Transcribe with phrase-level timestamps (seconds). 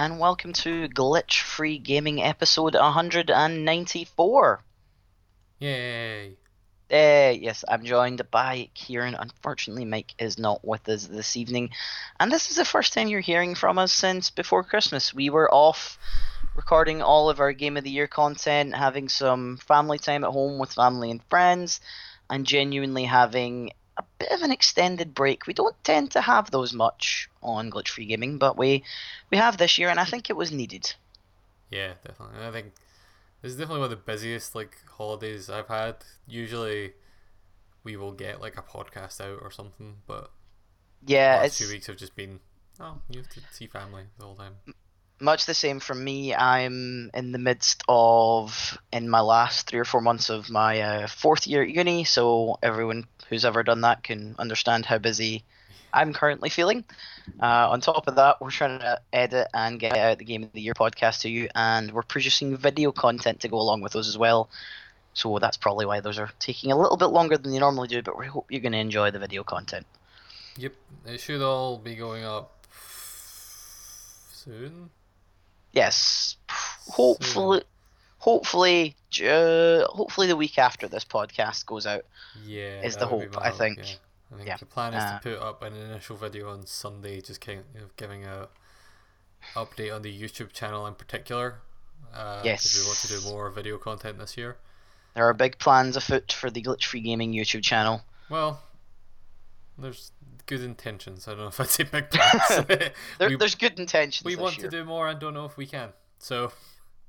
[0.00, 4.64] And welcome to Glitch Free Gaming episode 194.
[5.58, 6.28] Yay!
[6.90, 9.14] Uh, yes, I'm joined by Kieran.
[9.14, 11.68] Unfortunately, Mike is not with us this evening,
[12.18, 15.12] and this is the first time you're hearing from us since before Christmas.
[15.12, 15.98] We were off
[16.56, 20.58] recording all of our Game of the Year content, having some family time at home
[20.58, 21.78] with family and friends,
[22.30, 23.72] and genuinely having
[24.20, 25.46] bit of an extended break.
[25.48, 28.84] We don't tend to have those much on Glitch Free Gaming, but we
[29.30, 30.94] we have this year, and I think it was needed.
[31.70, 32.44] Yeah, definitely.
[32.46, 32.74] I think
[33.42, 35.96] this is definitely one of the busiest like holidays I've had.
[36.26, 36.94] Usually,
[37.84, 40.32] we will get like a podcast out or something, but
[41.06, 42.40] Yeah, last it's few weeks have just been
[42.80, 44.56] oh, you have to see family the whole time.
[45.20, 46.34] Much the same for me.
[46.34, 51.06] I'm in the midst of in my last three or four months of my uh,
[51.06, 55.44] fourth year at uni, so everyone who's ever done that can understand how busy
[55.92, 56.84] I'm currently feeling.
[57.40, 60.52] Uh, on top of that, we're trying to edit and get out the Game of
[60.52, 64.08] the Year podcast to you, and we're producing video content to go along with those
[64.08, 64.48] as well.
[65.12, 68.02] So that's probably why those are taking a little bit longer than they normally do,
[68.02, 69.86] but we hope you're going to enjoy the video content.
[70.56, 70.74] Yep,
[71.06, 72.66] it should all be going up
[74.32, 74.90] soon.
[75.72, 77.62] Yes, hopefully,
[78.18, 82.04] hopefully, ju- hopefully the week after this podcast goes out.
[82.44, 83.78] Yeah, Is the hope, I think.
[83.78, 83.84] Yeah.
[84.32, 84.56] I think Yeah.
[84.58, 87.96] the plan is Uh, to put up an initial video on Sunday, just kind of
[87.96, 88.48] giving a
[89.54, 91.60] update on the YouTube channel in particular.
[92.12, 94.56] Uh, 'cause we want to do more video content this year.
[95.14, 98.02] There are big plans afoot for the Glitch Free Gaming YouTube channel.
[98.28, 98.62] Well,
[99.80, 100.12] there's
[100.46, 101.26] good intentions.
[101.28, 102.66] I don't know if I'd say big plans.
[103.18, 104.24] There, we there's good intentions.
[104.24, 104.68] we want year.
[104.68, 105.90] to do more and don't know if we can.
[106.18, 106.52] So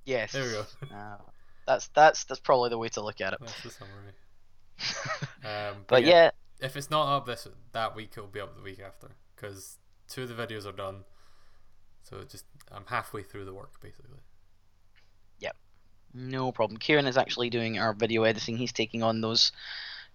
[0.06, 0.32] Yes.
[0.32, 0.66] there we go.
[0.96, 1.18] Uh,
[1.68, 3.40] that's that's that's probably the way to look at it.
[3.40, 4.14] That's the summary.
[5.44, 8.80] Um, but yeah, if it's not up this that week, it'll be up the week
[8.80, 9.78] after because
[10.08, 11.04] two of the videos are done.
[12.04, 14.20] So just I'm halfway through the work basically.
[15.40, 15.56] Yep,
[16.14, 16.78] no problem.
[16.78, 18.58] Kieran is actually doing our video editing.
[18.58, 19.52] He's taking on those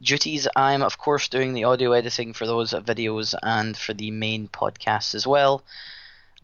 [0.01, 0.49] duties.
[0.55, 5.15] I'm of course doing the audio editing for those videos and for the main podcast
[5.15, 5.65] as well.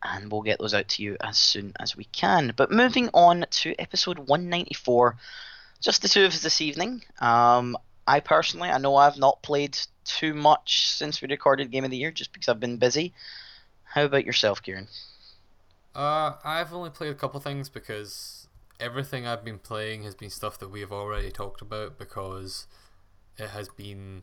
[0.03, 2.53] And we'll get those out to you as soon as we can.
[2.57, 5.17] But moving on to episode 194,
[5.81, 7.05] just the two of us this evening.
[7.21, 7.77] Um,
[8.07, 11.97] I personally, I know I've not played too much since we recorded Game of the
[11.97, 13.13] Year, just because I've been busy.
[13.85, 14.89] How about yourself, Kieran?
[15.95, 18.49] Uh, I've only played a couple things because
[18.81, 22.67] everything I've been playing has been stuff that we have already talked about because
[23.39, 24.23] it has been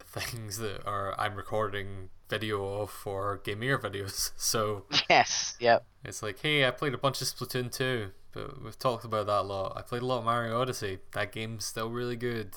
[0.00, 4.32] things that are I'm recording video of for Game Year videos.
[4.36, 5.56] So Yes.
[5.60, 5.84] Yep.
[6.04, 9.40] it's like, hey, I played a bunch of Splatoon 2, but we've talked about that
[9.40, 9.74] a lot.
[9.76, 10.98] I played a lot of Mario Odyssey.
[11.12, 12.54] That game's still really good.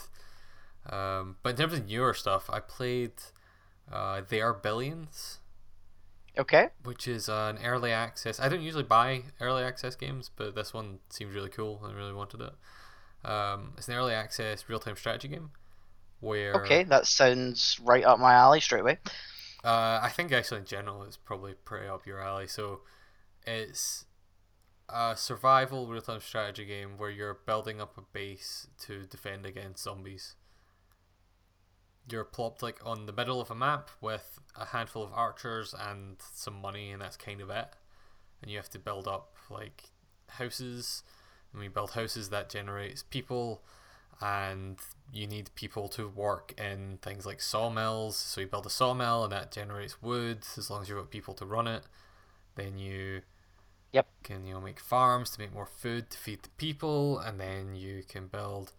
[0.90, 3.14] Um, but in terms of newer stuff, I played
[3.92, 5.40] uh, They Are Billions
[6.38, 6.70] Okay.
[6.84, 8.40] which is uh, an early access.
[8.40, 12.14] I don't usually buy early access games, but this one seems really cool I really
[12.14, 12.54] wanted it.
[13.26, 15.52] Um, it's an early access real time strategy game
[16.22, 18.98] where Okay, that sounds right up my alley straight away.
[19.64, 22.48] uh, I think actually in general it's probably pretty up your alley.
[22.48, 22.82] So
[23.46, 24.06] it's
[24.90, 29.84] a survival real time strategy game where you're building up a base to defend against
[29.84, 30.36] zombies.
[32.10, 36.18] You're plopped like on the middle of a map with a handful of archers and
[36.34, 37.76] some money, and that's kind of it.
[38.42, 39.92] And you have to build up like
[40.30, 41.04] houses,
[41.56, 43.64] and when you build houses, that generates people,
[44.22, 44.78] and
[45.14, 48.18] you need people to work in things like sawmills.
[48.18, 50.40] So you build a sawmill, and that generates wood.
[50.58, 51.84] As long as you've got people to run it,
[52.56, 53.24] then you
[53.92, 54.08] Yep.
[54.24, 57.76] can you know make farms to make more food to feed the people, and then
[57.76, 58.74] you can build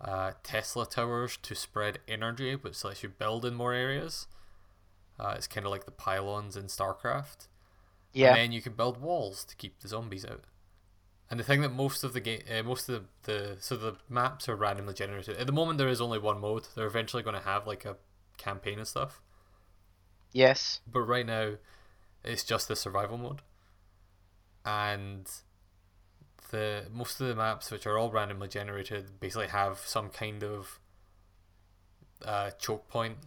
[0.00, 4.28] uh, Tesla towers to spread energy, which lets you build in more areas.
[5.18, 7.48] Uh, it's kind of like the pylons in StarCraft.
[8.12, 8.28] Yeah.
[8.28, 10.44] And then you can build walls to keep the zombies out.
[11.30, 13.96] And the thing that most of the game, uh, most of the, the so the
[14.08, 15.36] maps are randomly generated.
[15.36, 16.66] At the moment, there is only one mode.
[16.74, 17.96] They're eventually going to have like a
[18.36, 19.20] campaign and stuff.
[20.32, 20.80] Yes.
[20.90, 21.54] But right now,
[22.24, 23.42] it's just the survival mode.
[24.64, 25.30] And
[26.50, 30.80] the most of the maps, which are all randomly generated, basically have some kind of
[32.24, 33.18] uh, choke point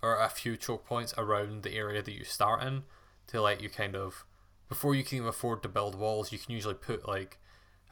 [0.00, 2.84] or a few choke points around the area that you start in
[3.26, 4.24] to let you kind of
[4.68, 7.38] before you can even afford to build walls, you can usually put like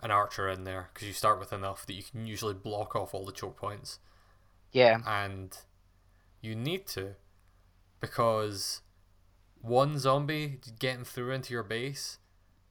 [0.00, 3.14] an archer in there because you start with enough that you can usually block off
[3.14, 3.98] all the choke points
[4.72, 4.98] Yeah.
[5.06, 5.56] and
[6.40, 7.14] you need to
[8.00, 8.82] because
[9.60, 12.18] one zombie getting through into your base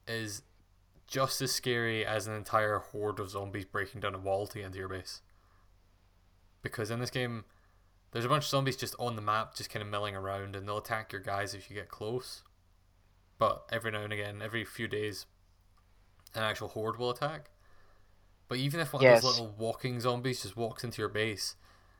[0.07, 0.43] is
[1.07, 4.65] just as scary as an entire horde of zombies breaking down a wall to get
[4.67, 5.21] into your base.
[6.61, 7.45] Because in this game,
[8.11, 10.67] there's a bunch of zombies just on the map, just kind of milling around, and
[10.67, 12.43] they'll attack your guys if you get close.
[13.37, 15.25] but every now and again, every few days,
[16.35, 17.49] an actual horde will attack.
[18.47, 19.17] But even if one Yes.
[19.17, 21.55] of those little walking zombies just walks into your base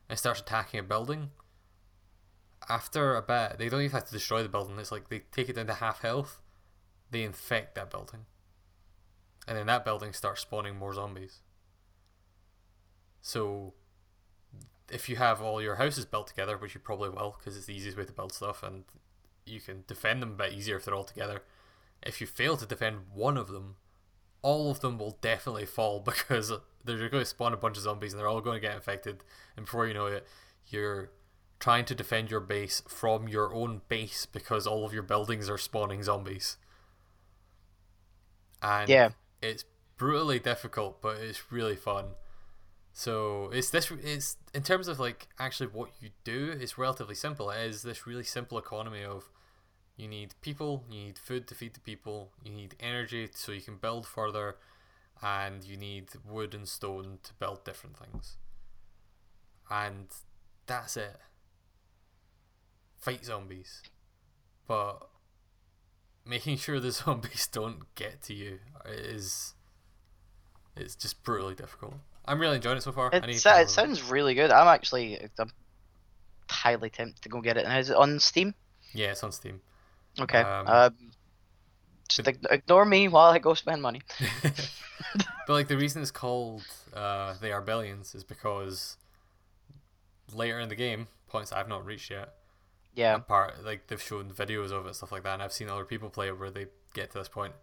[0.07, 1.31] and starts attacking a building,
[2.69, 4.77] after a bit, they don't even have to destroy the building.
[4.79, 6.41] It's like they take it down to half health,
[7.11, 8.25] they infect that building,
[9.47, 11.41] and then that building starts spawning more zombies.
[13.21, 13.73] So,
[14.91, 17.75] if you have all your houses built together, which you probably will, because it's the
[17.75, 18.83] easiest way to build stuff, and
[19.45, 21.41] you can defend them a bit easier if they're all together.
[22.03, 23.77] If you fail to defend one of them,
[24.41, 26.51] all of them will definitely fall because
[26.83, 29.23] they're going to spawn a bunch of zombies and they're all going to get infected.
[29.57, 30.27] And before you know it,
[30.67, 31.11] you're
[31.59, 35.57] trying to defend your base from your own base because all of your buildings are
[35.57, 36.57] spawning zombies.
[38.61, 39.09] And Yeah.
[39.41, 39.65] it's
[39.97, 42.15] brutally difficult, but it's really fun.
[42.93, 43.91] So it's this.
[43.91, 46.51] It's in terms of like actually what you do.
[46.59, 47.49] It's relatively simple.
[47.51, 49.29] It is this really simple economy of
[49.97, 53.61] you need people, you need food to feed the people, you need energy so you
[53.61, 54.57] can build further,
[55.21, 58.37] and you need wood and stone to build different things.
[59.69, 60.07] And
[60.67, 61.17] that's it.
[62.99, 63.83] Fight zombies,
[64.67, 65.07] but
[66.25, 69.53] making sure the zombies don't get to you is
[70.75, 71.95] it's just brutally difficult.
[72.25, 73.11] I'm really enjoying it so far.
[73.13, 74.51] It, sa- uh, it sounds really good.
[74.51, 75.51] I'm actually I'm
[76.49, 77.65] highly tempted to go get it.
[77.65, 78.55] And is it on Steam?
[78.93, 79.61] Yeah, it's on Steam.
[80.19, 80.41] Okay.
[80.41, 80.95] Um, Um,
[82.07, 84.01] just ig- ignore me while I go spend money.
[84.43, 86.63] but like the reason it's called
[86.93, 88.97] uh, They Are Billions is because
[90.33, 92.33] later in the game, points I've not reached yet.
[92.93, 93.17] Yeah.
[93.17, 96.09] Part like they've shown videos of it, stuff like that, and I've seen other people
[96.09, 97.53] play it where they get to this point.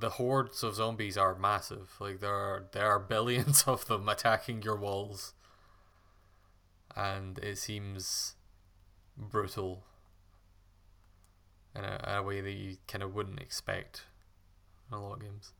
[0.00, 1.90] The hordes of zombies are massive.
[2.00, 5.34] Like there are there are billions of them attacking your walls,
[6.96, 8.34] and it seems
[9.18, 9.84] brutal
[11.74, 14.02] in a, a way that you kind of wouldn't expect
[14.90, 15.52] in a lot of games.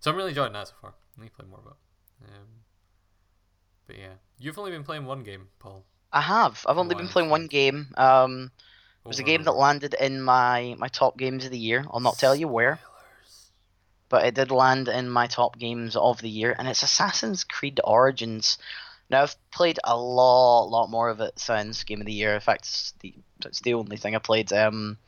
[0.00, 0.94] So I'm really enjoying that so far.
[1.18, 2.28] I need to play more of it.
[2.28, 2.46] Um,
[3.86, 5.84] but yeah, you've only been playing one game, Paul.
[6.12, 6.64] I have.
[6.68, 7.88] I've only One been playing one game.
[7.96, 8.50] Um,
[9.04, 11.84] it was a game that landed in my my top games of the year.
[11.90, 12.80] I'll not tell you where,
[14.08, 17.80] but it did land in my top games of the year, and it's Assassin's Creed
[17.84, 18.58] Origins.
[19.08, 22.34] Now I've played a lot, lot more of it since Game of the Year.
[22.34, 23.14] In fact, it's the
[23.44, 24.52] it's the only thing I played.
[24.52, 24.98] Um,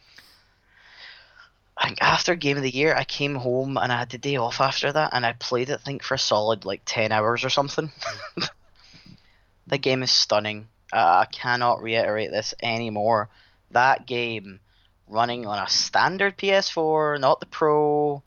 [1.78, 4.36] I think after Game of the Year, I came home and I had the day
[4.36, 5.80] off after that, and I played it.
[5.80, 7.92] I think for a solid like ten hours or something.
[9.66, 10.68] the game is stunning.
[10.92, 13.28] Uh, I cannot reiterate this anymore.
[13.70, 14.60] That game,
[15.06, 18.22] running on a standard PS4, not the Pro,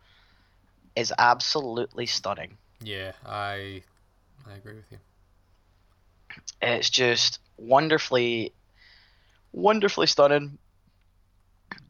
[0.95, 2.57] is absolutely stunning.
[2.81, 3.83] Yeah, I
[4.48, 4.98] I agree with you.
[6.62, 8.53] It's just wonderfully,
[9.51, 10.57] wonderfully stunning.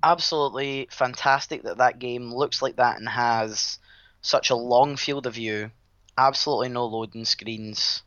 [0.03, 3.79] Absolutely fantastic that that game looks like that and has
[4.21, 5.71] such a long field of view.
[6.17, 8.03] Absolutely no loading screens.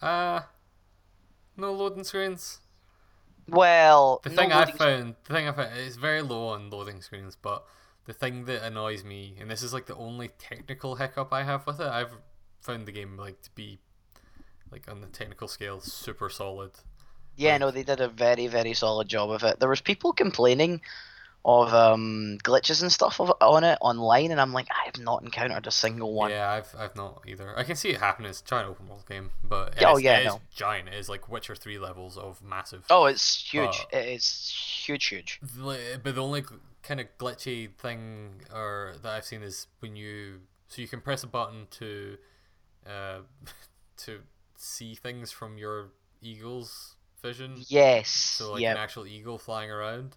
[0.00, 0.40] Uh
[1.56, 2.60] no loading screens.
[3.48, 6.70] Well, The no thing I loading- found, the thing I found, it's very low on
[6.70, 7.64] loading screens, but
[8.06, 11.66] the thing that annoys me, and this is like the only technical hiccup I have
[11.66, 12.12] with it, I've
[12.60, 13.78] found the game like to be,
[14.70, 16.72] like on the technical scale, super solid.
[17.36, 19.60] Yeah, no, they did a very, very solid job of it.
[19.60, 20.80] There was people complaining
[21.44, 25.22] of um, glitches and stuff of, on it online, and I'm like, I have not
[25.22, 26.30] encountered a single one.
[26.30, 27.56] Yeah, I've I've not either.
[27.58, 28.30] I can see it happening.
[28.30, 30.40] It's a giant open world game, but oh, it's, yeah, it is no.
[30.54, 30.88] giant.
[30.88, 32.84] It is like Witcher three levels of massive.
[32.88, 33.86] Oh, it's huge.
[33.92, 35.40] Uh, it is huge, huge.
[35.42, 36.44] The- But the only
[36.82, 41.22] kind of glitchy thing or that I've seen is when you so you can press
[41.22, 42.18] a button to
[42.86, 43.18] uh
[43.98, 44.20] to
[44.56, 45.90] see things from your
[46.22, 47.54] eagle's vision.
[47.68, 48.08] Yes.
[48.10, 48.72] So like yeah.
[48.72, 50.16] an actual eagle flying around.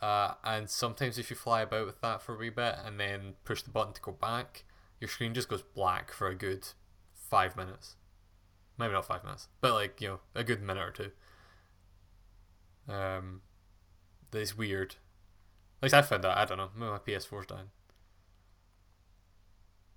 [0.00, 3.34] Uh, and sometimes if you fly about with that for a wee bit and then
[3.44, 4.64] push the button to go back,
[5.00, 6.68] your screen just goes black for a good
[7.14, 7.96] five minutes.
[8.78, 11.10] Maybe not five minutes, but like you know a good minute or two.
[12.92, 13.42] Um,
[14.30, 14.96] that is weird.
[15.80, 16.36] At least I found that.
[16.36, 16.70] I don't know.
[16.76, 17.70] Maybe my PS4's dying.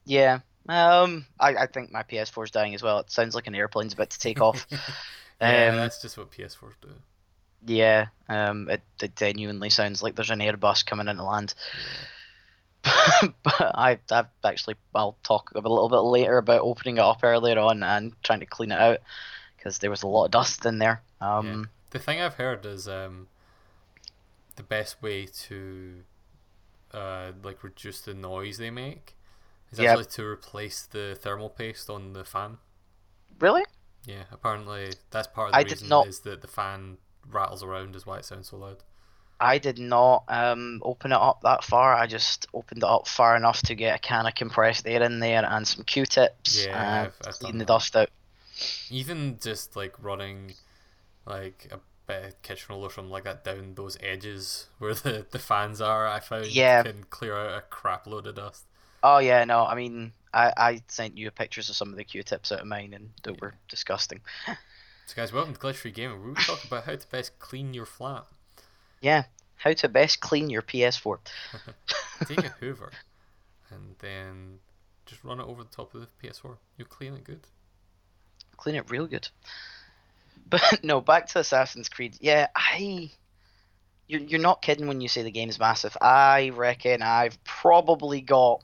[0.06, 0.40] Yeah.
[0.68, 3.00] Um, I, I think my PS4's dying as well.
[3.00, 4.66] It sounds like an airplane's about to take off.
[5.42, 6.90] yeah, um, that's just what PS4s do.
[7.66, 8.08] yeah.
[8.30, 11.54] Um, it, it genuinely sounds like there's an Airbus coming into land.
[12.84, 17.58] but I, I've actually, I'll talk a little bit later about opening it up earlier
[17.60, 19.00] on and trying to clean it out
[19.58, 21.02] because there was a lot of dust in there.
[21.22, 23.28] Um, The thing I've heard is um,
[24.56, 26.04] the best way to
[26.94, 29.16] uh, like reduce the noise they make
[29.72, 29.92] is Yeah.
[29.92, 32.60] actually to replace the thermal paste on the fan.
[33.40, 33.64] Really?
[34.06, 36.98] Yeah, apparently that's part of the I did reason not- is that the fan
[37.30, 38.84] rattles around is why it sounds so loud.
[39.40, 41.94] I did not um, open it up that far.
[41.94, 45.20] I just opened it up far enough to get a can of compressed air in
[45.20, 47.68] there and some Q-tips Yeah, and I've- I've clean the that.
[47.68, 48.10] dust out.
[48.90, 50.54] Even just like running
[51.26, 55.26] like a bit of kitchen roll or something like that down those edges where the,
[55.30, 56.84] the fans are, I found Yeah.
[56.84, 58.66] can clear out a crap load of dust.
[59.08, 62.52] Oh yeah, no, I mean, I, I sent you pictures of some of the Q-tips
[62.52, 64.20] out of mine, and they were disgusting.
[64.48, 66.24] So guys, welcome to Glitch Free Gaming.
[66.24, 68.26] We're talking about how to best clean your flat.
[69.02, 69.26] Yeah,
[69.58, 71.20] how to best clean your PS4.
[72.26, 72.92] Take a Hoover
[73.70, 74.58] and then
[75.06, 76.58] just run it over the top of the PS4.
[76.76, 77.42] You'll clean it good.
[78.58, 79.30] clean it real good.
[80.50, 82.18] But no, back to Assassin's Creed.
[82.22, 83.12] Yeah, I.
[84.08, 85.96] You're, you're not kidding when you say the game's massive.
[86.02, 88.64] I reckon I've probably got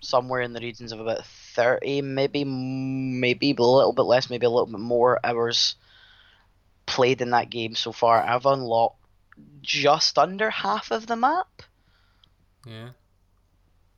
[0.00, 4.50] somewhere in the regions of about 30, maybe maybe a little bit less, maybe a
[4.50, 5.76] little bit more hours
[6.86, 8.22] played in that game so far.
[8.22, 8.98] I've unlocked
[9.62, 11.62] just under half of the map.
[12.66, 12.90] Yeah.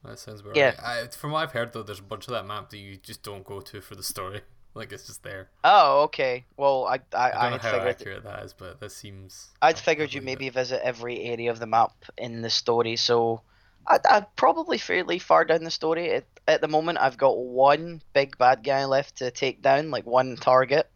[0.05, 0.75] That sounds about Yeah.
[0.83, 1.05] right.
[1.05, 3.23] I, from what I've heard, though, there's a bunch of that map that you just
[3.23, 4.43] don't go to for the story.
[4.75, 5.51] Like, it's just there.
[5.63, 6.47] Oh, okay.
[6.57, 9.51] Well, I I, I don't know how figured accurate that is, but that seems.
[9.61, 10.55] I'd figured you maybe it.
[10.55, 13.43] visit every area of the map in the story, so
[13.87, 16.11] I, I'm probably fairly far down the story.
[16.13, 20.07] At, at the moment, I've got one big bad guy left to take down, like
[20.07, 20.89] one target.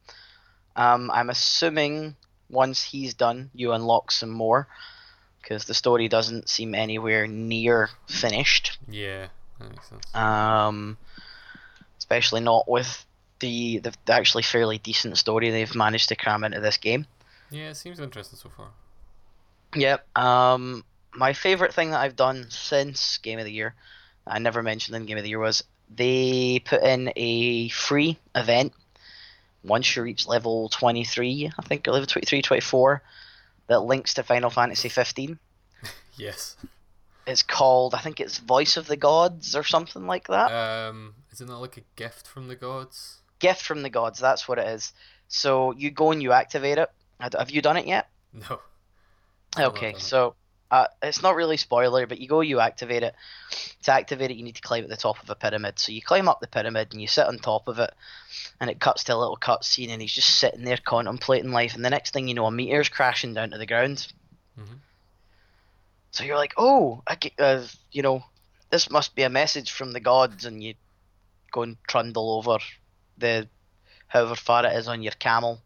[0.74, 2.16] Um, I'm assuming
[2.50, 4.68] once he's done, you unlock some more,
[5.40, 8.78] because the story doesn't seem anywhere near finished.
[8.88, 9.28] Yeah,
[9.58, 10.14] that makes sense.
[10.14, 10.98] Um,
[11.98, 13.04] especially not with
[13.40, 17.06] the, the the actually fairly decent story they've managed to cram into this game.
[17.50, 18.68] yeah, it seems interesting so far.
[19.74, 20.06] Yep.
[20.16, 20.84] Um,
[21.16, 23.74] my favorite thing that I've done since Game of the Year,
[24.26, 28.72] I never mentioned in Game of the Year, was they put in a free event
[29.64, 33.02] once you reach level 23, I think, or level 23, 24,
[33.68, 35.38] that links to Final Fantasy 15.
[36.18, 36.56] Yes.
[37.26, 40.50] It's called, I think it's Voice of the Gods or something like that.
[40.50, 43.18] Um, is it not like a gift from the gods?
[43.38, 44.94] Gift from the Gods, that's what it is.
[45.28, 46.88] So you go and you activate it.
[47.20, 48.08] Have you done it yet?
[48.32, 48.60] No.
[49.58, 50.36] Okay, so
[50.70, 53.14] uh, it's not really spoiler, but you go, you activate it.
[53.84, 55.78] To activate it, you need to climb at the top of a pyramid.
[55.78, 57.92] So you climb up the pyramid and you sit on top of it,
[58.60, 61.74] and it cuts to a little cutscene, and he's just sitting there contemplating life.
[61.74, 64.06] And the next thing you know, a meteor's crashing down to the ground.
[64.58, 64.80] Mhm.
[66.10, 68.24] So you're like, oh, I ge- uh, you know,
[68.70, 70.74] this must be a message from the gods, and you
[71.52, 72.58] go and trundle over
[73.18, 73.48] the
[74.08, 75.60] however far it is on your camel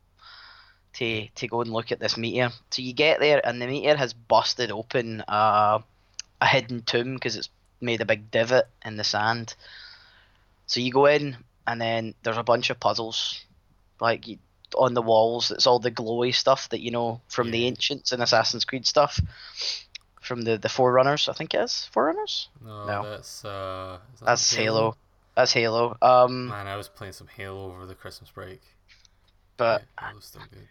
[0.95, 2.51] to to go and look at this meteor.
[2.71, 5.79] So you get there, and the meteor has busted open uh,
[6.41, 7.49] a hidden tomb because it's
[7.81, 9.55] made a big divot in the sand.
[10.67, 13.45] So you go in, and then there's a bunch of puzzles,
[14.01, 14.39] like you,
[14.77, 15.51] on the walls.
[15.51, 19.19] It's all the glowy stuff that you know from the ancients and Assassin's Creed stuff,
[20.21, 21.29] from the the Forerunners.
[21.29, 22.49] I think it is Forerunners.
[22.65, 23.11] No, No.
[23.11, 23.99] that's uh.
[24.15, 24.97] is that That's Halo.
[25.37, 25.97] That's Halo.
[26.03, 28.61] Um, Man, I was playing some Halo over the Christmas break.
[29.57, 30.67] but yeah, Halo's still good.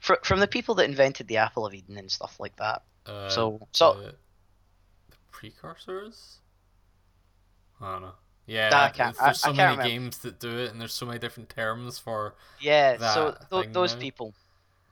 [0.00, 2.82] Fr- from the people that invented the Apple of Eden and stuff like that.
[3.06, 4.14] Uh, So- so- the,
[5.10, 6.38] the precursors.
[7.80, 8.12] I don't know.
[8.46, 9.88] Yeah, I can't- there's I- I so can't many remember.
[9.88, 13.94] games that do it, and there's so many different terms for Yeah, so th- those
[13.94, 14.34] people.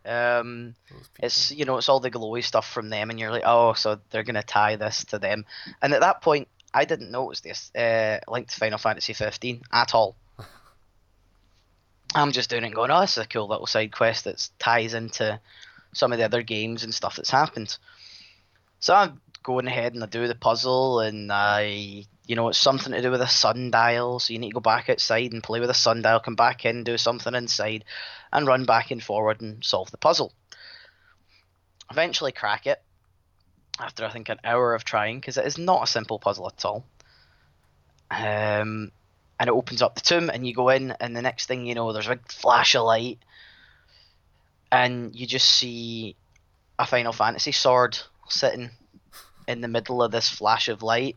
[0.04, 1.24] Um, those people.
[1.26, 3.98] it's you know it's all the glowy stuff from them, and you're like, oh, so
[4.10, 5.46] they're gonna tie this to them.
[5.82, 9.14] And at that point, I didn't know it was this uh, linked to Final Fantasy
[9.14, 10.14] 15 at all.
[12.16, 14.48] I'm just doing it, and going, oh, this is a cool little side quest that
[14.58, 15.38] ties into
[15.92, 17.76] some of the other games and stuff that's happened.
[18.80, 22.92] So I'm going ahead and I do the puzzle, and I, you know, it's something
[22.92, 24.18] to do with a sundial.
[24.18, 26.84] So you need to go back outside and play with a sundial, come back in,
[26.84, 27.84] do something inside,
[28.32, 30.32] and run back and forward and solve the puzzle.
[31.90, 32.82] Eventually, crack it
[33.78, 36.64] after I think an hour of trying because it is not a simple puzzle at
[36.64, 36.84] all.
[38.10, 38.90] Um,
[39.38, 41.74] and it opens up the tomb, and you go in, and the next thing you
[41.74, 43.18] know, there's a big flash of light,
[44.72, 46.16] and you just see
[46.78, 48.70] a Final Fantasy sword sitting
[49.46, 51.16] in the middle of this flash of light.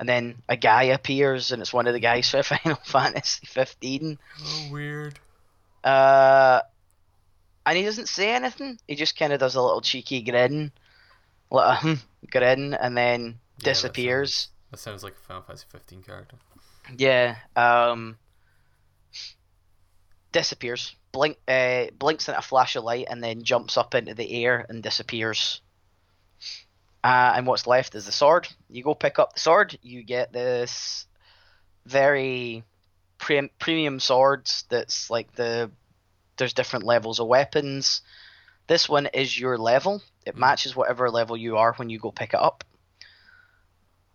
[0.00, 4.18] And then a guy appears, and it's one of the guys for Final Fantasy 15.
[4.40, 5.18] oh weird.
[5.82, 6.60] Uh,
[7.66, 8.78] and he doesn't say anything.
[8.86, 10.70] He just kind of does a little cheeky grin,
[11.50, 11.96] like a
[12.30, 14.34] grin, and then Yeah, that disappears.
[14.34, 16.36] sounds- That sounds like a Final Fantasy 15 character.
[16.96, 17.36] Yeah.
[17.56, 18.18] Um.
[20.32, 20.94] Disappears.
[21.12, 21.38] Blink.
[21.48, 24.82] Uh, blinks in a flash of light and then jumps up into the air and
[24.82, 25.60] disappears.
[27.02, 28.48] Uh, and what's left is the sword.
[28.68, 29.78] You go pick up the sword.
[29.82, 31.06] You get this
[31.86, 32.64] very
[33.18, 34.64] pre- premium swords.
[34.68, 35.70] That's like the
[36.36, 38.02] there's different levels of weapons.
[38.66, 40.02] This one is your level.
[40.26, 40.40] It Hmm.
[40.40, 42.64] matches whatever level you are when you go pick it up.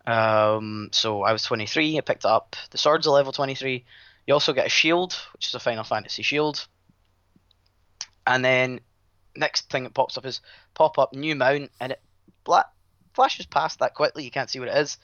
[0.05, 1.97] Um, so I was 23.
[1.97, 2.55] I picked it up.
[2.71, 3.85] The sword's a level 23.
[4.27, 6.67] You also get a shield, which is a Final Fantasy shield.
[8.25, 8.79] And then
[9.35, 10.41] next thing that pops up is
[10.73, 12.01] pop up new mount, and it
[12.43, 12.69] bla-
[13.13, 14.23] flashes past that quickly.
[14.23, 14.97] You can't see what it is.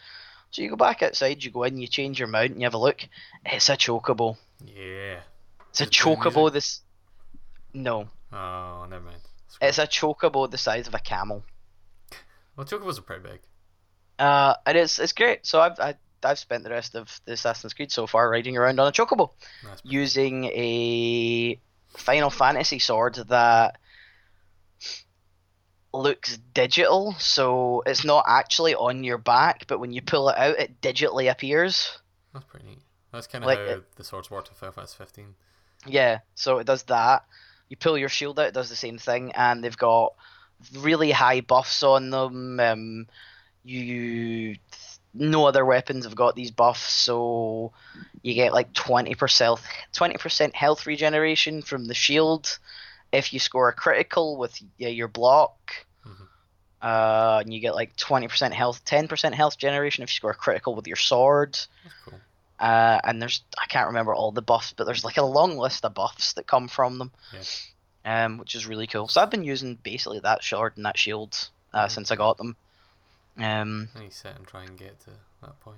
[0.52, 2.74] So you go back outside, you go in, you change your mount, and you have
[2.74, 3.02] a look.
[3.46, 4.38] It's a chocobo.
[4.66, 5.20] Yeah.
[5.70, 6.52] It's a Is it playing chocobo.
[6.52, 6.82] This
[7.74, 9.22] no, Oh, never mind.
[9.62, 11.44] It's a chocobo the size of a camel.
[12.56, 13.40] Well, chocobos are pretty big.
[14.20, 15.46] Uh, and it's it's great.
[15.48, 18.80] So I've I, I've spent the rest of the Assassin's Creed so far riding around
[18.80, 19.32] on a chocobo
[19.64, 21.60] pretty using a
[21.98, 23.80] Final Fantasy sword that
[25.94, 27.14] looks digital.
[27.20, 31.32] So it's not actually on your back, but when you pull it out, it digitally
[31.32, 31.98] appears.
[32.34, 32.80] That's pretty neat.
[33.12, 35.36] That's kind of Like how it- the swords worked in Final Fantasy 15.
[35.88, 37.26] Yeah, so it does that.
[37.70, 40.14] You pull your shield out, it does the same thing, and they've got
[40.74, 42.60] really high buffs on them.
[42.60, 43.08] Um,
[43.64, 44.58] you
[45.14, 47.72] no other weapons have got these buffs, so
[48.22, 49.60] you get like twenty percent
[49.94, 52.60] twenty percent health regeneration from the shield
[53.12, 55.58] if you score a critical with yeah, your block.
[56.06, 56.28] Mhm.
[56.82, 60.32] Uh, and you get like twenty percent health, ten percent health generation if you score
[60.32, 61.58] a critical with your sword.
[62.06, 62.20] Cool.
[62.60, 65.86] Uh, and there's I can't remember all the buffs, but there's like a long list
[65.86, 67.12] of buffs that come from them,
[68.06, 69.08] um, which is really cool.
[69.08, 71.92] So I've been using basically that sword and that shield uh, Mhm.
[71.92, 72.56] since I got them.
[73.40, 75.78] Um, need to sit and try and get to that point.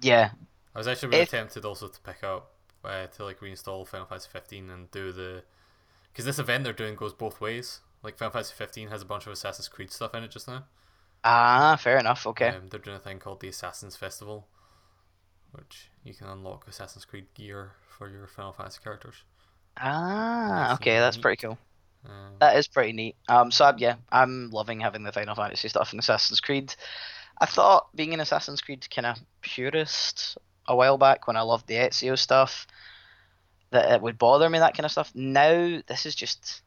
[0.00, 0.30] yeah,
[0.74, 2.50] I was actually really If- tempted also to pick up
[2.84, 5.42] uh, to like reinstall Final Fantasy 15 and do the
[6.12, 7.80] because this event they're doing goes both ways.
[8.02, 10.64] Like Final Fantasy 15 has a bunch of Assassin's Creed stuff in it just now.
[11.22, 12.26] ah, fair enough.
[12.26, 14.46] Okay, Um, they're doing a thing called the Assassins Festival,
[15.52, 19.24] which you can unlock Assassin's Creed gear for your Final Fantasy characters.
[19.76, 21.58] ah, That's okay, that's pretty cool.
[22.04, 23.16] Um, That is pretty neat.
[23.28, 26.74] Um, so yeah, I'm loving having the Final Fantasy stuff in Assassin's Creed.
[27.40, 31.66] I thought being an Assassin's Creed kind of purist a while back when I loved
[31.66, 32.66] the Ezio stuff
[33.70, 35.12] that it would bother me that kind of stuff.
[35.14, 36.62] Now this is just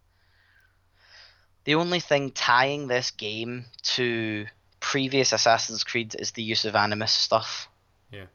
[1.66, 4.46] the only thing tying this game to
[4.80, 7.70] previous Assassin's Creed is the use of Animus stuff.
[8.12, 8.26] Yeah.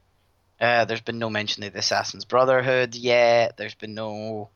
[0.60, 3.56] Uh, there's been no mention of the Assassin's Brotherhood yet.
[3.56, 4.48] There's been no.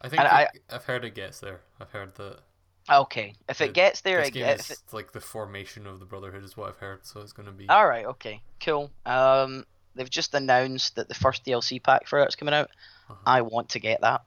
[0.00, 1.60] I think I- it- I've heard it gets there.
[1.80, 2.40] I've heard that
[2.88, 4.70] Okay, if it The- gets there, it game gets.
[4.70, 7.06] is like the formation of the Brotherhood is what I've heard.
[7.06, 8.90] So it's going to be All right, okay, cool.
[9.06, 12.70] Um, they've just announced that the first DLC pack for it's coming out.
[13.08, 13.18] Uh-huh.
[13.26, 14.22] I want to get that.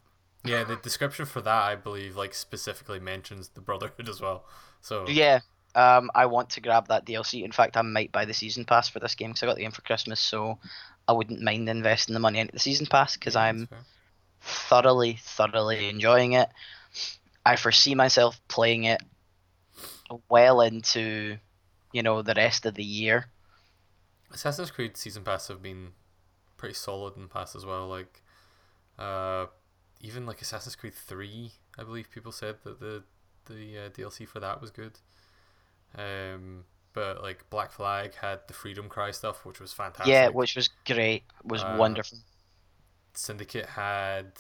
[0.46, 0.64] yeah.
[0.64, 4.46] The description for that I believe like specifically mentions the Brotherhood as well.
[4.82, 5.40] So Yeah.
[5.76, 7.44] Um, I want to grab that DLC.
[7.44, 9.62] In fact, I might buy the season pass for this game because I got the
[9.64, 10.60] game for Christmas, so
[11.08, 13.80] I wouldn't mind investing the money into the season pass because yeah, I'm fair.
[14.44, 16.50] Thoroughly, thoroughly enjoying it.
[17.46, 19.02] I foresee myself playing it
[20.30, 21.38] well into,
[21.92, 23.28] you know, the rest of the year.
[24.32, 25.94] Assassin's Creed season pass have been
[26.58, 27.88] pretty solid in the past as well.
[27.88, 28.24] Like,
[29.00, 29.48] uh,
[30.02, 33.04] even like Assassin's Creed Three, I believe people said that the
[33.46, 35.00] the uh, DLC for that was good.
[35.98, 40.14] Um, but like Black Flag had the Freedom Cry stuff, which was fantastic.
[40.14, 41.24] Yeah, which was great.
[41.44, 42.20] Was Uh, wonderful.
[43.14, 44.34] Syndicate had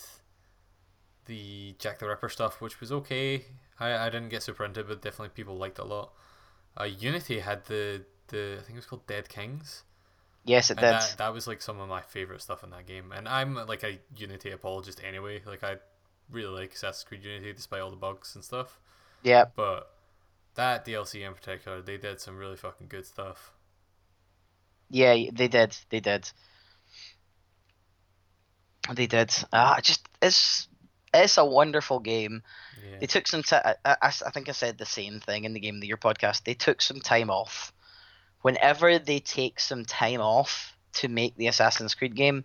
[1.25, 3.45] the Jack the Ripper stuff, which was okay.
[3.79, 6.12] I, I didn't get super into it, but definitely people liked it a lot.
[6.79, 9.83] Uh, Unity had the the I think it was called Dead Kings.
[10.45, 11.01] Yes, it And did.
[11.01, 13.12] that, that was like some of my favorite stuff in that game.
[13.13, 15.41] And I'm like a Unity apologist anyway.
[15.45, 15.77] Like I
[16.31, 18.79] really like Assassin's Creed Unity despite all the bugs and stuff.
[19.23, 19.45] Yeah.
[19.55, 19.89] But
[20.55, 23.53] that DLC in particular, they did some really fucking good stuff.
[24.89, 25.75] Yeah, they did.
[25.89, 26.31] They did.
[28.91, 29.33] They did.
[29.53, 30.67] Ah, just it's
[31.13, 32.41] it's a wonderful game.
[32.83, 32.99] Yeah.
[32.99, 33.75] They took some time.
[33.85, 35.97] I, I, I think I said the same thing in the Game of the Year
[35.97, 36.43] podcast.
[36.43, 37.71] They took some time off.
[38.41, 42.43] Whenever they take some time off to make the Assassin's Creed game,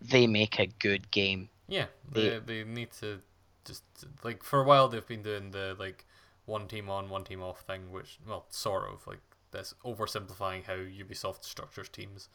[0.00, 1.48] they make a good game.
[1.68, 3.20] Yeah, they, they need to
[3.66, 3.82] just
[4.22, 6.06] like for a while they've been doing the like
[6.46, 10.74] one team on, one team off thing, which well, sort of like that's oversimplifying how
[10.74, 12.28] Ubisoft structures teams.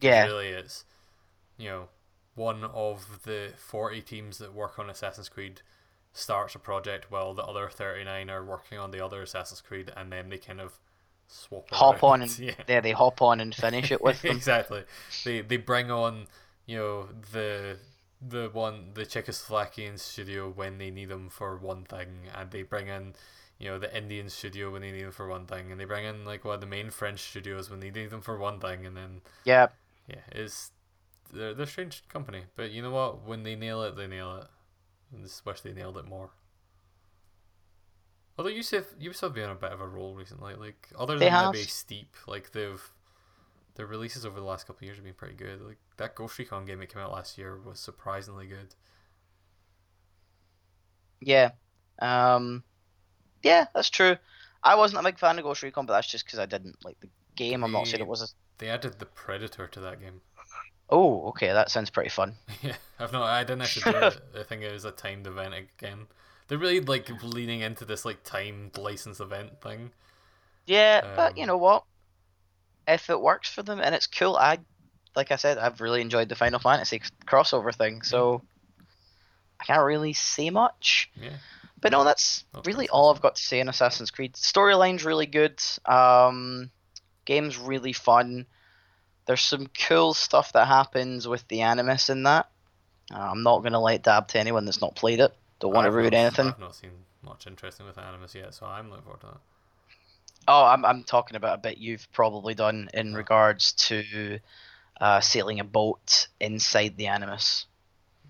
[0.00, 0.26] Yeah.
[0.26, 0.84] really it's
[1.56, 1.88] you know
[2.36, 5.62] one of the forty teams that work on Assassin's Creed
[6.12, 9.90] starts a project while the other thirty nine are working on the other Assassin's Creed,
[9.96, 10.78] and then they kind of
[11.28, 12.52] swap Hop on and yeah.
[12.66, 14.36] there they hop on and finish it with them.
[14.36, 14.84] exactly.
[15.24, 16.26] They they bring on
[16.66, 17.78] you know the
[18.20, 22.88] the one the Czechoslovakian studio when they need them for one thing, and they bring
[22.88, 23.14] in
[23.58, 26.04] you know the Indian studio when they need them for one thing, and they bring
[26.04, 28.86] in like one of the main French studios when they need them for one thing,
[28.86, 29.68] and then Yeah,
[30.08, 30.70] yeah, it's
[31.32, 33.22] they're they're a strange company, but you know what?
[33.24, 34.46] When they nail it, they nail it.
[35.16, 36.30] I just wish they nailed it more.
[38.38, 41.24] Although Ubisoft Ubisoft have been on a bit of a roll recently, like other They
[41.24, 41.54] than have.
[41.54, 42.82] maybe Steep, like they've
[43.76, 45.62] their releases over the last couple of years have been pretty good.
[45.62, 48.74] Like that Ghost Recon game that came out last year was surprisingly good.
[51.20, 51.50] Yeah.
[51.98, 52.64] Um,
[53.42, 54.16] yeah, that's true.
[54.62, 57.00] I wasn't a big fan of Ghost Recon, but that's just because I didn't like
[57.00, 57.64] the game.
[57.64, 58.26] I'm not saying it was a.
[58.58, 60.20] They added the Predator to that game.
[60.88, 62.38] Oh, okay, that sounds pretty fun.
[62.62, 63.22] yeah, I've not.
[63.24, 64.20] I didn't actually do it.
[64.38, 66.06] I think it was a timed event again.
[66.48, 69.92] They're really like leaning into this like timed license event thing.
[70.66, 71.84] Yeah, but you Um, know what?
[72.88, 74.58] If it works for them and it's cool, I,
[75.16, 78.44] like I said, I've really enjoyed the Final Fantasy crossover thing, so
[79.60, 81.10] I can't really say much.
[81.14, 81.38] Yeah.
[81.80, 83.12] But no, that's Oh, really all.
[83.12, 84.34] I've got to say on Assassin's Creed.
[84.34, 85.60] Storyline's really good.
[85.84, 86.70] Um,
[87.24, 88.46] game's really fun.
[89.26, 92.48] There's some cool stuff that happens with the Animus in that.
[93.12, 95.32] Uh, I'm not gonna let dab to anyone that's not played it.
[95.60, 96.48] Don't want to ruin not- anything.
[96.48, 96.90] I've not seen
[97.22, 99.38] much interesting with Animus yet, so I'm looking forward to that.
[100.48, 103.16] Oh, I'm I'm talking about a bit you've probably done in Oh.
[103.16, 104.38] regards to
[105.00, 107.66] uh, sailing a boat inside the Animus.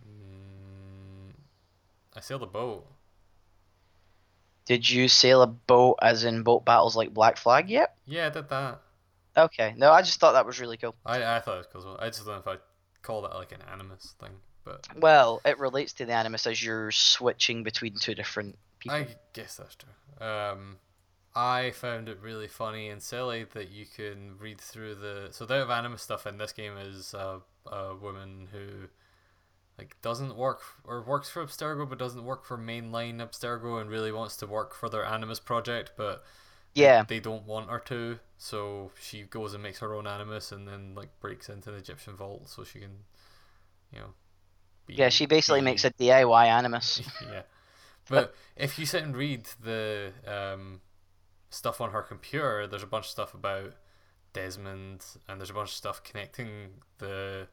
[0.08, 1.32] Mm,
[2.16, 2.86] I sailed a boat.
[4.64, 7.94] Did you sail a boat as in boat battles like Black Flag yet?
[8.06, 8.80] Yeah, I did that.
[9.36, 10.94] Okay, no, I just thought that was really cool.
[11.04, 11.80] I I thought it was cool.
[11.82, 11.98] as well.
[12.00, 14.32] I just don't know if I'd call that like an Animus thing,
[14.64, 18.96] but Well, it relates to the Animus as you're switching between two different people.
[18.96, 20.26] I guess that's true.
[20.26, 20.78] Um,
[21.34, 25.62] I found it really funny and silly that you can read through the so the
[25.62, 28.88] of Animus stuff in this game is a, a woman who
[29.78, 34.12] like doesn't work or works for Abstergo but doesn't work for mainline Abstergo and really
[34.12, 36.24] wants to work for their Animus project, but
[36.76, 40.68] yeah, they don't want her to, so she goes and makes her own animus and
[40.68, 42.98] then like breaks into the Egyptian vault so she can,
[43.92, 44.08] you know.
[44.86, 47.00] Be, yeah, she basically be- makes a DIY Animus.
[47.32, 47.42] yeah,
[48.10, 50.82] but if you sit and read the um,
[51.48, 53.72] stuff on her computer, there's a bunch of stuff about
[54.34, 56.48] Desmond, and there's a bunch of stuff connecting
[56.98, 57.48] the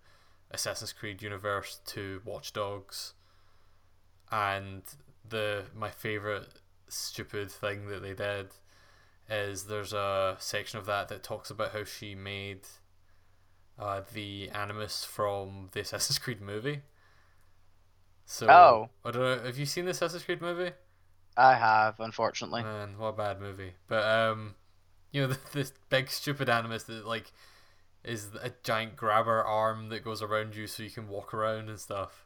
[0.51, 3.13] Assassin's Creed universe to Watch Dogs,
[4.31, 4.83] and
[5.27, 6.49] the my favorite
[6.89, 8.49] stupid thing that they did
[9.29, 12.61] is there's a section of that that talks about how she made
[13.79, 16.81] uh, the Animus from the Assassin's Creed movie.
[18.25, 18.89] So, Oh.
[19.05, 19.43] I don't know.
[19.45, 20.71] Have you seen the Assassin's Creed movie?
[21.37, 22.63] I have, unfortunately.
[22.63, 23.73] Man, what a bad movie.
[23.87, 24.55] But um,
[25.11, 27.31] you know, this big stupid Animus that like
[28.03, 31.79] is a giant grabber arm that goes around you so you can walk around and
[31.79, 32.25] stuff.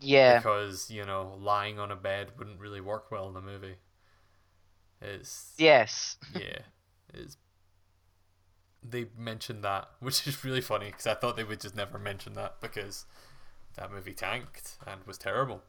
[0.00, 3.76] Yeah, Because you know, lying on a bed wouldn't really work well in the movie.
[5.04, 6.16] It's yes.
[6.34, 6.60] yeah,
[7.12, 7.36] it's.
[8.82, 12.34] They mentioned that, which is really funny because I thought they would just never mention
[12.34, 13.06] that because
[13.76, 15.62] that movie tanked and was terrible.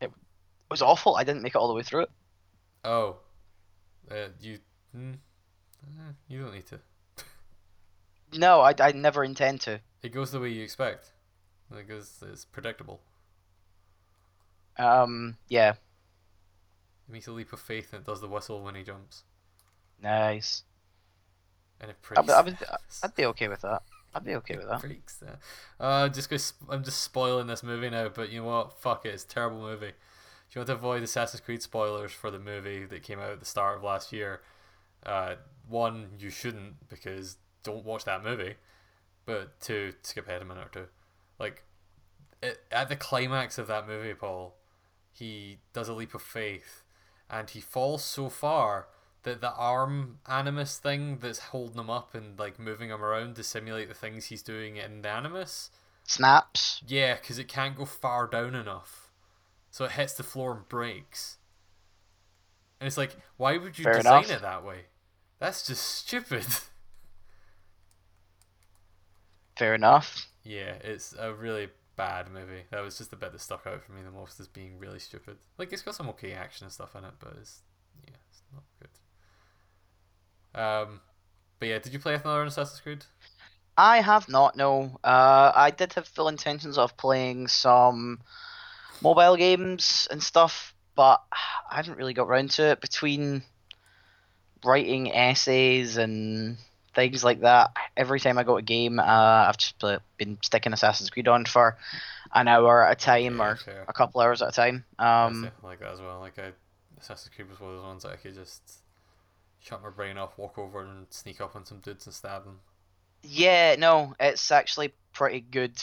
[0.00, 0.12] It
[0.70, 1.16] was awful.
[1.16, 2.10] I didn't make it all the way through it.
[2.84, 3.16] Oh,
[4.10, 4.58] uh, you,
[4.96, 5.16] mm,
[6.28, 6.80] you don't need to.
[8.32, 9.80] No, I, I never intend to.
[10.04, 11.10] It goes the way you expect.
[11.68, 13.00] Because it's predictable.
[14.78, 15.76] Um, yeah, It
[17.10, 19.24] makes a leap of faith and it does the whistle when he jumps.
[20.02, 20.62] nice.
[21.80, 22.32] And it I, breaks.
[22.32, 22.58] I would,
[23.02, 23.82] I'd be okay with that.
[24.14, 24.80] I'd be okay with that.
[24.80, 25.38] breaks that.
[25.78, 28.78] Uh, just cause I'm just spoiling this movie now, but you know what?
[28.80, 29.92] Fuck it, it's a terrible movie.
[30.48, 33.40] If you want to avoid Assassin's Creed spoilers for the movie that came out at
[33.40, 34.40] the start of last year,
[35.06, 35.36] uh,
[35.68, 38.54] one, you shouldn't because don't watch that movie.
[39.26, 40.86] But two, skip ahead a minute or two.
[41.38, 41.62] Like,
[42.42, 44.56] it, at the climax of that movie, Paul,
[45.12, 46.82] he does a leap of faith
[47.30, 48.88] and he falls so far
[49.22, 53.42] that the arm animus thing that's holding him up and like moving him around to
[53.42, 55.70] simulate the things he's doing in the animus
[56.04, 56.82] Snaps.
[56.86, 59.10] yeah because it can't go far down enough
[59.70, 61.36] so it hits the floor and breaks
[62.80, 64.36] and it's like why would you Fair design enough.
[64.38, 64.86] it that way
[65.38, 66.44] that's just stupid
[69.56, 70.26] Fair enough.
[70.42, 71.68] yeah it's a really
[72.00, 74.48] bad movie that was just the bit that stuck out for me the most as
[74.48, 77.60] being really stupid like it's got some okay action and stuff in it but it's
[78.06, 81.00] yeah it's not good um
[81.58, 83.04] but yeah did you play another Assassin's Creed
[83.80, 84.56] I have not.
[84.56, 84.98] No.
[85.02, 88.20] Uh, I did have full intentions of playing some
[89.00, 91.22] mobile games and stuff, but
[91.70, 92.82] I haven't really got round to it.
[92.82, 93.42] Between
[94.64, 96.58] writing essays and
[97.00, 99.82] things like that, every time I go to game, uh, I've just
[100.18, 101.78] been sticking Assassin's Creed on for
[102.34, 103.58] an hour at a time Yeah, or
[103.88, 104.84] a couple hours at a time.
[104.98, 106.20] Um, like that as well.
[106.20, 106.52] Like I,
[107.00, 108.62] Assassin's Creed was one of those ones that I could just
[109.60, 112.60] shut my brain off, walk over and sneak up on some dudes and stab them.
[113.22, 115.82] Yeah, no, it's actually pretty good.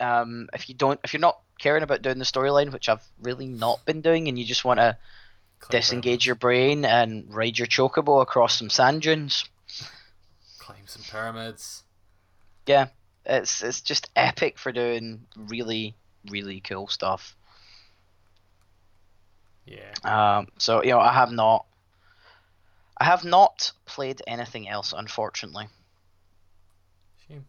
[0.00, 3.46] Um, if you don't, if you're not caring about doing the storyline, which I've really
[3.46, 4.96] not been doing, and you just want to
[5.70, 9.44] disengage your brain and ride your chocobo across some sand dunes.
[10.86, 11.84] Some pyramids.
[12.66, 12.86] Yeah,
[13.24, 15.94] it's it's just epic for doing really
[16.30, 17.36] really cool stuff.
[19.66, 19.92] Yeah.
[20.04, 21.66] Um, so you know, I have not,
[22.98, 25.68] I have not played anything else, unfortunately.
[27.26, 27.46] Shame.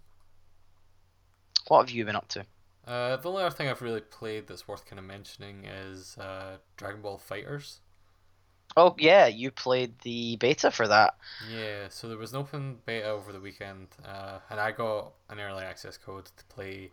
[1.67, 2.45] What have you been up to?
[2.87, 6.57] Uh, the only other thing I've really played that's worth kind of mentioning is uh,
[6.77, 7.79] Dragon Ball FighterZ.
[8.77, 11.15] Oh yeah, you played the beta for that.
[11.49, 15.39] Yeah, so there was an open beta over the weekend, uh, and I got an
[15.39, 16.91] early access code to play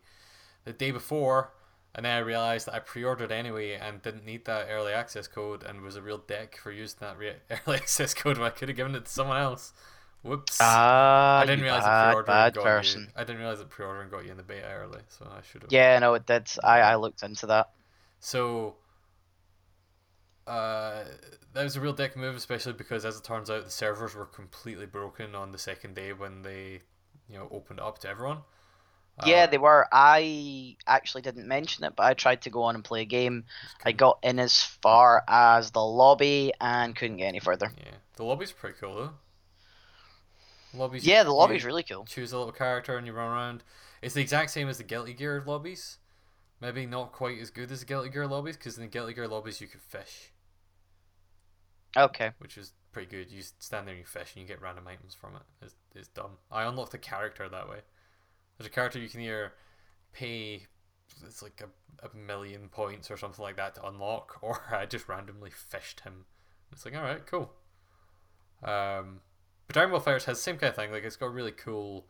[0.65, 1.51] the day before,
[1.95, 5.65] and then I realized that I pre-ordered anyway and didn't need that early access code,
[5.65, 8.69] and was a real dick for using that re- early access code when I could
[8.69, 9.73] have given it to someone else.
[10.23, 10.59] Whoops.
[10.61, 13.01] Ah, I didn't realize bad, pre-ordering bad got person.
[13.03, 13.09] you.
[13.17, 15.73] I didn't realize that pre-ordering got you in the beta early, so I should have.
[15.73, 16.49] Yeah, no, it did.
[16.63, 17.71] I I looked into that.
[18.21, 18.77] So,
[20.47, 21.05] uh,
[21.53, 24.27] that was a real dick move, especially because, as it turns out, the servers were
[24.27, 26.83] completely broken on the second day when they,
[27.29, 28.39] you know, opened up to everyone.
[29.27, 29.87] Yeah, Uh, they were.
[29.93, 33.45] I actually didn't mention it, but I tried to go on and play a game.
[33.85, 37.73] I got in as far as the lobby and couldn't get any further.
[37.77, 39.11] Yeah, the lobby's pretty cool though.
[40.75, 41.07] Lobbies.
[41.07, 42.05] Yeah, the lobby's really cool.
[42.07, 43.63] Choose a little character and you run around.
[44.01, 45.99] It's the exact same as the Guilty Gear lobbies.
[46.61, 49.29] Maybe not quite as good as the Guilty Gear lobbies because in the Guilty Gear
[49.29, 50.32] lobbies you could fish.
[51.97, 52.31] Okay.
[52.39, 53.31] which is pretty good.
[53.31, 55.43] You stand there and you fish and you get random items from it.
[55.65, 56.33] It's, it's dumb.
[56.51, 57.79] I unlocked a character that way.
[58.57, 59.53] There's a character you can either
[60.13, 60.67] pay,
[61.27, 65.09] it's like a, a million points or something like that to unlock, or I just
[65.09, 66.27] randomly fished him.
[66.71, 67.53] It's like, alright, cool.
[68.63, 69.21] Um,
[69.67, 70.91] but Dragon Ball FighterZ has the same kind of thing.
[70.93, 72.07] Like, it's got a really cool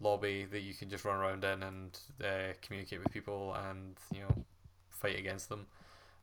[0.00, 4.20] lobby that you can just run around in and uh, communicate with people and, you
[4.20, 4.44] know,
[4.88, 5.66] fight against them.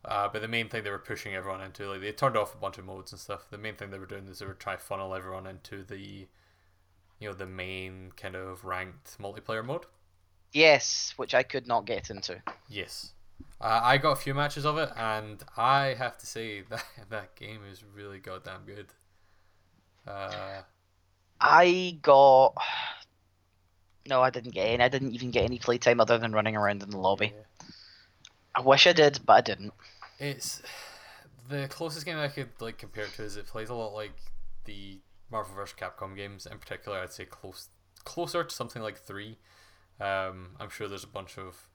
[0.04, 2.58] Uh, but the main thing they were pushing everyone into, like they turned off a
[2.58, 3.46] bunch of modes and stuff.
[3.50, 6.26] The main thing they were doing is they were trying to funnel everyone into the,
[7.18, 9.86] you know, the main kind of ranked multiplayer mode.
[10.52, 12.42] Yes, which I could not get into.
[12.68, 13.12] Yes,
[13.60, 17.34] uh, I got a few matches of it, and I have to say that that
[17.34, 18.86] game is really goddamn good.
[20.06, 20.62] Uh,
[21.40, 22.54] I got.
[24.06, 24.84] No, I didn't get any.
[24.84, 27.32] I didn't even get any playtime other than running around in the lobby.
[27.34, 27.68] yeah.
[28.54, 29.72] I wish I did, but I didn't.
[30.18, 30.62] It's
[31.48, 34.16] the closest game I could like compare it to is it plays a lot like
[34.64, 35.00] the
[35.30, 35.76] Marvel vs.
[35.78, 36.46] Capcom games.
[36.46, 37.68] In particular, I'd say close
[38.04, 39.38] closer to something like three.
[40.00, 41.70] Um, I'm sure there's a bunch of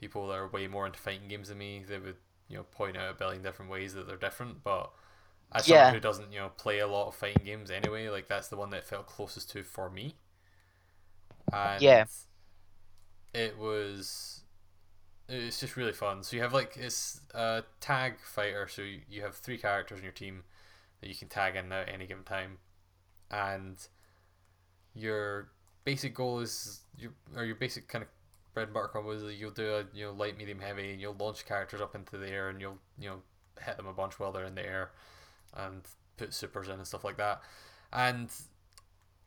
[0.00, 1.84] people that are way more into fighting games than me.
[1.86, 2.16] They would
[2.48, 4.92] you know point out a billion different ways that they're different, but
[5.52, 5.68] as Yeah.
[5.68, 8.56] someone who doesn't you know play a lot of fighting games anyway, like that's the
[8.58, 10.16] one that felt closest to for me.
[11.52, 12.04] And Yeah.
[13.34, 14.43] it was
[15.28, 16.22] it's just really fun.
[16.22, 18.68] So you have like it's a tag fighter.
[18.68, 20.44] So you, have three characters in your team
[21.00, 22.58] that you can tag in at any given time,
[23.30, 23.76] and
[24.94, 25.48] your
[25.84, 28.08] basic goal is your or your basic kind of
[28.52, 31.16] bread and butter combo is you'll do a you know light, medium, heavy, and you'll
[31.18, 33.22] launch characters up into the air and you'll you know
[33.60, 34.90] hit them a bunch while they're in the air,
[35.54, 35.82] and
[36.16, 37.40] put supers in and stuff like that,
[37.92, 38.28] and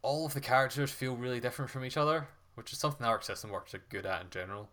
[0.03, 3.49] all of the characters feel really different from each other, which is something Arc System
[3.49, 4.69] works are good at in general.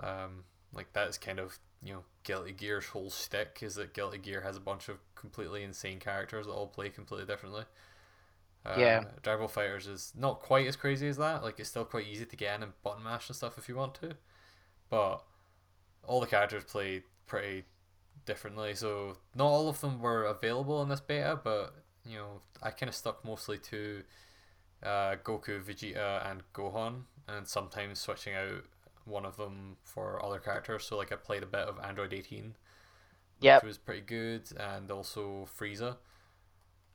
[0.00, 4.18] Um, like that is kind of you know Guilty Gear's whole stick is that Guilty
[4.18, 7.64] Gear has a bunch of completely insane characters that all play completely differently.
[8.66, 9.04] Uh, Yeah.
[9.22, 11.42] Dragon Ball FighterZ is not quite as crazy as that.
[11.42, 13.76] Like it's still quite easy to get in and button mash and stuff if you
[13.76, 14.16] want to,
[14.90, 15.24] but
[16.04, 17.64] all the characters play pretty
[18.26, 18.74] differently.
[18.74, 21.74] So not all of them were available in this beta, but
[22.06, 24.02] you know I kind of stuck mostly to
[24.82, 28.64] uh, Goku, Vegeta, and Gohan, and sometimes switching out
[29.08, 30.84] one of them for other characters.
[30.84, 32.54] So like I played a bit of Android 18,
[33.40, 33.62] Yep.
[33.62, 35.96] which was pretty good, and also Frieza,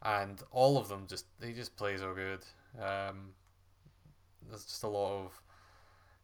[0.01, 2.39] and all of them just they just play so good.
[2.81, 3.33] Um,
[4.49, 5.41] there's just a lot of.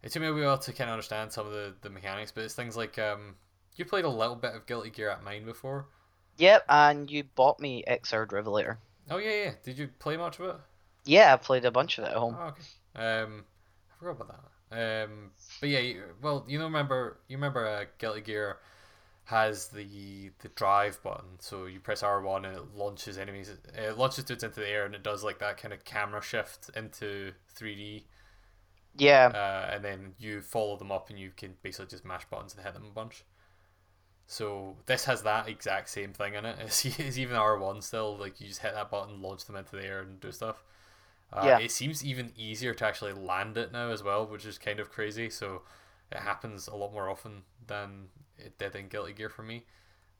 [0.02, 2.44] It took me a while to kind of understand some of the, the mechanics, but
[2.46, 3.36] it's things like um,
[3.76, 5.88] you played a little bit of Guilty Gear at mine before.
[6.38, 8.80] Yep, and you bought me Xrd Revelator.
[9.10, 9.52] Oh yeah, yeah.
[9.64, 10.56] Did you play much of it?
[11.06, 12.36] Yeah, I played a bunch of it at home.
[12.40, 12.64] Oh, okay.
[13.24, 13.44] Um,
[13.92, 14.52] I forgot about that.
[14.72, 18.58] Um, but yeah, well, you know, remember you remember uh, Guilty Gear
[19.26, 23.52] has the the drive button, so you press R one and it launches enemies.
[23.76, 26.70] It launches dudes into the air, and it does like that kind of camera shift
[26.76, 28.06] into three D.
[28.98, 32.56] Yeah, Uh, and then you follow them up, and you can basically just mash buttons
[32.56, 33.24] and hit them a bunch.
[34.28, 36.58] So this has that exact same thing in it.
[36.62, 38.18] It's, it's even R one still.
[38.18, 40.64] Like you just hit that button, launch them into the air, and do stuff.
[41.32, 41.60] Uh, Yeah.
[41.60, 44.92] It seems even easier to actually land it now as well, which is kind of
[44.92, 45.30] crazy.
[45.30, 45.64] So
[46.12, 49.66] it happens a lot more often than it did in Guilty Gear for me.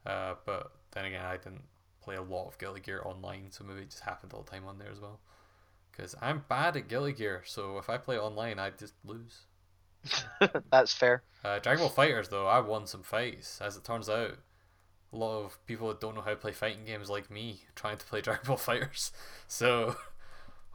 [0.06, 1.64] Uh, but then again, I didn't
[2.02, 4.66] play a lot of Guilty Gear online, so maybe it just happened all the time
[4.68, 5.20] on there as well.
[5.92, 9.46] Because I'm bad at Guilty Gear, so if I play online, I just lose.
[10.72, 11.24] That's fair.
[11.44, 13.62] Uh, Dragon Ball FighterZ, though, I won some fights.
[13.62, 14.38] As it turns out,
[15.14, 17.98] a lot of people that don't know how to play fighting games like me trying
[17.98, 19.12] to play Dragon Ball FighterZ.
[19.48, 19.96] So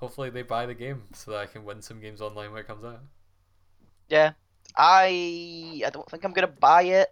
[0.05, 2.67] hopefully they buy the game so that I can win some games online when it
[2.67, 3.01] comes out.
[4.09, 4.33] Yeah,
[4.77, 7.11] I I don't think I'm gonna buy it.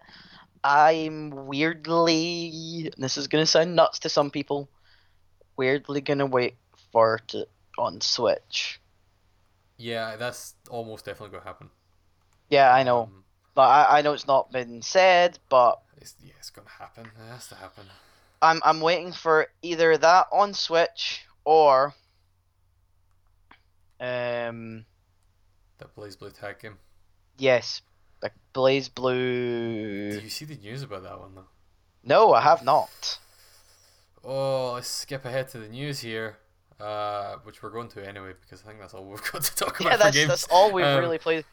[0.64, 2.92] I'm weirdly.
[2.98, 4.70] This is gonna sound nuts to some people.
[5.56, 6.56] Weirdly gonna wait
[6.92, 8.80] for it on Switch.
[9.76, 11.70] Yeah, that's almost definitely going to happen.
[12.50, 13.24] Yeah, I know, Um,
[13.54, 17.06] but I, I know it's not been said, but it's, yeah, it's going to happen.
[17.06, 17.86] It has to happen.
[18.42, 21.94] I'm I'm waiting for either that on Switch or
[24.02, 24.84] um
[25.78, 26.78] That BlazBlue tag game.
[27.38, 27.80] yes,
[28.22, 30.20] like Blaze Did Blue.
[30.22, 31.46] you see the news about that one, though?
[32.04, 33.18] No, I have not.
[34.24, 36.36] Oh, let's skip ahead to the news here,
[36.80, 39.80] uh, which we're going to anyway because I think that's all we've got to talk
[39.80, 40.28] about Yeah, that's games.
[40.28, 41.44] that's all we've Um, really played.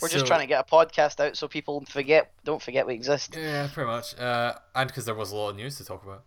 [0.00, 3.34] We're just trying to get a podcast out so people forget don't forget we exist.
[3.36, 4.16] Yeah, pretty much.
[4.16, 6.22] Uh, and because there was a lot of news to talk about.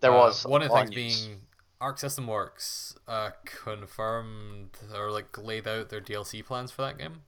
[0.00, 1.40] There Uh, was one of the things being
[1.82, 7.22] Arc System Works uh, confirmed or like laid out their DLC plans for that game.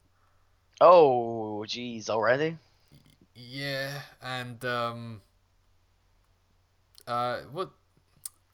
[0.81, 2.59] Oh, geez, already.
[3.35, 5.23] Yeah, and um,
[7.07, 7.71] uh, what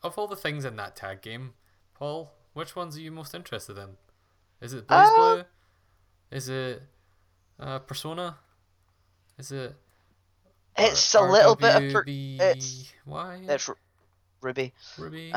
[0.03, 1.53] of all the things in that tag game,
[1.95, 2.33] Paul?
[2.55, 3.91] Which ones are you most interested in?
[4.61, 5.45] Is it Blaze Uh, Blue?
[6.31, 6.83] Is it
[7.61, 8.37] uh, Persona?
[9.39, 9.75] Is it?
[10.79, 13.69] It's R- a little bit of per- it's- why It's
[14.43, 14.73] RWBY.
[14.99, 15.33] Ruby?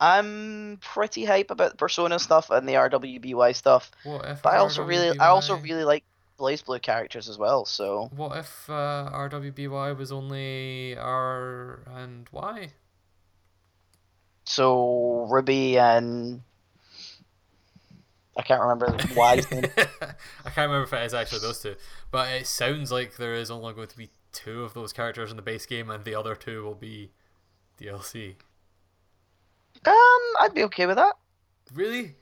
[0.00, 4.58] I'm pretty hype about the Persona stuff and the RWBY stuff, what if but I
[4.58, 6.04] also really, I also really like
[6.38, 7.64] BlazBlue characters as well.
[7.64, 12.72] So What if uh, RWBY was only R and Y?
[14.48, 16.40] so Ruby and
[18.36, 19.04] I can't remember name.
[19.16, 21.74] I can't remember if it is actually those two,
[22.10, 25.36] but it sounds like there is only going to be two of those characters in
[25.36, 27.10] the base game, and the other two will be
[27.80, 28.34] DLC.
[29.84, 29.94] Um,
[30.40, 31.16] I'd be okay with that.
[31.74, 32.16] Really?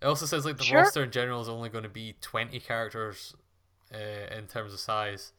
[0.00, 0.78] It also says like the Sure.
[0.80, 3.34] roster in general is only going to be twenty characters
[3.94, 5.32] uh, in terms of size,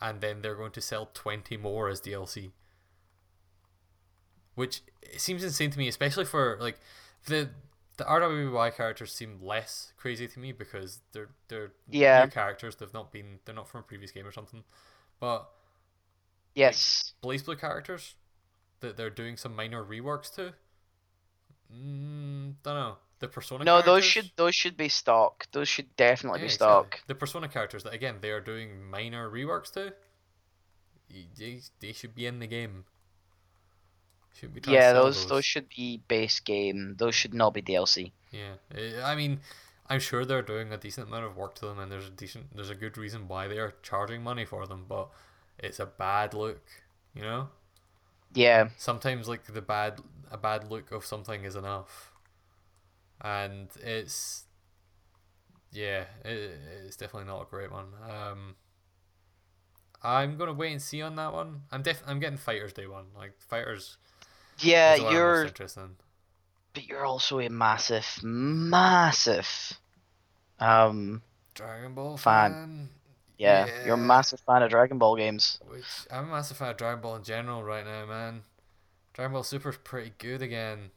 [0.00, 2.50] and then they're going to sell twenty more as DLC.
[4.54, 4.82] Which
[5.16, 6.78] seems insane to me, especially for like
[7.26, 7.50] the
[7.96, 12.24] the RWBY characters seem less crazy to me because they're they're Yeah.
[12.24, 12.76] new characters.
[12.76, 14.64] They've not been they're not from a previous game or something.
[15.20, 15.48] But
[16.54, 17.14] Yes.
[17.22, 18.14] BlazBlue characters
[18.80, 20.52] that they're doing some minor reworks to.
[21.74, 22.96] Mm, don't know.
[23.18, 23.64] The Persona.
[23.64, 25.46] No, those should those should be stock.
[25.52, 26.88] Those should definitely Yeah, be exactly.
[26.88, 27.00] stock.
[27.06, 29.94] The Persona characters that again they are doing minor reworks to.
[31.36, 32.86] They, they should be in the game.
[34.34, 36.96] Should be Yeah, sell those those should be base game.
[36.96, 38.12] Those should not be DLC.
[38.30, 39.40] Yeah, Eh, I mean,
[39.88, 42.54] I'm sure they're doing a decent amount of work to them, and there's a decent,
[42.54, 44.86] there's a good reason why they are charging money for them.
[44.88, 45.10] But
[45.58, 46.62] it's a bad look,
[47.14, 47.50] you know.
[48.34, 48.68] Yeah.
[48.76, 52.12] Sometimes like the bad, a bad look of something is enough,
[53.20, 54.44] and it's,
[55.72, 57.86] yeah, it, it's definitely not a great one.
[58.08, 58.56] Um,
[60.02, 61.62] I'm gonna wait and see on that one.
[61.70, 63.06] I'm def, I'm getting FighterZ Day one.
[63.16, 63.96] Like FighterZ,
[64.58, 65.96] Yeah, is what I'm most you're interested in.
[66.74, 69.72] but you're also a massive, massive
[70.60, 71.22] um
[71.54, 72.56] Dragon Ball Fan.
[72.56, 72.90] fan.
[73.38, 75.60] Yeah, you're a massive fan of Dragon Ball games.
[75.68, 78.42] Which I'm a massive fan of Dragon Ball in general right now, man.
[79.14, 80.90] Dragon Ball Super's pretty good again.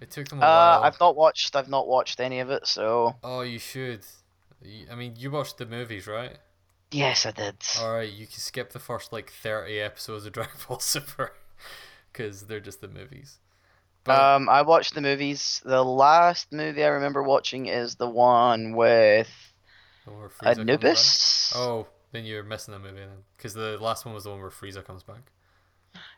[0.00, 0.82] It took them a Uh while.
[0.82, 4.04] I've not watched I've not watched any of it, so Oh, you should.
[4.90, 6.38] I mean, you watched the movies, right?
[6.90, 7.56] yes, I did.
[7.78, 11.32] Alright, you can skip the first like 30 episodes of Dragon Ball Super
[12.12, 13.38] because they're just the movies.
[14.04, 15.60] But Um I watched the movies.
[15.64, 19.30] The last movie I remember watching is the one with
[20.06, 20.58] one Frieza.
[20.60, 21.52] Anubis.
[21.56, 24.50] Oh, then you're missing the movie then, because the last one was the one where
[24.50, 25.30] Frieza comes back.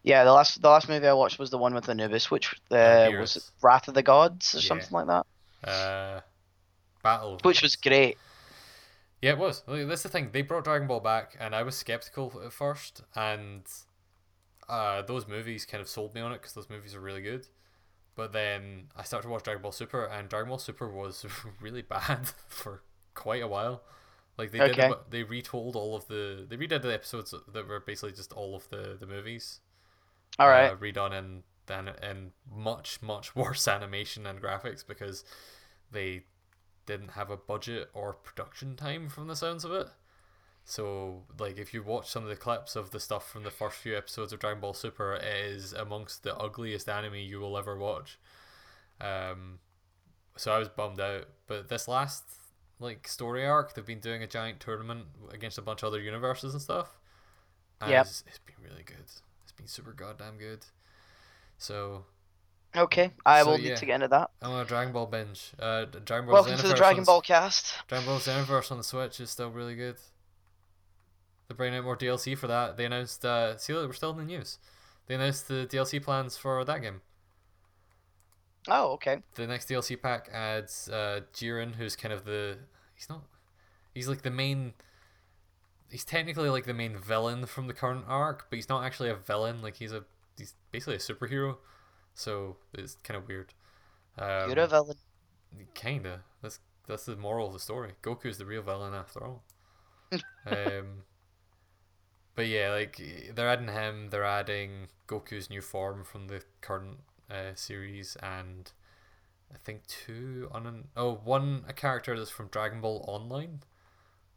[0.03, 3.11] Yeah, the last the last movie I watched was the one with Anubis, which uh,
[3.18, 4.62] was Wrath of the Gods or Yeah.
[4.68, 5.26] something like that,
[5.68, 6.20] Uh,
[7.03, 7.39] Battle.
[7.43, 8.18] which was great.
[9.22, 9.62] Yeah, it was.
[9.66, 10.30] That's the thing.
[10.32, 13.62] They brought Dragon Ball back, and I was skeptical at first, and
[14.68, 17.47] uh, those movies kind of sold me on it because those movies are really good.
[18.14, 21.24] But then I started to watch Dragon Ball Super, and Dragon Ball Super was
[21.61, 22.82] really bad for
[23.17, 23.83] quite a while.
[24.39, 24.93] Like they did, Okay.
[25.11, 28.69] they retold all of the, they redid the episodes that were basically just all of
[28.71, 29.61] the the movies.
[30.39, 30.73] All right.
[30.73, 35.25] uh, redone in in, in much much worse animation and graphics because
[35.91, 36.25] they
[36.87, 39.89] didn't have a budget or production time from the sounds of it.
[40.64, 43.77] So, like, if you watch some of the clips of the stuff from the first
[43.79, 47.77] few episodes of Dragon Ball Super, it is amongst the ugliest anime you will ever
[47.77, 48.19] watch.
[49.01, 49.61] Um,
[50.37, 51.27] so I was bummed out.
[51.47, 52.25] But this last
[52.79, 56.53] like story arc, they've been doing a giant tournament against a bunch of other universes
[56.53, 56.99] and stuff.
[57.81, 58.07] And Yep.
[58.07, 58.97] it's, it's been really good.
[59.43, 60.64] It's been super goddamn good.
[61.59, 62.05] So
[62.74, 63.70] Okay, I So, will yeah.
[63.70, 64.31] need to get into that.
[64.43, 65.53] I'm on a Dragon Ball binge.
[65.59, 67.74] Uh, Dragon Ball Welcome to the Dragon on- Ball cast.
[67.89, 69.97] Dragon Ball Xenoverse on the Switch is still really good.
[71.49, 72.77] They're bringing out more DLC for that.
[72.77, 74.59] They announced, uh, see, look, we're still in the news.
[75.07, 77.01] They announced the DLC plans for that game.
[78.69, 79.23] Oh, okay.
[79.35, 82.59] The next DLC pack adds uh, Jiren, who's kind of the.
[82.95, 83.23] He's not.
[83.95, 84.75] He's like the main.
[85.91, 89.14] He's technically like the main villain from the current arc, but he's not actually a
[89.14, 89.62] villain.
[89.62, 90.05] Like he's a.
[90.37, 91.57] He's basically a superhero.
[92.14, 93.55] So it's kind of weird.
[94.19, 94.97] Um, You're a villain.
[95.75, 96.23] Kinda.
[96.43, 96.59] That's
[96.89, 97.93] that's the moral of the story.
[98.03, 99.45] Goku's the real villain after all.
[100.47, 101.05] um,
[102.35, 103.01] but yeah, like
[103.35, 104.09] they're adding him.
[104.11, 106.99] They're adding Goku's new form from the current
[107.31, 108.70] uh, series, and
[109.53, 113.61] I think two on an oh one a character that's from Dragon Ball Online,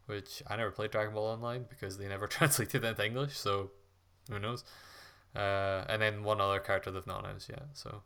[0.06, 3.36] which I never played Dragon Ball Online because they never translated it into English.
[3.36, 3.70] So
[4.30, 4.64] who knows?
[5.34, 7.64] Uh, and then one other character they've not announced yet.
[7.74, 8.02] So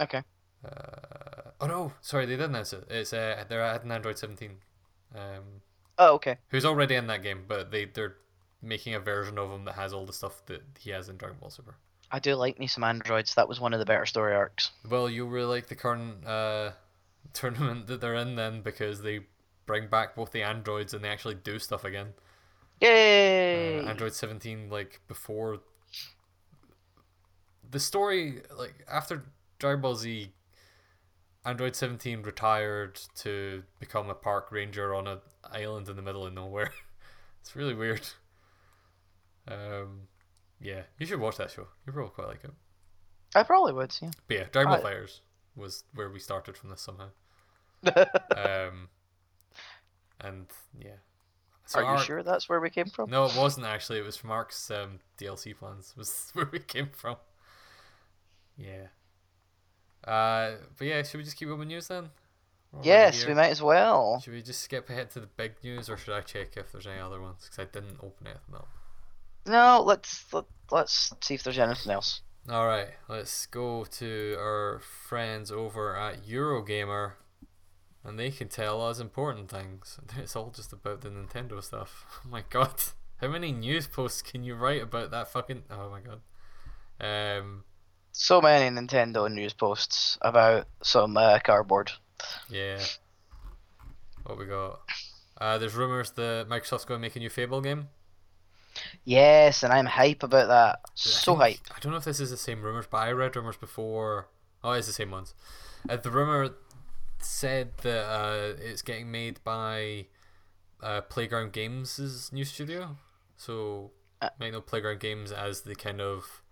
[0.00, 0.22] Okay.
[0.64, 2.84] uh, oh no, sorry, they did announce it.
[2.90, 4.56] It's uh, they're at an Android 17,
[5.14, 5.62] um,
[5.98, 6.38] Oh, okay.
[6.48, 8.16] who's already in that game, but they they're
[8.60, 11.38] making a version of him that has all the stuff that he has in Dragon
[11.40, 11.76] Ball Super.
[12.10, 13.34] I do like me some androids.
[13.34, 14.70] That was one of the better story arcs.
[14.88, 16.72] Well, you really like the current uh,
[17.32, 19.20] tournament that they're in then because they
[19.66, 22.08] bring back both the androids and they actually do stuff again.
[22.80, 23.80] Yay!
[23.80, 25.60] Uh, Android 17, like before
[27.70, 29.24] the story, like after
[29.58, 30.32] Dragon Ball Z,
[31.44, 36.32] Android 17 retired to become a park ranger on an island in the middle of
[36.32, 36.72] nowhere.
[37.40, 38.06] it's really weird.
[39.46, 40.08] Um,
[40.60, 41.66] yeah, you should watch that show.
[41.86, 42.50] You probably quite like it.
[43.34, 43.94] I probably would.
[44.00, 44.10] Yeah.
[44.26, 45.20] But yeah, Dragon Ball I- FighterZ
[45.56, 47.08] was where we started from this somehow.
[48.36, 48.88] Um,
[50.20, 50.46] and
[50.78, 50.96] yeah.
[51.66, 53.10] So Are you sure that's where we came from?
[53.10, 53.98] No, it wasn't actually.
[53.98, 55.94] It was from Mark's um, DLC plans.
[55.96, 57.16] Was where we came from.
[58.56, 58.86] Yeah.
[60.04, 62.08] Uh, but yeah, should we just keep going with news then?
[62.72, 64.20] We're yes, we might as well.
[64.20, 66.86] Should we just skip ahead to the big news, or should I check if there's
[66.86, 67.44] any other ones?
[67.44, 68.68] Because I didn't open anything up.
[69.48, 72.20] No, let's let, let's see if there's anything else.
[72.50, 77.12] All right, let's go to our friends over at Eurogamer,
[78.04, 79.98] and they can tell us important things.
[80.18, 82.04] It's all just about the Nintendo stuff.
[82.24, 82.74] Oh my god,
[83.20, 85.64] how many news posts can you write about that fucking?
[85.70, 86.20] Oh my god.
[87.00, 87.64] Um,
[88.12, 91.92] So many Nintendo news posts about some uh, cardboard.
[92.50, 92.80] yeah.
[94.24, 94.80] What we got?
[95.40, 97.88] Uh, there's rumors that Microsoft's going to make a new Fable game.
[99.04, 100.80] Yes, and I'm hype about that.
[100.84, 101.76] I So think- hype.
[101.76, 104.28] I don't know if this is the same rumors, but I read rumors before.
[104.62, 105.34] Oh, it's the same ones.
[105.88, 106.50] Uh, the rumor
[107.20, 110.06] said that uh, it's getting made by
[110.82, 112.96] uh, Playground Games' new studio.
[113.36, 114.30] So, Uh.
[114.40, 116.42] might know Playground Games as the kind of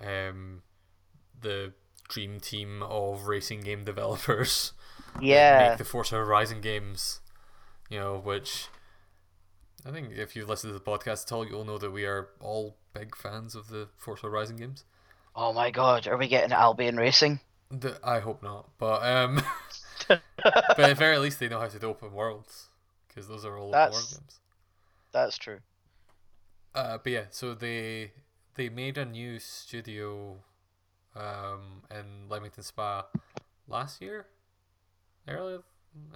[0.00, 0.62] um,
[1.40, 1.72] the
[2.08, 4.72] dream team of racing game developers.
[5.20, 5.68] Yeah.
[5.70, 7.20] Make the Forza Horizon games,
[7.90, 8.68] you know, which
[9.84, 12.28] I think if you've listened to the podcast at all, you'll know that we are
[12.40, 14.84] all big fans of the Forza Horizon games.
[15.34, 17.40] Oh my god, are we getting Albion Racing?
[17.70, 19.42] The, I hope not, but um,
[20.08, 22.68] but at the very least they know how to do open worlds
[23.08, 24.40] because those are all open world games.
[25.10, 25.58] That's true.
[26.74, 28.12] Uh, but yeah, so they
[28.54, 30.36] they made a new studio
[31.16, 33.06] um in Leamington Spa
[33.66, 34.26] last year,
[35.26, 35.54] early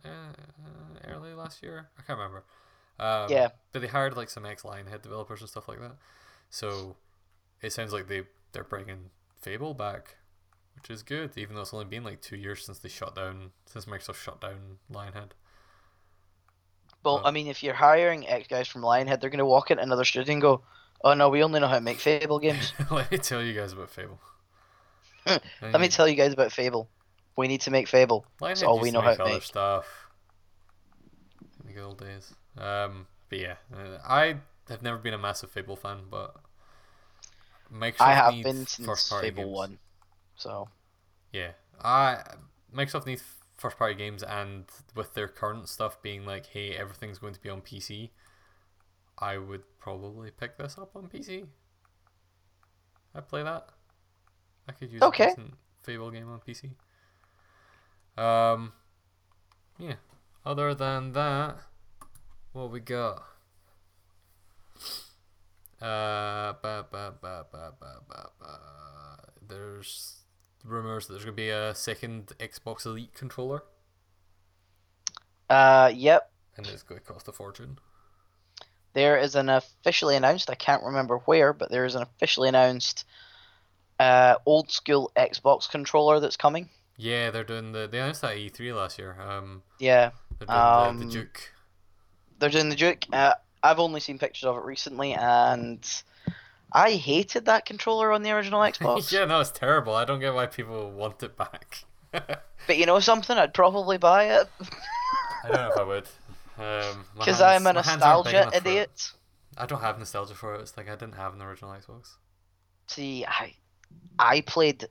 [0.04, 1.88] uh, uh, early last year.
[1.98, 2.44] I can't remember.
[2.98, 3.48] Um, Yeah.
[3.72, 5.96] But they hired like some ex Lionhead developers and stuff like that.
[6.50, 6.96] So
[7.62, 8.22] it sounds like they
[8.52, 10.16] they're bringing Fable back,
[10.74, 11.36] which is good.
[11.36, 14.40] Even though it's only been like two years since they shut down since Microsoft shut
[14.40, 15.30] down Lionhead.
[17.04, 17.22] Well.
[17.24, 20.04] I mean, if you're hiring ex guys from Lionhead, they're going to walk into another
[20.04, 20.62] studio and go,
[21.04, 23.72] "Oh no, we only know how to make Fable games." Let me tell you guys
[23.72, 24.18] about Fable.
[25.26, 26.88] Let me tell you guys about Fable.
[27.36, 28.26] We need to make Fable.
[28.40, 29.42] Lionhead all used we know how to make.
[29.42, 29.86] stuff
[31.60, 32.34] in the good old days.
[32.58, 34.36] Um, but yeah, uh, I
[34.68, 36.36] have never been a massive Fable fan, but
[37.72, 39.54] Microsoft I have needs been since Fable games.
[39.54, 39.78] One,
[40.36, 40.68] so
[41.32, 41.52] Yeah,
[41.82, 42.22] I
[42.74, 43.22] Microsoft needs
[43.56, 47.48] first party games, and with their current stuff being like, hey, everything's going to be
[47.50, 48.10] on PC,
[49.18, 51.46] I would probably pick this up on PC.
[53.14, 53.68] I'd play that.
[54.68, 55.24] I could use Okay.
[55.24, 56.72] a decent Fable game on PC.
[58.18, 58.72] Um,
[59.78, 59.96] yeah.
[60.44, 61.58] Other than that,
[62.56, 63.22] what we got?
[65.80, 69.18] Uh, ba, ba, ba, ba, ba, ba, ba.
[69.46, 70.22] There's
[70.64, 73.62] rumors that there's gonna be a second Xbox Elite controller,
[75.50, 76.30] Uh, yep.
[76.56, 77.78] and it's going to cost a fortune.
[78.94, 80.48] There is an officially announced.
[80.50, 83.04] I can't remember where, but there is an officially announced
[84.00, 86.70] uh, old school Xbox controller that's coming.
[86.96, 87.86] Yeah, they're doing the.
[87.86, 89.20] They announced that E3 last year.
[89.20, 91.52] Um, Yeah, they're doing the, Um, the Duke.
[92.38, 93.04] They're doing the Duke.
[93.12, 95.84] Uh, I've only seen pictures of it recently, and
[96.72, 99.10] I hated that controller on the original Xbox.
[99.12, 99.94] yeah, no, it's terrible.
[99.94, 101.84] I don't get why people want it back.
[102.66, 103.36] But you know something?
[103.38, 104.48] I'd probably buy it
[105.44, 106.04] I don't know if I would.
[106.58, 108.66] Um, because hands- I'm a my hands aren't big nostalgia enough for it.
[108.66, 109.12] idiot.
[109.56, 110.62] I don't have nostalgia for it.
[110.62, 112.14] It's like I didn't have an original Xbox.
[112.88, 113.54] See, I
[114.18, 114.88] I played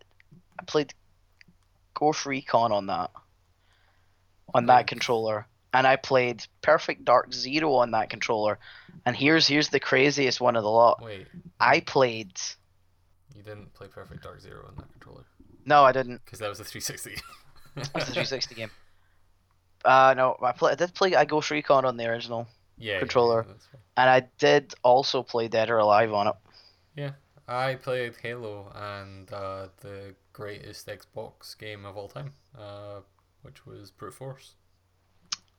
[0.58, 0.94] I played
[1.96, 3.12] Ghost Recon on that
[4.54, 8.58] on that controller, and I played Perfect Dark Zero on that controller.
[9.06, 11.02] And here's here's the craziest one of the lot.
[11.04, 11.28] Wait,
[11.60, 12.40] I played.
[13.36, 15.26] you didn't play Perfect Dark Zero on that controller
[15.66, 16.22] No, I didn't.
[16.26, 17.12] because that was a 360.
[17.12, 17.22] It
[17.78, 18.72] was the 360 game.
[19.84, 20.72] Uh, no, I play.
[20.72, 22.48] I did play a Ghost Recon on the original,
[22.78, 23.46] yeah, Controller.
[23.48, 26.36] yeah, and I did also play Dead or Alive on it.
[26.96, 27.12] Yeah,
[27.48, 33.02] I played Halo and uh, the greatest Xbox game of all time, uh,
[33.44, 34.54] which was Brute Force.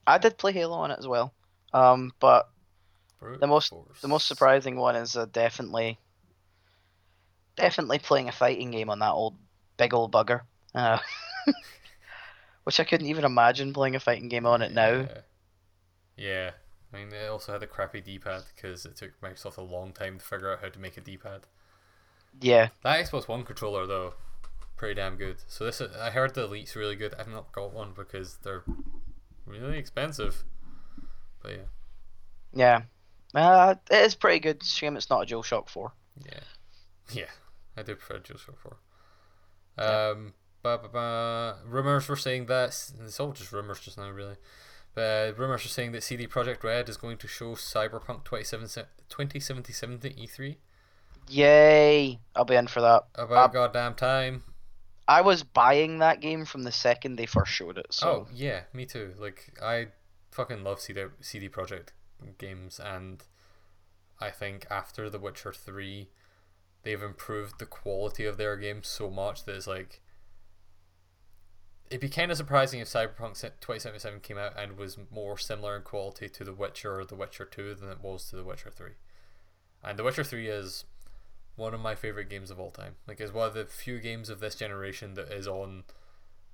[0.06, 1.32] I did play Halo on it as well.
[1.72, 2.48] Um, but
[3.20, 4.00] Brute The most- Force.
[4.00, 5.98] the most surprising one is uh, definitely,
[7.56, 9.36] definitely playing a fighting game on that old
[9.76, 10.42] big old bugger.
[10.74, 10.98] Uh,
[12.64, 14.90] which I couldn't even imagine playing a fighting game on it now.
[14.90, 15.18] Yeah.
[16.16, 16.50] Yeah.
[16.92, 20.18] I mean, it also had a crappy D-pad because it took Microsoft a long time
[20.18, 21.42] to figure out how to make a D-pad.
[22.40, 24.14] Yeah, That Xbox One controller, though,
[24.76, 25.36] pretty damn good.
[25.48, 27.14] So this, is, I heard the Elite's really good.
[27.18, 28.62] I've not got one because they're
[29.46, 30.44] really expensive.
[31.42, 31.62] But yeah,
[32.54, 32.82] yeah.
[33.34, 34.62] Uh, it is pretty good.
[34.62, 35.92] Shame it's not a DualShock 4.
[36.24, 36.40] yeah,
[37.12, 37.24] yeah.
[37.76, 38.76] I do prefer DualShock 4.
[39.78, 39.84] Yeah.
[40.10, 40.32] Um,
[40.62, 41.56] ba, ba, ba.
[41.66, 42.68] rumors were saying that
[43.04, 44.36] it's all just rumors just now, really.
[44.94, 48.66] But uh, rumors are saying that CD Projekt Red is going to show Cyberpunk 27
[49.10, 50.56] 2077 at E3.
[51.28, 52.18] Yay!
[52.34, 53.02] I'll be in for that.
[53.16, 54.44] About Uh, goddamn time.
[55.08, 57.86] I was buying that game from the second they first showed it.
[57.90, 59.14] So Oh yeah, me too.
[59.18, 59.88] Like I
[60.30, 61.88] fucking love CD CD Projekt
[62.38, 63.22] games, and
[64.20, 66.08] I think after The Witcher Three,
[66.82, 70.00] they've improved the quality of their games so much that it's like
[71.88, 75.82] it'd be kind of surprising if Cyberpunk 2077 came out and was more similar in
[75.82, 78.94] quality to The Witcher or The Witcher Two than it was to The Witcher Three.
[79.84, 80.84] And The Witcher Three is
[81.56, 82.96] one of my favorite games of all time.
[83.06, 85.84] Like, it's one of the few games of this generation that is on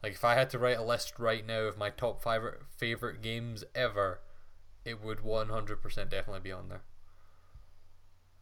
[0.03, 2.43] like if I had to write a list right now of my top five
[2.77, 4.21] favorite games ever,
[4.85, 6.83] it would one hundred percent definitely be on there.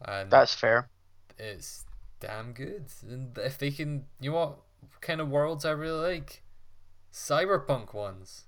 [0.05, 0.89] And that's fair.
[1.39, 1.85] it's
[2.21, 2.87] damn good.
[3.09, 4.59] And if they can, you know what
[5.01, 6.43] kind of worlds I really like?
[7.13, 8.45] Cyberpunk ones.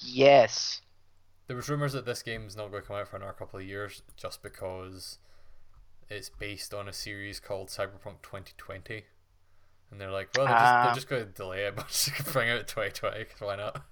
[0.00, 0.80] Yes.
[1.46, 3.58] There was rumors that this game is not going to come out for another couple
[3.58, 5.18] of years, just because
[6.08, 9.04] it's based on a series called Cyberpunk 2020,
[9.90, 10.84] and they're like, well, they're, just, Ah.
[10.84, 13.82] they're just going to delay it, but just bring out 2020 because why not?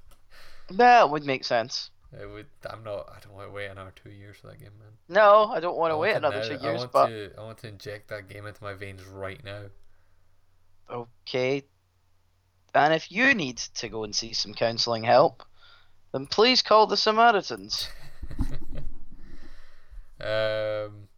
[0.71, 1.91] That would make sense.
[2.13, 2.47] It would.
[2.71, 3.13] I'm not.
[3.15, 4.93] I don't want to wait another two years for that game, man.
[5.09, 6.49] No, I don't want I to wait it another now.
[6.49, 7.31] two I years, want but to.
[7.37, 9.63] I want to inject that game into my veins right now.
[10.89, 11.65] okay.
[12.73, 15.43] And if you need to go and see some counselling help,
[16.13, 17.89] then please call the Samaritans.
[20.21, 21.09] um.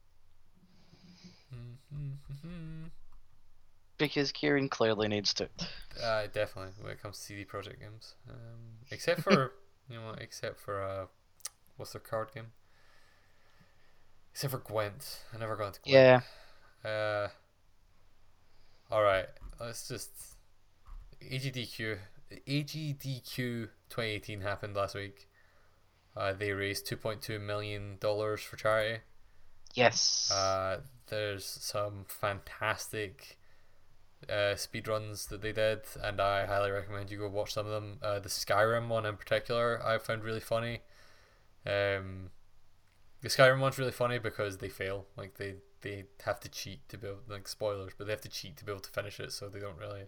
[3.99, 5.49] Because Kieran clearly needs to.
[6.03, 8.15] Uh, definitely when it comes to CD Projekt games.
[8.29, 8.37] Um,
[8.91, 9.53] except for
[9.91, 11.07] you know, except for uh,
[11.77, 12.49] what's their card game?
[14.33, 16.23] Except for Gwent, I never got into Gwent.
[16.85, 16.91] Yeah.
[16.91, 17.29] Uh.
[18.91, 19.27] All right,
[19.59, 20.11] let's just
[21.23, 21.99] AGDQ.
[22.47, 23.35] AGDQ
[23.89, 25.29] 2018 happened last week.
[26.17, 29.01] Uh, they raised 2.2 million dollars for charity.
[29.75, 30.31] Yes.
[30.33, 33.39] Uh, there's some fantastic
[34.29, 37.99] uh, speedruns that they did, and I highly recommend you go watch some of them.
[38.03, 40.81] Uh, the Skyrim one in particular, I found really funny.
[41.67, 42.31] Um,
[43.23, 45.07] the Skyrim one's really funny because they fail.
[45.17, 48.29] Like they they have to cheat to be able, like spoilers, but they have to
[48.29, 50.07] cheat to be able to finish it, so they don't really.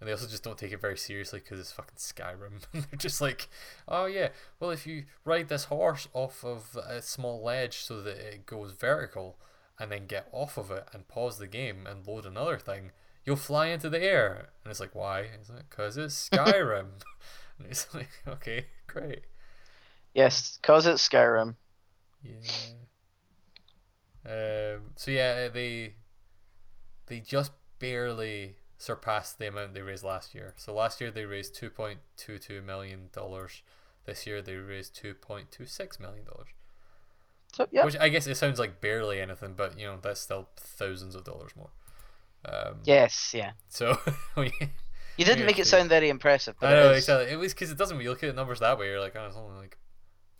[0.00, 2.62] And they also just don't take it very seriously because it's fucking Skyrim.
[2.72, 3.48] They're just like,
[3.88, 4.28] oh yeah,
[4.60, 8.72] well if you ride this horse off of a small ledge so that it goes
[8.72, 9.38] vertical,
[9.78, 12.92] and then get off of it and pause the game and load another thing,
[13.24, 14.50] you'll fly into the air.
[14.62, 15.20] And it's like, why?
[15.20, 16.86] It's like, because it's Skyrim.
[17.58, 19.22] and it's like, okay, great.
[20.14, 21.56] yes, cause it's Skyrim.
[22.22, 22.32] Yeah.
[24.26, 25.94] Um, so yeah, they
[27.06, 30.54] they just barely surpassed the amount they raised last year.
[30.56, 33.62] So last year they raised two point two two million dollars.
[34.06, 36.48] This year they raised two point two six million dollars.
[37.54, 40.48] So yeah, Which I guess it sounds like barely anything, but you know that's still
[40.56, 41.70] thousands of dollars more.
[42.44, 43.52] Um, yes, yeah.
[43.68, 43.96] So
[44.36, 44.52] we-
[45.16, 47.04] You didn't make it sound very impressive, but I know it is.
[47.04, 47.32] exactly.
[47.32, 48.00] It was because it doesn't.
[48.00, 49.78] You look at numbers that way, you're like, oh, it's only like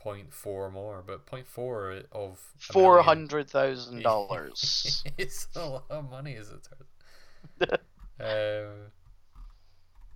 [0.04, 5.04] 0.4 more, but 0.4 of four hundred thousand dollars.
[5.18, 6.68] it's a lot of money, as it
[8.20, 8.90] um,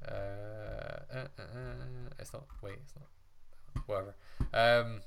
[0.07, 2.45] uh, uh, uh, uh, it's not.
[2.63, 3.85] Wait, it's not.
[3.87, 4.15] Whatever.
[4.53, 5.01] Um,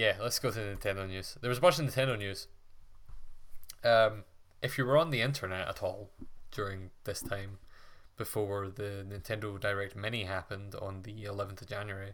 [0.00, 1.36] yeah, let's go to the Nintendo news.
[1.42, 2.48] There was a bunch of Nintendo news.
[3.84, 4.24] Um,
[4.62, 6.08] if you were on the internet at all
[6.50, 7.58] during this time,
[8.16, 12.12] before the Nintendo Direct Mini happened on the 11th of January,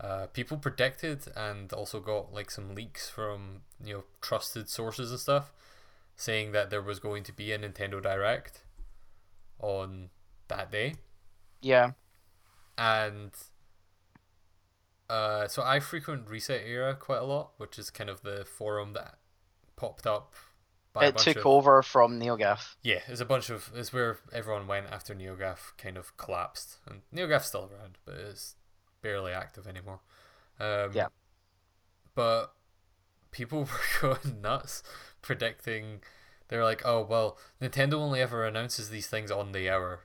[0.00, 5.20] uh, people predicted and also got like some leaks from you know trusted sources and
[5.20, 5.52] stuff
[6.16, 8.64] saying that there was going to be a Nintendo Direct
[9.60, 10.10] on
[10.48, 10.96] that day
[11.62, 11.92] yeah,
[12.76, 13.30] and
[15.12, 18.94] uh, so I frequent Reset Era quite a lot, which is kind of the forum
[18.94, 19.18] that
[19.76, 20.32] popped up.
[20.94, 22.76] By it took of, over from NeoGaf.
[22.82, 27.02] Yeah, it's a bunch of it's where everyone went after NeoGaf kind of collapsed, and
[27.14, 28.54] NeoGaf's still around, but it's
[29.02, 30.00] barely active anymore.
[30.58, 31.08] Um, Yeah.
[32.14, 32.54] But
[33.32, 33.60] people
[34.02, 34.82] were going nuts
[35.20, 36.00] predicting.
[36.48, 40.04] They're like, oh well, Nintendo only ever announces these things on the hour,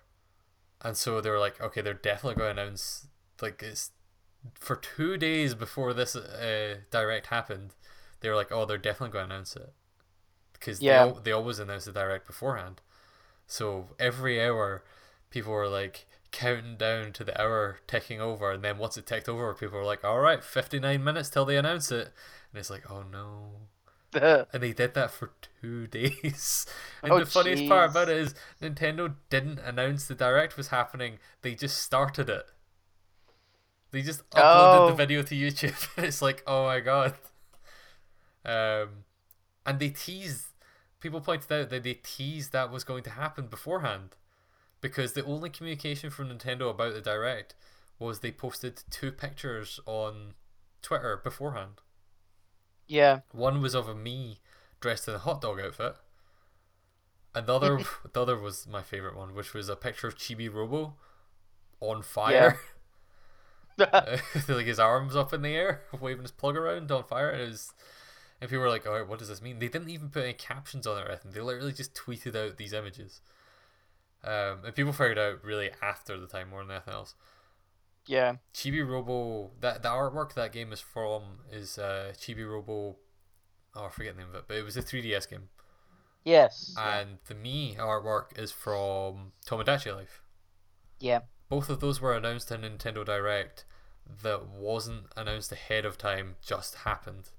[0.82, 3.08] and so they were like, okay, they're definitely going to announce
[3.42, 3.92] like it's
[4.56, 7.76] for two days before this uh, direct happened.
[8.22, 9.74] They were like, oh, they're definitely going to announce it
[10.54, 11.06] because Yeah.
[11.06, 12.82] they, al- they always announce the direct beforehand.
[13.48, 14.84] So every hour,
[15.30, 19.30] people were like counting down to the hour ticking over, and then once it ticked
[19.30, 22.08] over, people were like, "All right, fifty nine minutes till they announce it,"
[22.52, 23.68] and it's like, "Oh no!"
[24.54, 25.32] And they did that for
[25.62, 26.66] two days.
[27.04, 31.20] And Oh, the funniest part about it is Nintendo didn't announce the direct was happening;
[31.42, 32.46] they just started it.
[33.98, 34.88] They just uploaded Oh.
[34.90, 37.16] the video to YouTube, it's like, oh my god.
[38.46, 39.06] Um,
[39.66, 40.46] and they teased.
[41.00, 44.16] People pointed out that they teased that was going to happen beforehand,
[44.82, 47.56] because the only communication from Nintendo about the direct
[47.98, 50.36] was they posted two pictures on
[50.84, 51.82] Twitter beforehand.
[52.88, 54.42] yeah, One was of a me
[54.80, 55.96] dressed in a hot dog outfit.
[57.34, 57.80] And the other,
[58.14, 60.94] the other was my favorite one, which was a picture of Chibi Robo
[61.80, 62.60] on fire.
[64.48, 67.30] Like his arms up in the air, waving his plug around on fire.
[67.30, 67.74] And it was,
[68.42, 70.34] and people were like, "All right, what does this mean?" They didn't even put any
[70.34, 71.32] captions on it or anything.
[71.32, 73.22] They literally just tweeted out these images.
[74.24, 77.16] Um, and people figured out really after the time more than anything else.
[78.08, 78.36] yeah.
[78.54, 81.22] Chibi Robo that the artwork that game is from
[81.52, 82.96] is uh, Chibi Robo.
[83.76, 85.50] Oh, I forget the name of it, but it was a 3DS game,
[86.24, 86.74] Yes.
[86.80, 90.22] and the me artwork is from Tomodachi Life.
[91.00, 91.20] yeah.
[91.50, 93.66] Both of those were announced in Nintendo Direct
[94.24, 97.30] that wasn't announced ahead of time, just happened.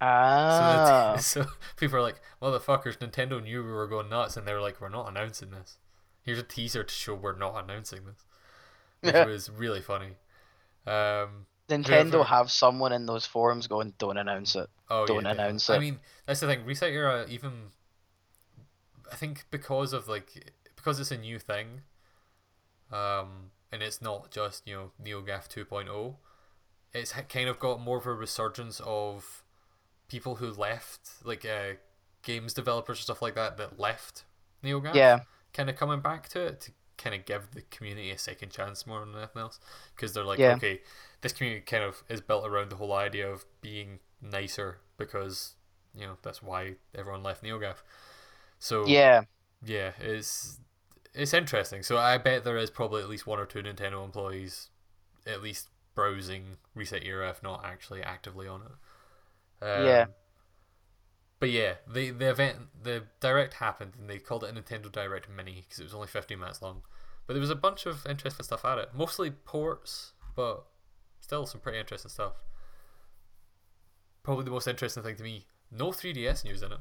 [0.00, 1.16] Ah.
[1.18, 4.60] So, so people are like, motherfuckers, Nintendo knew we were going nuts, and they were
[4.60, 5.78] like, we're not announcing this.
[6.22, 8.24] Here's a teaser to show we're not announcing this.
[9.00, 10.16] Which was really funny.
[10.86, 15.32] Um, Nintendo whoever- have someone in those forums going, "Don't announce it." Oh, Don't yeah,
[15.32, 15.76] announce I it.
[15.76, 16.64] I mean, that's the thing.
[16.64, 17.52] Reset Era, even
[19.10, 21.82] I think because of like because it's a new thing,
[22.92, 26.14] um, and it's not just you know NeoGaf 2.0,
[26.92, 29.42] it's kind of got more of a resurgence of
[30.08, 31.74] people who left, like uh,
[32.22, 34.24] games developers and stuff like that that left
[34.64, 34.94] NeoGaf.
[34.94, 35.20] Yeah.
[35.52, 38.86] kind of coming back to it to kind of give the community a second chance
[38.86, 39.60] more than anything else
[39.94, 40.54] because they're like Yeah.
[40.54, 40.80] okay
[41.20, 45.56] this community kind of is built around the whole idea of being nicer because
[45.94, 47.76] you know that's why everyone left NeoGaf
[48.58, 49.24] so Yeah.
[49.62, 50.58] yeah it's
[51.16, 54.68] it's interesting so I bet there is probably at least one or two Nintendo employees
[55.26, 58.72] at least browsing Reset Era if not actually actively on it
[59.66, 60.06] um, Yeah.
[61.40, 65.28] but yeah, the the event, the direct happened, and they called it a Nintendo Direct
[65.30, 66.82] Mini because it was only 15 minutes long.
[67.26, 70.66] But there was a bunch of interesting stuff at it, mostly ports, but
[71.20, 72.34] still some pretty interesting stuff.
[74.22, 76.80] Probably the most interesting thing to me: no 3DS news in it.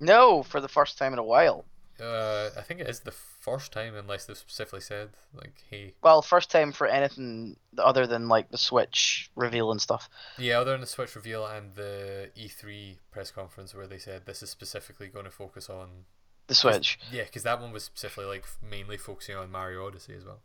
[0.00, 1.64] No, for the first time in a while.
[2.00, 6.22] Uh, I think it is the first time, unless they specifically said like, "Hey, Well,
[6.22, 10.08] first time for anything other than like the Switch reveal and stuff.
[10.38, 14.42] yeah." Other than the Switch reveal and the E3 press conference where they said this
[14.42, 16.04] is specifically going to focus on
[16.48, 16.98] The Switch.
[17.10, 20.40] yeah, because that one was specifically like mainly focusing on Mario Odyssey as well.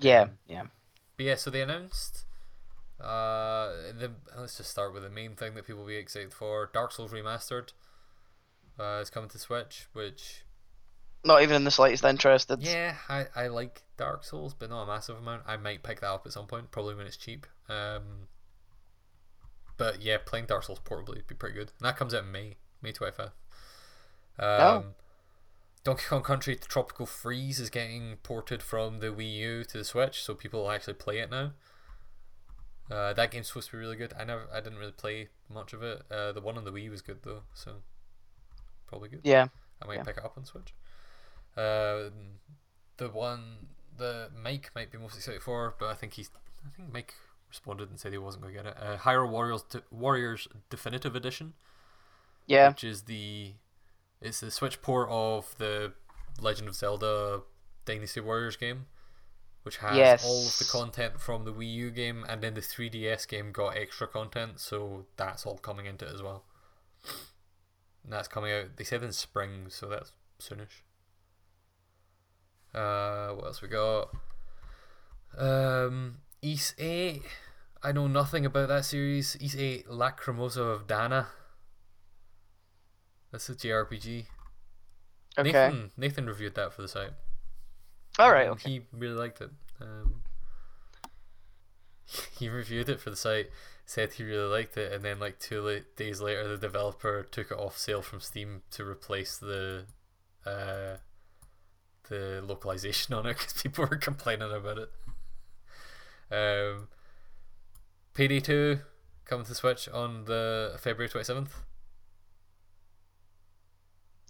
[0.00, 0.62] Yeah, Um, yeah.
[1.16, 2.24] But yeah, so they announced
[3.00, 6.70] Uh, the, let's just start with the main thing that people will be excited for.
[6.72, 7.72] Dark Souls Remastered
[8.78, 10.44] uh, is coming to Switch, which
[11.24, 12.62] Not even in the slightest interested.
[12.62, 15.42] yeah, I, I like Dark Souls, but not a massive amount.
[15.46, 17.46] I might pick that up at some point, probably when it's cheap.
[17.68, 18.28] Um,
[19.76, 21.72] but yeah, playing Dark Souls portably would be pretty good.
[21.78, 23.32] And that comes out in May, May twenty fifth.
[24.38, 24.84] Um, Oh.
[25.82, 30.22] Donkey Kong Country Tropical Freeze is getting ported from the Wii U to the Switch,
[30.22, 31.52] so people will actually play it now.
[32.90, 34.12] Uh, that game's supposed to be really good.
[34.18, 36.02] I never, I didn't really play much of it.
[36.10, 37.76] Uh, the one on the Wii was good though, so
[38.86, 39.20] probably good.
[39.24, 39.48] Yeah.
[39.82, 40.02] I might Yeah.
[40.02, 40.74] pick it up on Switch.
[41.56, 42.10] Uh,
[42.96, 43.66] the one
[43.98, 46.30] that Mike might be most excited for, but I think he's,
[46.66, 47.14] I think Mike
[47.48, 48.76] responded and said he wasn't going to get it.
[48.82, 51.54] Uh, Hyrule Warriors De- Warriors Definitive Edition,
[52.46, 52.68] Yeah.
[52.68, 53.52] which is the,
[54.20, 55.92] it's the Switch port of the
[56.40, 57.42] Legend of Zelda
[57.84, 58.86] Dynasty Warriors game,
[59.62, 60.24] which has Yes.
[60.24, 63.76] all of the content from the Wii U game, and then the 3DS game got
[63.76, 66.44] extra content, so that's all coming into it as well.
[68.04, 68.76] And that's coming out.
[68.76, 70.82] They said in spring, so that's soonish.
[72.74, 74.10] Uh, what else we got?
[75.36, 77.22] Um, Ys Eight.
[77.82, 79.36] I know nothing about that series.
[79.40, 81.28] Ys Eight Lacrimosa of Dana.
[83.32, 84.26] That's a JRPG.
[85.38, 85.52] Okay.
[85.52, 87.12] Nathan Nathan reviewed that for the site.
[88.18, 88.42] All right.
[88.42, 88.70] and Okay.
[88.70, 89.50] He really liked it.
[89.80, 90.22] Um,
[92.38, 93.50] he reviewed it for the site,
[93.86, 97.58] said he really liked it, and then like two days later, the developer took it
[97.58, 99.86] off sale from Steam to replace the
[100.44, 100.96] uh,
[102.10, 104.90] the localization on it because people were complaining about it.
[106.30, 106.88] Um,
[108.12, 108.80] Payday two
[109.24, 111.54] coming to Switch on the February twenty seventh.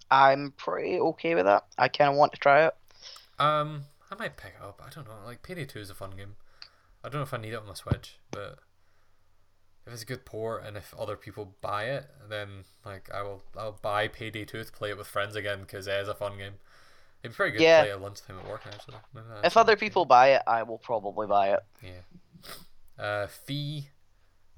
[0.09, 1.65] I'm pretty okay with that.
[1.77, 2.75] I kind of want to try it.
[3.39, 4.81] Um, I might pick it up.
[4.85, 5.15] I don't know.
[5.25, 6.35] Like Payday two is a fun game.
[7.03, 8.59] I don't know if I need it on my Switch, but
[9.85, 13.43] if it's a good port and if other people buy it, then like I will
[13.57, 16.37] I'll buy Payday Two to play it with friends again because it is a fun
[16.37, 16.53] game.
[17.23, 17.79] It'd be pretty good Yeah.
[17.79, 18.95] to play at lunchtime at work actually.
[19.43, 21.59] If other people buy it, I will probably buy it.
[21.83, 23.03] Yeah.
[23.03, 23.89] Uh, Fe,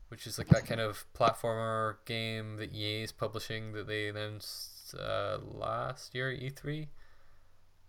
[0.10, 4.96] which is like that kind of platformer game that EA is publishing that they announced
[4.96, 6.88] uh, last year at E3.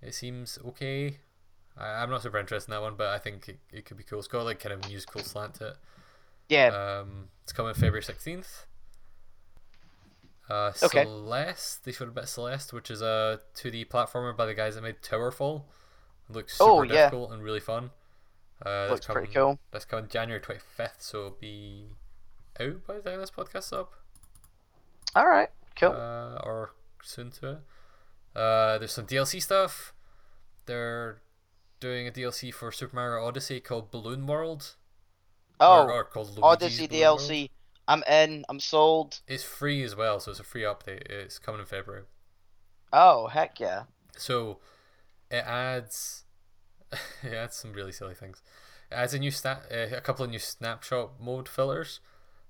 [0.03, 1.19] It seems okay.
[1.77, 4.05] I, I'm not super interested in that one, but I think it, it could be
[4.05, 4.19] cool.
[4.19, 5.77] It's got like kind of musical slant to it.
[6.49, 6.67] Yeah.
[7.01, 8.67] Um, it's coming February 16th.
[10.51, 11.05] Uh, Okay.
[11.05, 14.75] Celeste, they showed a bit of Celeste, which is a 2D platformer by the guys
[14.75, 15.63] that made Towerfall.
[16.29, 16.93] It looks super Oh, yeah.
[17.07, 17.91] difficult and really fun.
[18.65, 19.59] Uh, that's Looks pretty coming- cool.
[19.73, 21.89] That's coming January 25th, so it'll be
[22.61, 23.93] out by the time this podcast's up.
[25.17, 25.49] All right.
[25.77, 25.93] Cool.
[25.93, 26.73] Uh, or
[27.03, 27.59] soon to it.
[28.39, 29.93] Uh, there's some DLC stuff.
[30.67, 31.21] They're
[31.81, 34.77] doing a DLC for Super Mario Odyssey called Balloon World.
[35.61, 37.21] oh, or, or called Luigi's Odyssey Balloon World.
[37.87, 38.45] I'm in.
[38.49, 39.21] I'm sold.
[39.29, 41.03] It's free as well, so it's a free update.
[41.11, 42.05] It's coming in February.
[42.93, 43.85] Oh heck yeah.
[44.17, 44.59] So
[45.31, 46.25] it adds
[47.23, 48.43] it adds some really silly things.
[48.91, 52.01] It adds a new stat, uh, a couple of new snapshot mode fillers.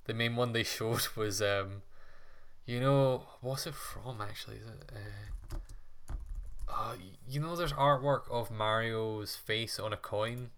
[0.04, 1.82] The main one they showed was um,
[2.66, 4.56] you know, what's it from actually?
[4.56, 4.92] Is it?
[4.92, 5.64] Uh,
[6.66, 6.94] uh,
[7.28, 10.50] you know, there's artwork of Mario's face on a coin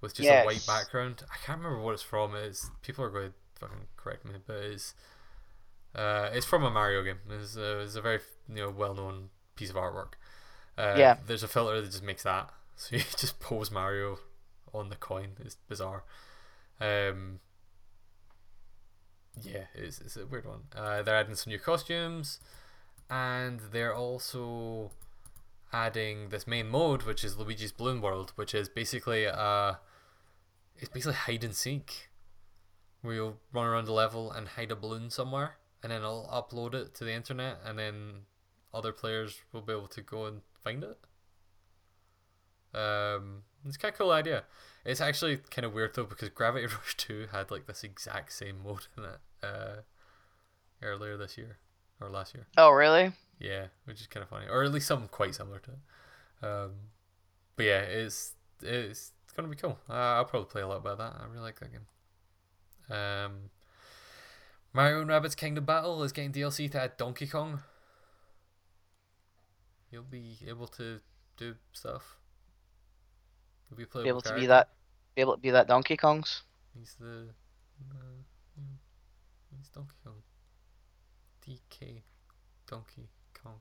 [0.00, 1.22] with just a white background.
[1.30, 2.34] I can't remember what it's from.
[2.34, 4.94] It's people are going to fucking correct me, but it's
[5.94, 7.18] uh, it's from a Mario game.
[7.30, 10.14] It's, uh, it's a very you know well known piece of artwork.
[10.76, 11.16] Uh, Yeah.
[11.26, 14.18] There's a filter that just makes that, so you just pose Mario
[14.72, 15.30] on the coin.
[15.40, 16.04] It's bizarre.
[16.80, 17.40] Um,
[19.42, 20.62] yeah, it's, it's a weird one.
[20.74, 22.40] Uh, they're adding some new costumes,
[23.10, 24.90] and they're also
[25.72, 29.74] adding this main mode, which is Luigi's Balloon World, which is basically uh,
[30.76, 32.08] it's basically hide and seek,
[33.08, 36.74] where you'll run around the level and hide a balloon somewhere, and then I'll upload
[36.74, 38.26] it to the internet, and then
[38.74, 40.98] other players will be able to go and find it.
[42.78, 44.44] Um, it's kind of cool idea.
[44.84, 48.62] It's actually kind of weird though because Gravity Rush Two had like this exact same
[48.62, 49.76] mode in it uh,
[50.82, 51.56] earlier this year
[51.98, 52.46] or last year.
[52.58, 53.12] Oh really?
[53.38, 56.46] Yeah, which is kind of funny, or at least something quite similar to it.
[56.46, 56.72] Um,
[57.56, 59.78] but yeah, it's it's gonna be cool.
[59.88, 61.14] Uh, I'll probably play a lot about that.
[61.18, 61.86] I really like that game.
[62.90, 63.50] Um,
[64.72, 67.60] Mario and Rabbids Kingdom Battle is getting DLC to add Donkey Kong.
[69.90, 71.00] You'll be able to
[71.36, 72.16] do stuff.
[73.70, 74.68] You'll be, Be able to be that.
[75.14, 76.42] Be able to be that Donkey Kong's.
[76.78, 77.28] He's the,
[78.56, 78.64] yeah,
[79.56, 80.14] he's Donkey Kong.
[81.46, 82.02] DK
[82.66, 83.08] Donkey
[83.42, 83.54] Kong.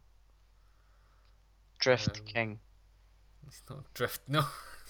[1.79, 2.59] Drift Um, King.
[3.45, 4.21] He's not drift.
[4.27, 4.43] No,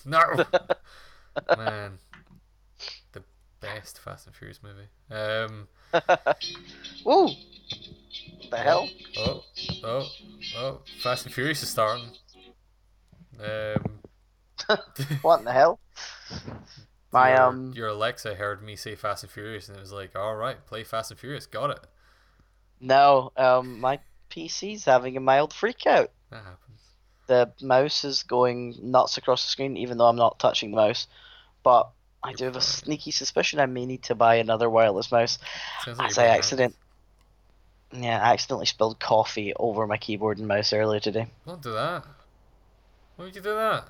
[0.06, 0.20] no,
[1.58, 2.00] man.
[3.12, 3.24] The
[3.60, 4.88] best Fast and Furious movie.
[5.12, 5.68] Um,
[7.08, 7.30] Ooh,
[8.50, 8.90] the hell?
[9.18, 9.44] oh,
[9.84, 10.08] oh,
[10.58, 10.80] oh!
[11.02, 12.12] Fast and Furious is starting.
[13.40, 14.00] Um,
[15.22, 15.80] What in the hell?
[17.12, 20.16] My your, um, your Alexa heard me say Fast and Furious, and it was like,
[20.16, 21.80] "All right, play Fast and Furious." Got it.
[22.82, 24.00] no, um, my
[24.30, 26.12] PC's having a mild freak out.
[26.32, 26.82] That happens.
[27.28, 31.08] The mouse is going nuts across the screen, even though I'm not touching the mouse.
[31.64, 31.90] But
[32.24, 35.40] I do have a sneaky suspicion I may need to buy another wireless mouse.
[35.84, 36.76] Sounds As I accident,
[37.92, 41.28] yeah, I accidentally spilled coffee over my keyboard and mouse earlier today.
[41.46, 42.06] Don't do that.
[43.16, 43.86] Why would you do that?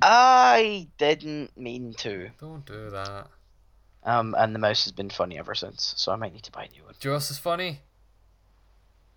[0.00, 2.30] I didn't mean to.
[2.40, 3.28] Don't do that.
[4.04, 6.64] Um, and the mouse has been funny ever since, so I might need to buy
[6.64, 6.94] a new one.
[6.98, 7.80] Do you know what's is funny?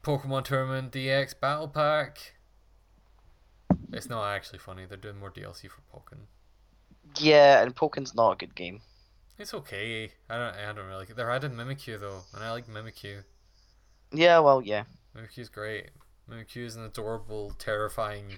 [0.04, 2.36] Pokken Tournament DX Battle Pack.
[3.94, 4.86] It's not actually funny.
[4.86, 6.26] They're doing more DLC for Pokken.
[7.20, 8.82] Yeah, and Pokken's not a good game.
[9.38, 10.12] It's okay.
[10.30, 10.56] I don't.
[10.56, 11.00] I don't really.
[11.00, 11.16] Like it.
[11.16, 13.24] They're adding Mimikyu though, and I like Mimikyu.
[14.12, 14.84] Yeah, well, yeah.
[15.16, 15.90] Mimikyu's great.
[16.30, 18.38] Mimikyu is an adorable, terrifying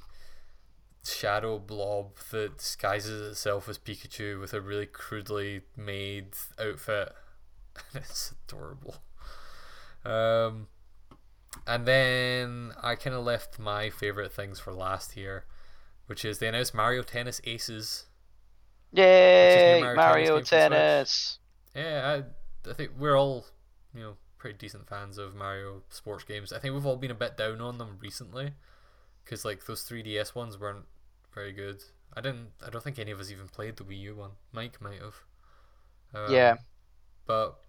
[1.04, 6.28] shadow blob that disguises itself as Pikachu with a really crudely made
[6.60, 7.12] outfit.
[7.94, 8.96] it's adorable.
[10.06, 10.68] Um,
[11.68, 15.46] and then I kind of left my favorite things for last here,
[16.08, 18.06] which is they announced Mario Tennis Aces.
[18.94, 20.90] Yay, Mario Mario Tennis game for the Switch.
[20.96, 21.40] Tennis.
[21.76, 22.24] Yeah,
[22.66, 23.46] I, I think we're all,
[23.94, 26.54] you know, pretty decent fans of Mario sports games.
[26.54, 28.54] I think we've all been a bit down on them recently,
[29.24, 30.86] because like those 3DS ones weren't
[31.34, 31.84] very good.
[32.14, 32.50] I didn't.
[32.66, 34.32] I don't think any of us even played the Wii U one.
[34.52, 35.16] Mike might have.
[36.14, 36.58] Um, Yeah.
[37.26, 37.60] But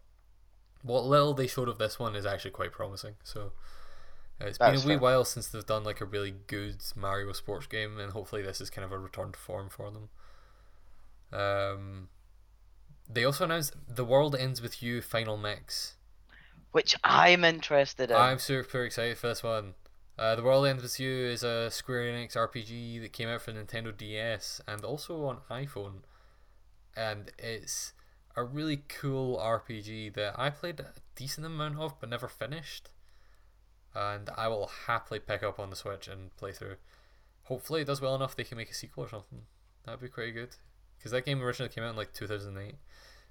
[0.83, 3.15] what little they showed of this one is actually quite promising.
[3.25, 3.53] So
[4.41, 4.99] uh, it's been a wee fair.
[4.99, 8.71] while since they've done like a really good Mario sports game, and hopefully this is
[8.71, 10.11] kind of a return to form for them.
[11.33, 12.09] Um,
[13.09, 15.95] they also announced The World Ends with You Final Mix.
[16.73, 18.17] Which I'm interested in.
[18.17, 19.75] I'm super excited for this one.
[20.17, 23.53] Uh, the World Ends with You is a Square Enix RPG that came out for
[23.53, 26.03] Nintendo DS and also on iPhone,
[26.97, 27.93] and it's
[28.37, 32.91] a really cool RPG that I played a decent amount of but never finished,
[33.93, 36.77] and I will happily pick up on the Switch and play through.
[37.45, 39.43] Hopefully, it does well enough they can make a sequel or something.
[39.85, 40.51] That'd be pretty good,
[41.05, 42.77] because that game originally came out in like 2008,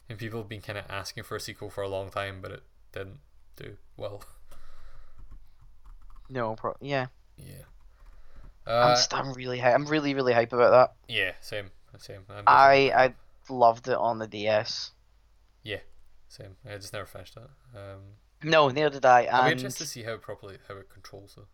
[0.07, 2.51] and people have been kind of asking for a sequel for a long time, but
[2.51, 2.61] it
[2.91, 3.17] didn't
[3.55, 4.23] do well.
[6.29, 7.07] no, pro- yeah.
[7.35, 7.63] Yeah.
[8.67, 10.93] I'm, Uh, st- I'm really, hy- I'm really, really hype about that.
[11.11, 12.21] yeah, same, same.
[12.29, 13.13] I'm I, I
[13.49, 14.91] loved it on the DS.
[15.63, 15.79] Yeah
[16.27, 16.55] same.
[16.67, 17.49] I just never finished that.
[17.75, 18.01] Um,
[18.43, 19.27] No, neither did I.
[19.31, 21.47] I'm interested to see how it properly how it controls though.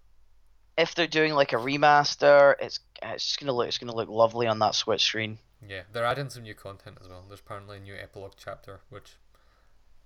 [0.77, 4.47] if they're doing like a remaster, it's it's just gonna look, it's gonna look lovely
[4.47, 5.37] on that Switch screen.
[5.67, 7.23] Yeah, they're adding some new content as well.
[7.27, 9.17] There's apparently a new epilogue chapter, which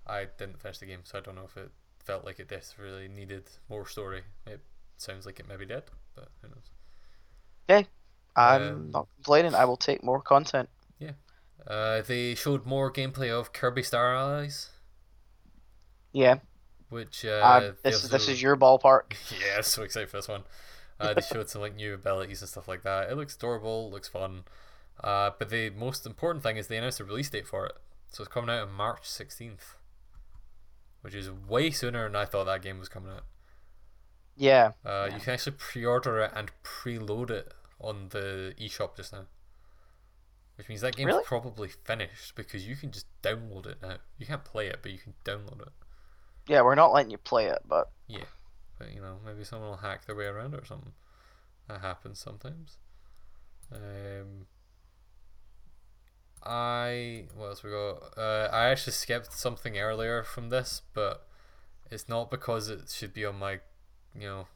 [0.07, 3.07] I didn't finish the game, so I don't know if it felt like it desperately
[3.07, 4.23] needed more story.
[4.45, 4.61] It
[4.97, 5.83] sounds like it maybe did,
[6.15, 6.71] but who knows.
[7.69, 7.87] Okay.
[8.35, 9.53] I'm Um, not complaining.
[9.55, 10.69] I will take more content.
[10.99, 11.11] Yeah.
[11.67, 14.69] Uh, they showed more gameplay of Kirby Star Allies,
[16.11, 16.39] Yeah.
[16.89, 19.13] which Uh, uh, this is this is your ballpark.
[19.39, 20.43] yeah, so excited for this one.
[20.99, 23.09] Uh, they showed some like new abilities and stuff like that.
[23.09, 24.43] It looks adorable, looks fun.
[25.01, 27.73] Uh, but the most important thing is they announced a release date for it.
[28.09, 29.75] So it's coming out on March 16th,
[31.01, 33.23] which is way sooner than I thought that game was coming out.
[34.35, 34.71] Yeah.
[34.85, 35.15] Uh, Yeah.
[35.15, 39.25] You can actually pre-order it and preload it on the eShop just now,
[40.55, 41.23] which means that game's Really?
[41.23, 43.97] probably finished because you can just download it now.
[44.17, 45.73] You can't play it, but you can download it.
[46.47, 48.25] Yeah, we're not letting you play it, but Yeah.
[48.79, 50.93] But you know, maybe someone will hack their way around it or something.
[51.67, 52.77] That happens sometimes.
[53.71, 54.47] Um,
[56.45, 58.17] I what else we got?
[58.17, 61.25] Uh, I actually skipped something earlier from this, but
[61.89, 63.59] it's not because it should be on my,
[64.17, 64.47] you know,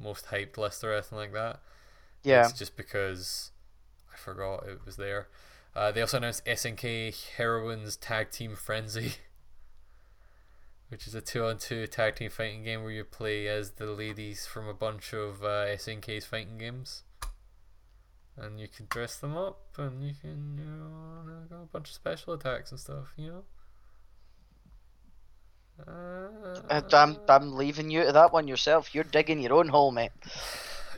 [0.00, 1.60] most hyped list or anything like that.
[2.22, 2.44] yeah.
[2.44, 3.50] It's just because
[4.12, 5.28] I forgot it was there.
[5.74, 9.14] Uh, they also announced SNK Heroines Tag Team Frenzy,
[10.90, 14.68] which is a two-on-two tag team fighting game where you play as the ladies from
[14.68, 17.04] a bunch of uh, SNK's fighting games,
[18.36, 21.94] and you can dress them up, and you can you know got a bunch of
[21.94, 23.12] special attacks and stuff.
[23.16, 23.44] You know.
[25.86, 28.94] Uh, I'm I'm leaving you to that one yourself.
[28.94, 30.12] You're digging your own hole, mate.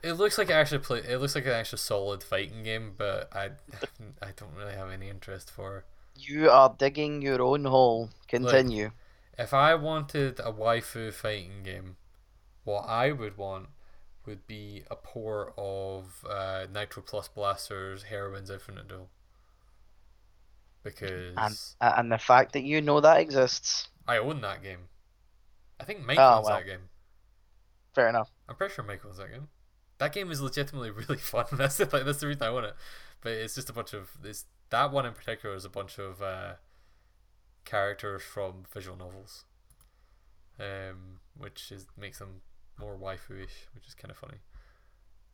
[0.02, 0.98] It looks like actually play.
[0.98, 3.50] It looks like an actual solid fighting game, but I,
[4.22, 5.84] I don't really have any interest for.
[6.16, 8.10] You are digging your own hole.
[8.28, 8.90] Continue.
[9.38, 11.96] If I wanted a waifu fighting game,
[12.64, 13.68] what I would want
[14.26, 19.08] would be a port of uh, Nitro Plus Blasters Heroines Infinite Duel.
[20.82, 24.88] because And and the fact that you know that exists, I own that game.
[25.80, 26.56] I think Mike Oh, owns well.
[26.58, 26.88] that game.
[27.94, 28.30] fair enough.
[28.48, 29.48] I'm pretty sure Mike owns that game.
[29.98, 31.46] That game is legitimately really fun.
[31.52, 32.74] That's the like, that's the reason I want it.
[33.20, 34.44] But it's just a bunch of this.
[34.70, 36.54] That one in particular is a bunch of uh,
[37.64, 39.44] characters from visual novels,
[40.58, 42.40] um, which is makes them
[42.78, 44.38] more waifu-ish, which is kind of funny.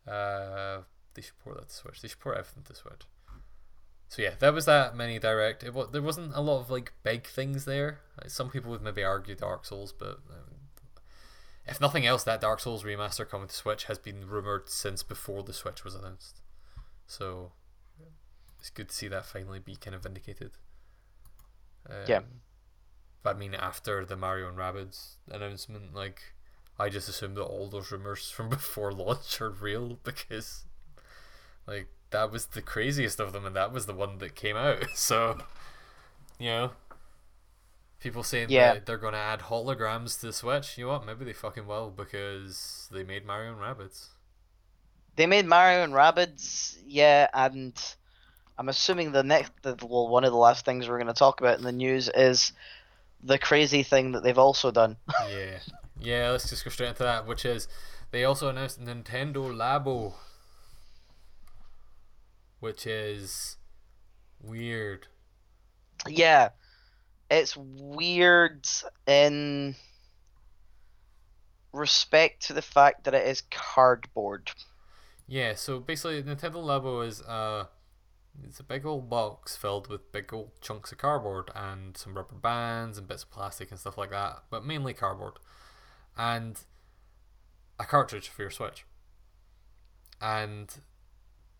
[0.07, 0.81] Uh,
[1.13, 2.01] they should port that to Switch.
[2.01, 3.01] They should port everything to Switch.
[4.09, 5.63] So yeah, that was that mini direct.
[5.63, 8.01] It wa- there wasn't a lot of like big things there.
[8.19, 10.55] Like, Some people would maybe argue Dark Souls, but um,
[11.65, 15.43] if nothing else, that Dark Souls remaster coming to Switch has been rumored since before
[15.43, 16.41] the Switch was announced.
[17.07, 17.53] So
[18.59, 20.51] it's good to see that finally be kind of vindicated.
[21.89, 22.21] Um, Yeah.
[23.23, 26.33] But I mean, after the Mario and Rabbids announcement, like
[26.81, 30.65] I just assumed that all those rumors from before launch are real because,
[31.67, 34.83] like, that was the craziest of them, and that was the one that came out.
[34.95, 35.37] So,
[36.39, 36.71] you know,
[37.99, 38.73] people saying Yeah.
[38.73, 40.77] that they're going to add holograms to the Switch.
[40.77, 41.05] You know what?
[41.05, 44.07] Maybe they fucking will because they made Mario and Rabbids.
[45.15, 47.73] They made Mario and Rabbids, yeah, and
[48.57, 51.41] I'm assuming the next, the, well, one of the last things we're going to talk
[51.41, 52.53] about in the news is
[53.21, 54.97] the crazy thing that they've also done.
[55.29, 55.59] yeah,
[56.01, 56.29] yeah.
[56.31, 57.67] Let's just go straight into that, which is
[58.11, 60.13] they also announced Nintendo Labo,
[62.59, 63.57] which is
[64.41, 65.07] weird.
[66.07, 66.49] yeah,
[67.29, 68.67] it's weird
[69.07, 69.75] in
[71.73, 74.51] respect to the fact that it is cardboard.
[75.27, 77.65] Yeah, so basically, Nintendo Labo is uh,
[78.43, 82.35] it's a big old box filled with big old chunks of cardboard and some rubber
[82.35, 85.33] bands and bits of plastic and stuff like that, but mainly cardboard,
[86.21, 86.59] and
[87.79, 88.85] a cartridge for your Switch.
[90.21, 90.69] And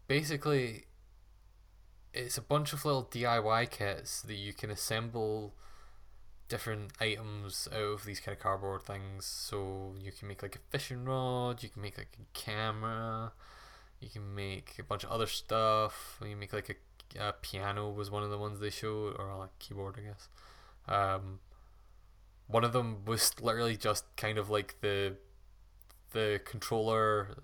[0.07, 0.84] basically,
[2.14, 5.55] it's a bunch of little DIY kits that you can assemble
[6.47, 9.26] different items out of these kind of cardboard things.
[9.26, 13.32] So you can make like a fishing rod, you can make like a camera,
[13.99, 16.20] you can make a bunch of other stuff.
[16.24, 16.70] You make like
[17.18, 20.28] a, a piano was one of the ones they showed, or like keyboard, I guess.
[20.88, 21.39] Um,
[22.52, 25.18] one of them was literally just kind of like the
[26.12, 27.38] the controller,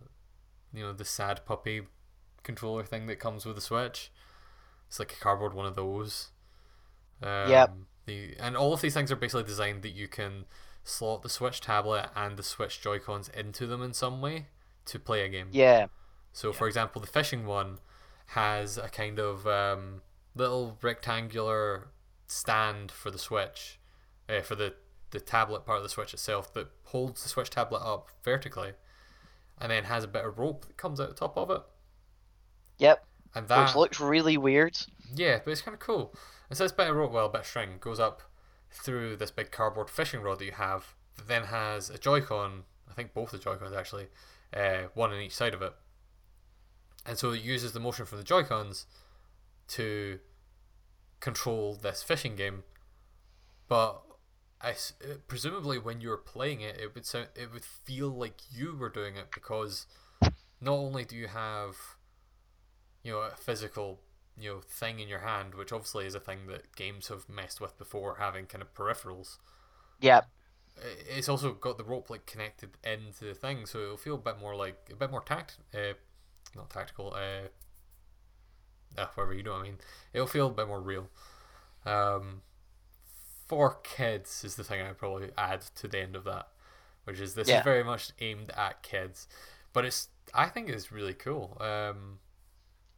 [0.74, 1.82] you know, the sad puppy
[2.44, 4.12] controller thing that comes with the Switch.
[4.88, 6.30] It's like a cardboard one of those.
[7.22, 7.74] Um, Yep.
[8.06, 10.46] The and all of these things are basically designed that you can
[10.84, 14.48] slot the Switch tablet and the Switch Joy Cons into them in some way
[14.86, 15.50] to play a game.
[15.52, 15.88] Yeah,
[16.32, 17.80] So, for example, the fishing one
[18.28, 20.02] has a kind of um,
[20.36, 21.90] little rectangular
[22.28, 23.80] stand for the Switch,
[24.30, 24.76] uh, for the,
[25.12, 28.74] the tablet part of the Switch itself that holds the Switch tablet up vertically,
[29.60, 31.62] and then has a bit of rope that comes out the top of it.
[32.78, 34.78] yep, And that which looks really weird.
[35.16, 36.14] yeah, but it's kind of cool.
[36.50, 38.22] And so this bit of rope, well, a bit of string goes up
[38.72, 42.64] through this big cardboard fishing rod that you have, that then has a Joy-Con.
[42.90, 44.08] I think both the Joy-Cons actually,
[44.54, 45.74] uh, one on each side of it.
[47.06, 48.86] And so it uses the motion from the Joy-Cons
[49.70, 50.20] to
[51.20, 52.64] control this fishing game.
[53.68, 54.02] But
[54.62, 58.42] I uh, presumably when you were playing it, it would sound, it would feel like
[58.52, 59.86] you were doing it because
[60.60, 61.76] not only do you have
[63.04, 64.00] you know a physical
[64.40, 67.62] you know thing in your hand, which obviously is a thing that games have messed
[67.62, 69.38] with before, having kind of peripherals.
[70.00, 70.22] Yeah.
[71.10, 74.40] It's also got the rope like connected into the thing, so it'll feel a bit
[74.40, 75.94] more like a bit more tact, uh,
[76.56, 77.16] not tactical.
[77.16, 77.48] Uh,
[78.98, 79.78] uh, whatever you know what I mean.
[80.14, 81.10] It'll feel a bit more real.
[81.86, 82.42] Um,
[83.48, 86.48] for kids is the thing I'd probably add to the end of that,
[87.06, 87.60] which is this Yeah.
[87.60, 89.28] is very much aimed at kids,
[89.74, 91.58] but it's I think it's really cool.
[91.62, 92.20] Um,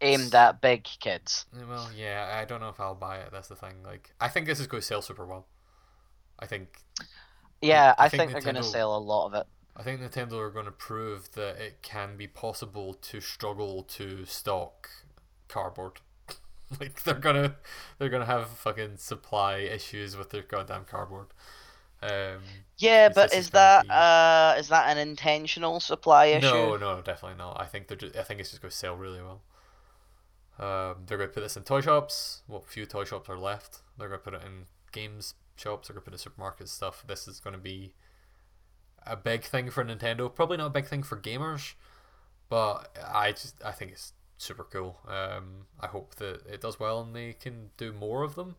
[0.01, 1.45] aimed at big kids.
[1.67, 3.29] well, yeah, I don't know if I'll buy it.
[3.31, 3.83] That's the thing.
[3.83, 5.47] Like, I think this is going to sell super well.
[6.39, 6.83] I think
[7.61, 9.47] Yeah, I I, think think, they're going to sell a lot of it.
[9.75, 14.25] I think Nintendo are going to prove that it can be possible to struggle to
[14.25, 14.89] stock
[15.47, 16.01] cardboard.
[16.79, 17.55] like they're gonna
[17.97, 21.27] they're gonna have fucking supply issues with their goddamn cardboard.
[22.01, 26.73] Um, Yeah, but is is that be- uh is that an intentional supply issue?
[26.73, 27.59] no, no, definitely not.
[27.59, 29.41] I think they're just, I think it's just going to sell really well.
[30.57, 32.43] Um, they're going to put this in toy shops.
[32.47, 33.79] What few toy shops are left?
[33.97, 35.87] They're going to put it in games shops.
[35.87, 37.03] They're going to put it in supermarkets stuff.
[37.07, 37.93] This is going to be
[39.05, 40.33] a big thing for Nintendo.
[40.33, 41.73] Probably not a big thing for gamers,
[42.49, 44.99] but I just I think it's super cool.
[45.07, 48.55] Um, I hope that it does well and they can do more of them.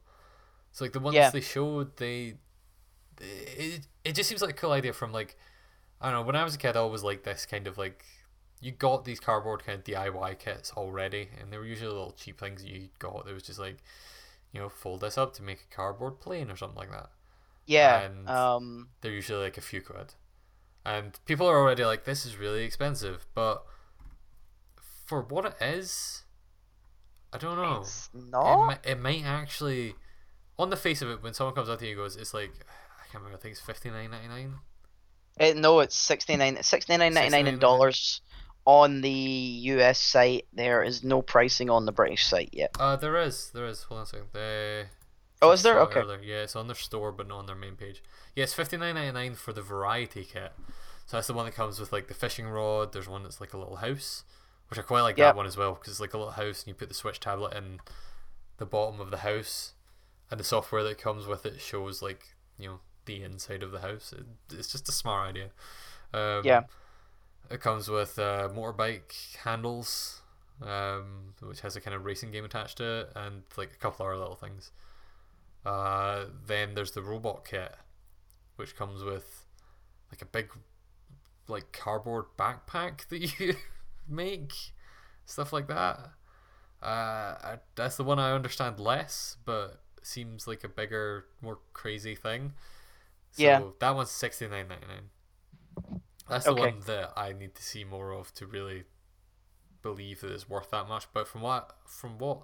[0.70, 1.30] It's like the ones Yeah.
[1.30, 1.96] they showed.
[1.96, 2.36] They
[3.20, 5.36] it, it just seems like a cool idea from like
[6.00, 6.22] I don't know.
[6.26, 8.04] When I was a kid, I always liked this kind of like
[8.60, 12.38] you got these cardboard kind of DIY kits already, and they were usually little cheap
[12.40, 13.24] things you got.
[13.24, 13.78] There was just like
[14.52, 17.10] you know, fold this up to make a cardboard plane or something like that.
[17.66, 18.00] Yeah.
[18.02, 18.88] And- Um.
[19.00, 20.14] They're usually like a few quid.
[20.84, 23.64] And people are already like, this is really expensive, but
[25.10, 26.22] for what it is,
[27.32, 27.80] I don't know.
[27.80, 28.68] It's It, not.
[28.68, 29.94] mi- it might actually,
[30.58, 32.52] on the face of it, when someone comes up to you and goes, it's like,
[32.98, 34.54] I can't remember, I think it's fifty nine ninety nine.
[35.38, 37.60] It, no, it's sixty nine, sixty nine ninety nine in $69.99.
[37.60, 38.20] dollars
[38.66, 40.46] on the US site.
[40.52, 42.70] There is no pricing on the British site yet.
[42.78, 43.82] Uh, there is, there is.
[43.84, 44.26] Hold on a second.
[44.32, 44.84] They,
[45.42, 45.80] Oh, is there?
[45.80, 46.00] Okay.
[46.00, 46.20] earlier.
[46.22, 48.02] Yeah, it's on their store, but not on their main page.
[48.36, 50.52] Yeah, it's fifty nine ninety nine for the variety kit.
[51.06, 52.92] So that's the one that comes with like the fishing rod.
[52.92, 54.22] There's one that's like a little house,
[54.70, 55.34] which I quite like Yep.
[55.34, 57.20] that one as well because it's like a little house and you put the Switch
[57.20, 57.80] tablet in
[58.58, 59.72] the bottom of the house,
[60.30, 63.80] and the software that comes with it shows like you know the inside of the
[63.80, 64.12] house.
[64.16, 65.50] It, it's just a smart idea.
[66.14, 66.62] Um, Yeah.
[67.50, 70.22] It comes with uh, motorbike handles,
[70.62, 74.06] um, which has a kind of racing game attached to it, and like a couple
[74.06, 74.70] other little things.
[75.64, 77.74] Uh, then there's the robot kit,
[78.56, 79.44] which comes with
[80.12, 80.50] like a big,
[81.48, 83.56] like cardboard backpack that you
[84.08, 84.52] make,
[85.26, 85.98] stuff like that.
[86.82, 92.14] Uh, I, that's the one I understand less, but seems like a bigger, more crazy
[92.16, 92.54] thing.
[93.32, 93.64] So Yeah.
[93.80, 95.10] that one's sixty nine ninety nine.
[96.28, 96.54] That's the Okay.
[96.54, 98.84] one that I need to see more of to really
[99.82, 101.06] believe that it's worth that much.
[101.12, 102.42] But from what from what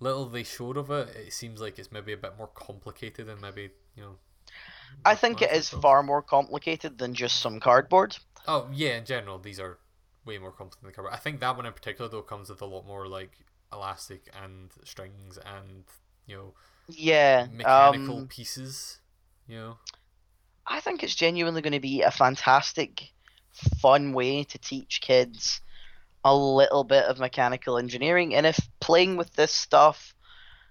[0.00, 3.40] little they showed of it, it seems like it's maybe a bit more complicated and
[3.40, 4.18] maybe you know.
[5.02, 8.18] I think it is far more complicated than just some cardboard.
[8.46, 9.78] Oh yeah, in general, these are
[10.24, 11.12] way more complicated than the cover.
[11.12, 13.32] I think that one in particular though comes with a lot more like
[13.72, 15.84] elastic and strings and
[16.26, 16.54] you know
[16.88, 17.46] Yeah.
[17.50, 18.98] mechanical Um, pieces.
[19.46, 19.78] You know.
[20.66, 23.12] I think it's genuinely going to be a fantastic,
[23.80, 25.60] fun way to teach kids
[26.24, 28.34] a little bit of mechanical engineering.
[28.34, 30.14] And if playing with this stuff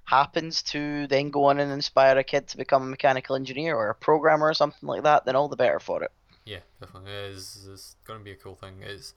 [0.05, 3.89] happens to then go on and inspire a kid to become a mechanical engineer or
[3.89, 6.11] a programmer or something like that, then all the better for it.
[6.45, 7.11] Yeah, definitely.
[7.11, 8.81] It is it's going to be a cool thing.
[8.81, 9.13] It's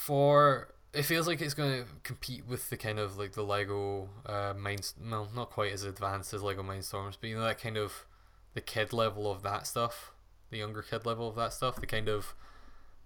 [0.00, 4.08] for it feels like it's going to compete with the kind of like the Lego
[4.24, 7.76] uh mind well not quite as advanced as Lego Mindstorms, but you know that kind
[7.76, 8.06] of
[8.54, 10.12] the kid level of that stuff,
[10.48, 12.34] the younger kid level of that stuff, the kind of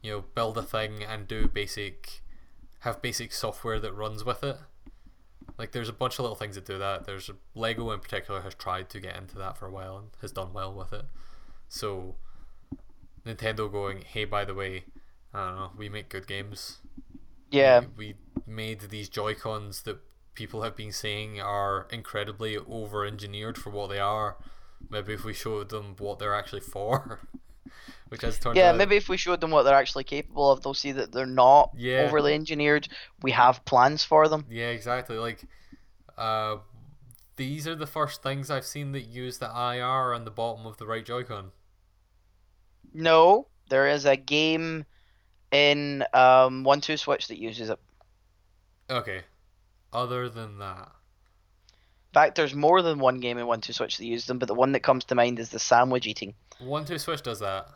[0.03, 2.23] you know build a thing and do basic
[2.81, 4.59] have basic software that runs with it.
[5.59, 7.07] Like there's a bunch of little things that do that.
[7.07, 10.31] There's Lego in particular has tried to get into that for a while and has
[10.31, 11.07] done well with it.
[11.69, 12.15] So
[13.27, 14.85] Nintendo going, hey, by the way,
[15.35, 16.79] I don't know, we make good games.
[17.51, 17.83] Yeah.
[17.97, 18.15] We
[18.47, 19.99] made these Joy Cons that
[20.35, 24.37] people have been saying are incredibly over engineered for what they are.
[24.91, 27.21] Maybe if we showed them what they're actually for,
[28.09, 28.77] which has turned Yeah, out.
[28.77, 31.71] maybe if we showed them what they're actually capable of, they'll see that they're not
[31.77, 32.03] Yeah.
[32.07, 32.89] overly engineered.
[33.23, 34.47] We have plans for them.
[34.51, 35.17] Yeah, exactly.
[35.17, 35.45] Like,
[36.19, 36.59] uh,
[37.37, 40.77] these are the first things I've seen that use the IR on the bottom of
[40.77, 41.51] the right Joy-Con.
[42.93, 44.85] No, there is a game
[45.55, 47.79] in um, One Two Switch that uses it.
[48.91, 49.23] Okay.
[49.93, 50.91] Other than that,
[52.15, 54.47] In fact, there's more than one game in One Two Switch that uses them, but
[54.47, 56.35] the one that comes to mind is the sandwich eating.
[56.61, 57.69] One Two Switch does that.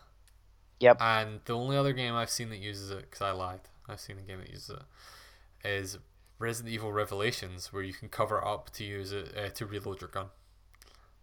[0.78, 0.98] Yep.
[1.00, 4.16] And the only other game I've seen that uses it, because I lied, I've seen
[4.16, 5.98] a game that uses it, is
[6.38, 10.10] Resident Evil Revelations, where you can cover up to use it uh, to reload your
[10.10, 10.26] gun,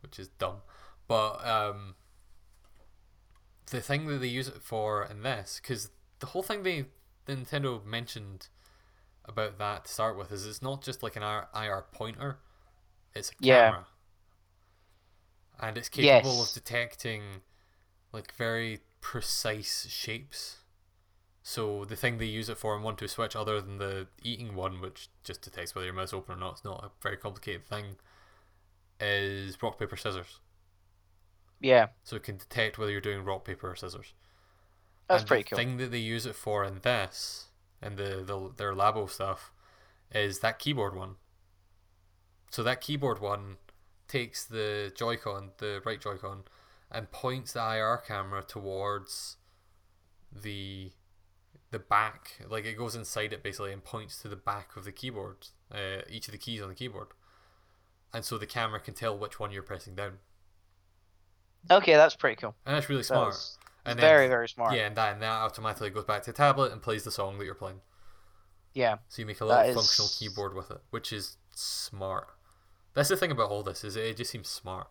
[0.02, 0.58] which is dumb.
[1.08, 1.96] But um,
[3.72, 5.90] the thing that they use it for in this, because
[6.20, 6.86] the whole thing they
[7.28, 8.48] Nintendo mentioned
[9.26, 12.40] about that to start with is it's not just like an IR, IR pointer,
[13.16, 13.76] it's a Yeah.
[13.76, 13.88] camera,
[15.60, 16.42] and it's capable Yes.
[16.42, 17.42] of detecting
[18.14, 20.58] like very precise shapes.
[21.44, 24.56] So the thing they use it for in one two switch, other than the eating
[24.56, 27.66] one, which just detects whether your mouth's open or not, it's not a very complicated
[27.66, 27.98] thing,
[29.00, 30.40] is rock paper scissors.
[31.60, 34.14] Yeah, So it can detect whether you're doing rock paper or scissors.
[35.08, 35.58] That's and pretty the cool.
[35.58, 37.48] thing that they use it for in this
[37.82, 39.52] and the, the their labo stuff
[40.12, 41.16] is that keyboard one.
[42.50, 43.58] So that keyboard one
[44.08, 46.44] takes the Joy-Con, the right Joy-Con,
[46.92, 49.38] and points the IR camera towards
[50.32, 50.92] the
[51.72, 52.40] the back.
[52.48, 56.02] Like it goes inside it basically and points to the back of the keyboard, uh,
[56.10, 57.08] each of the keys on the keyboard,
[58.14, 60.20] and so the camera can tell which one you're pressing down.
[61.70, 62.56] Okay, that's pretty cool.
[62.66, 63.34] And that's really smart.
[63.34, 64.74] That's And very, then- very smart.
[64.76, 67.38] Yeah, and that and that automatically goes back to the tablet and plays the song
[67.38, 67.82] that you're playing.
[68.74, 68.98] Yeah.
[69.08, 72.28] So you make a little is- functional keyboard with it, which is smart.
[72.94, 74.88] That's the thing about all this is it just seems smart.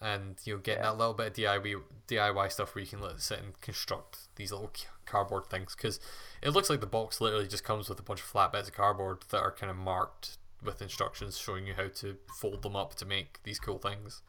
[0.00, 0.90] And you know, getting Yeah.
[0.90, 4.52] that little bit of DIY DIY stuff where you can let sit and construct these
[4.52, 4.70] little
[5.06, 5.98] cardboard things because
[6.42, 8.74] it looks like the box literally just comes with a bunch of flat bits of
[8.74, 12.94] cardboard that are kind of marked with instructions showing you how to fold them up
[12.96, 14.20] to make these cool things.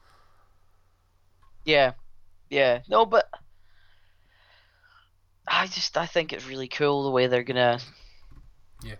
[1.64, 1.94] Yeah,
[2.50, 2.80] yeah.
[2.88, 3.28] No, but
[5.46, 7.80] I just I think it's really cool the way they're gonna.
[8.82, 8.94] Yeah.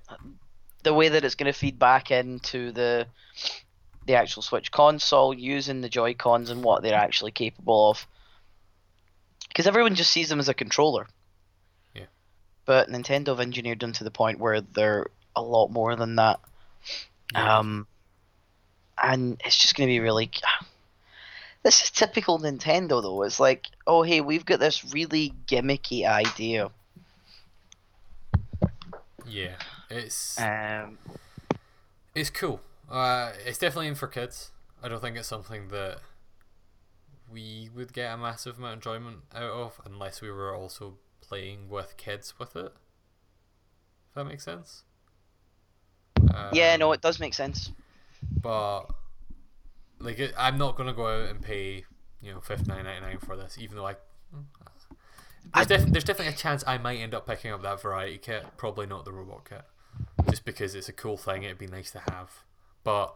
[0.82, 3.06] The way that it's gonna feed back into the
[4.06, 8.06] the actual Switch console using the Joy Cons and what they're actually capable of.
[9.48, 11.06] Because everyone just sees them as a controller.
[11.94, 12.06] Yeah.
[12.64, 16.40] But Nintendo have engineered them to the point where they're a lot more than that.
[17.34, 17.58] Yeah.
[17.58, 17.86] Um,
[19.02, 20.30] and it's just going to be really.
[21.62, 23.22] This is typical Nintendo, though.
[23.22, 26.70] It's like, oh, hey, we've got this really gimmicky idea.
[29.26, 29.56] Yeah,
[29.90, 30.98] it's Um,
[32.14, 32.60] it's cool.
[32.90, 34.52] Uh, it's definitely in for kids.
[34.82, 35.98] I don't think it's something that
[37.30, 41.68] we would get a massive amount of enjoyment out of unless we were also playing
[41.68, 42.72] with kids with it.
[44.08, 44.84] If that makes sense.
[46.52, 47.72] yeah, no, Um, it does make sense.
[48.40, 48.84] but
[50.00, 51.84] like it, I'm not gonna go out and pay
[52.20, 53.96] you know fifty nine ninety nine for this, even though I.
[55.54, 58.44] There's, def- there's definitely a chance I might end up picking up that variety kit.
[58.58, 59.62] Probably not the robot kit,
[60.28, 61.42] just because it's a cool thing.
[61.44, 62.30] It'd be nice to have,
[62.84, 63.14] but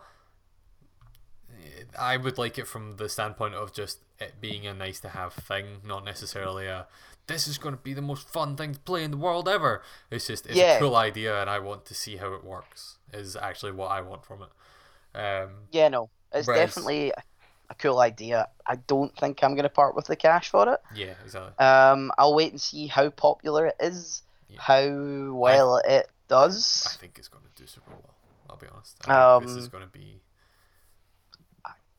[1.50, 5.10] eh, I would like it from the standpoint of just it being a nice to
[5.10, 6.86] have thing, not necessarily a
[7.28, 9.82] this is going to be the most fun thing to play in the world ever.
[10.10, 10.76] It's just it's Yeah.
[10.76, 12.98] a cool idea, and I want to see how it works.
[13.12, 15.18] Is actually what I want from it.
[15.18, 18.48] Um, Yeah, no, it's Whereas- definitely a, cool idea.
[18.66, 20.80] I don't think I'm going to part with the cash for it.
[20.94, 21.56] yeah, exactly.
[21.64, 24.60] Um, I'll wait and see how popular it is, Yeah.
[24.60, 26.84] how well it does.
[26.86, 28.14] I think it's going to do super well.
[28.50, 28.96] I'll be honest.
[29.08, 30.20] I think this is Um, going to be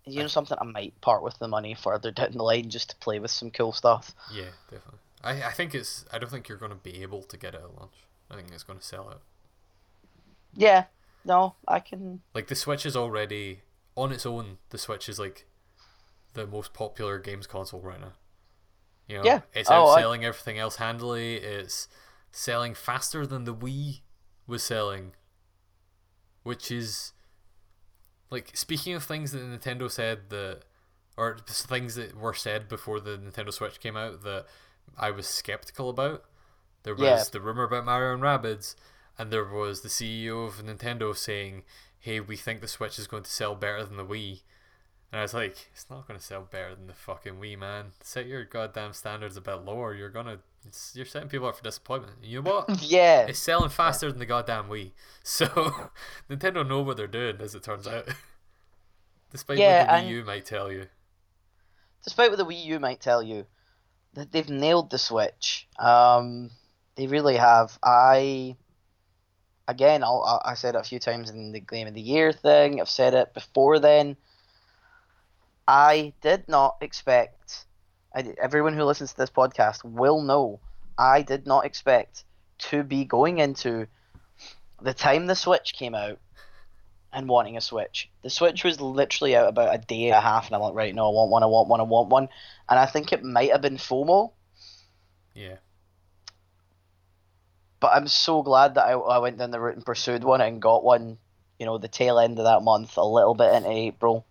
[0.06, 0.58] You know something?
[0.62, 3.50] I might part with the money further down the line just to play with some
[3.52, 4.14] cool stuff.
[4.32, 5.00] yeah, definitely.
[5.24, 6.06] I, I think it's.
[6.12, 7.96] I don't think you're going to be able to get it at launch.
[8.30, 9.22] I think it's going to sell out.
[10.56, 10.86] Yeah,
[11.26, 12.22] no, I can.
[12.36, 13.62] Like the Switch is already
[13.96, 14.58] on its own.
[14.70, 15.46] The Switch is like
[16.34, 18.14] the most popular games console right now.
[19.08, 19.42] You know, Yeah.
[19.54, 21.36] it's Oh, I- everything else handily.
[21.38, 21.88] It's
[22.32, 24.02] selling faster than the Wii
[24.48, 25.14] was selling,
[26.44, 27.14] which is
[28.30, 30.64] like speaking of things that Nintendo said that,
[31.16, 34.48] or things that were said before the Nintendo Switch came out that
[34.98, 36.26] I was skeptical about.
[36.82, 37.24] There was Yeah.
[37.32, 38.76] the rumor about Mario and Rabbids,
[39.18, 41.64] and there was the CEO of Nintendo saying,
[42.04, 44.42] "Hey, we think the Switch is going to sell better than the Wii."
[45.12, 47.92] And I was like, "It's not going to sell better than the fucking Wii, man.
[48.02, 49.94] Set your goddamn standards a bit lower.
[49.94, 52.18] You're gonna, it's, you're setting people up for disappointment.
[52.24, 52.82] You know what?
[52.82, 54.92] Yeah, It's selling faster than the goddamn Wii.
[55.24, 55.46] So
[56.30, 58.08] Nintendo know what they're doing, as it turns out.
[59.32, 60.88] Despite Yeah, what the Wii U might tell you.
[62.04, 63.46] despite what the Wii U might tell you,
[64.14, 65.68] that they've nailed the Switch.
[65.80, 66.52] Um,
[66.96, 67.78] they really have.
[67.84, 68.58] I,
[69.68, 72.80] again, I'll, I said it a few times in the Game of the Year thing.
[72.80, 74.18] I've said it before then.
[75.68, 77.66] I did not expect.
[78.14, 80.60] I, everyone who listens to this podcast will know.
[80.98, 82.26] I did not expect
[82.70, 83.88] to be going into
[84.82, 86.20] the time the Switch came out
[87.12, 88.10] and wanting a Switch.
[88.22, 90.94] The Switch was literally out about a day and a half, and I'm like, right,
[90.94, 92.30] no, I want one, I want one, I want one.
[92.70, 94.32] And I think it might have been FOMO,
[95.34, 95.56] Yeah.
[97.84, 100.62] But I'm so glad that I, I went down the route and pursued one and
[100.62, 101.18] got one,
[101.60, 104.26] you know, the tail end of that month, a little bit into April.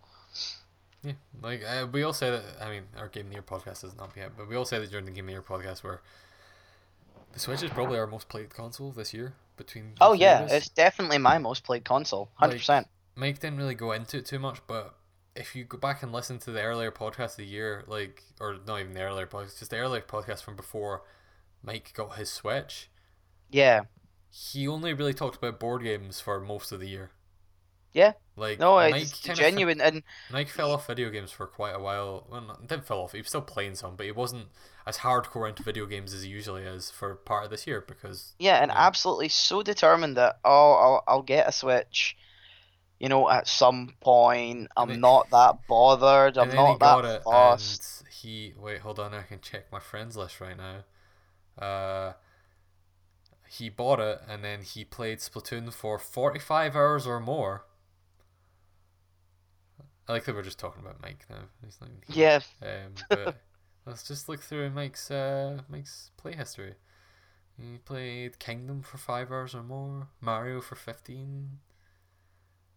[1.04, 1.12] Yeah.
[1.42, 4.00] Like, uh, we all say that, I mean, our Game of the Year podcast isn't
[4.00, 6.00] up yet, but we all say that during the Game of the Year podcast where
[7.34, 9.92] the Switch is probably our most played console this year between.
[10.00, 12.86] Oh, yeah, it's definitely my most played console, 100%.
[13.16, 14.94] Mike didn't really go into it too much, but
[15.36, 18.56] if you go back and listen to the earlier podcast of the year, like, or
[18.66, 21.02] not even the earlier podcast, just the earlier podcast from before
[21.62, 22.88] Mike got his Switch,
[23.52, 23.82] yeah.
[24.30, 27.10] he only really talked about board games for most of the year.
[27.92, 28.12] Yeah.
[28.36, 29.80] Like, No, it's genuine.
[29.80, 32.26] and Mike fell off video games for quite a while.
[32.30, 33.12] Well, not, didn't fell off.
[33.12, 34.46] He was still playing some, but he wasn't
[34.86, 38.34] as hardcore into video games as he usually is for part of this year because
[38.38, 38.78] Yeah, and Yeah.
[38.86, 42.16] absolutely so determined that oh, I'll, I'll get a Switch,
[42.98, 44.68] you know, at some point.
[44.76, 46.38] I'm then- not that bothered.
[46.38, 47.22] I'm and then he not that it,
[48.10, 50.84] he wait, hold on, I can check my friends list right now.
[51.62, 52.14] Uh,
[53.52, 57.66] he bought it, and then he played Splatoon for forty-five hours or more.
[60.08, 61.44] I like that we're just talking about Mike now.
[61.62, 61.90] He's not.
[62.08, 63.36] Yeah, Um, but
[63.86, 66.74] let's just look through Mike's uh, Mike's play history.
[67.60, 70.08] He played Kingdom for five hours or more.
[70.20, 71.58] Mario for fifteen.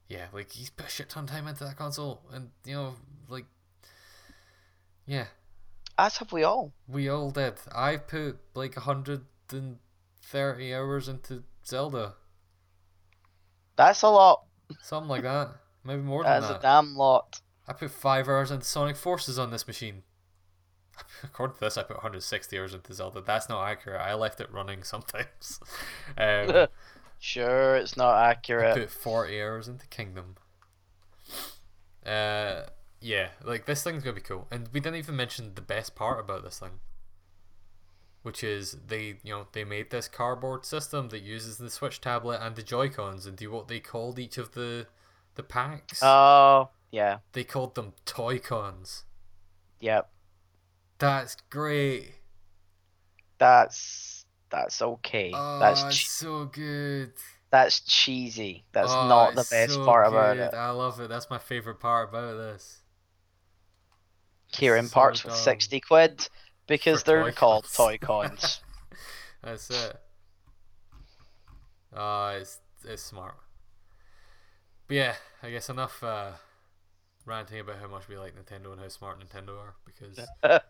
[0.10, 2.96] Yeah, like he's put a shit ton of time into that console, and you know,
[3.30, 3.46] like,
[5.08, 5.28] yeah,
[5.98, 6.74] as have we all.
[6.88, 7.56] we all did.
[7.74, 9.78] I put like hundred and
[10.32, 12.16] thirty hours into Zelda.
[13.76, 14.44] That's a lot.
[14.82, 15.56] Something like that.
[15.84, 16.48] Maybe more than that.
[16.48, 17.42] That's a damn lot.
[17.68, 20.04] I put five hours into Sonic Forces on this machine.
[21.24, 23.22] According to this, I put 160 hours into Zelda.
[23.22, 24.02] That's not accurate.
[24.02, 25.60] I left it running sometimes.
[26.18, 26.68] Um,
[27.20, 28.76] Sure, it's not I accurate.
[28.78, 30.36] put 40 hours into Kingdom.
[32.06, 32.64] Uh,
[33.02, 34.48] yeah, like this thing's gonna be cool.
[34.52, 36.80] And we didn't even mention the best part about this thing,
[38.26, 42.42] which is they, you know, they made this cardboard system that uses the Switch tablet
[42.42, 44.88] and the Joy Cons and do what they called each of the
[45.36, 46.02] the packs.
[46.02, 49.04] Oh, yeah, they called them Toy Cons.
[49.80, 50.10] yep.
[51.00, 52.16] That's great.
[53.38, 55.32] That's that's okay.
[55.34, 57.14] Oh, that's che- so good.
[57.52, 58.66] that's cheesy.
[58.72, 60.54] That's Oh, not the best so part about it.
[60.54, 61.10] I love it.
[61.10, 62.82] That's my favorite part about this.
[64.52, 65.36] Kieran so parts for dumb.
[65.36, 66.30] sixty quid
[66.68, 67.72] because For they're toy called cons.
[67.72, 68.62] toy coins.
[69.42, 70.02] That's it.
[71.94, 73.36] Uh, it's it's smart.
[74.88, 76.32] But yeah, I guess enough uh,
[77.26, 80.32] ranting about how much we like Nintendo and how smart Nintendo are because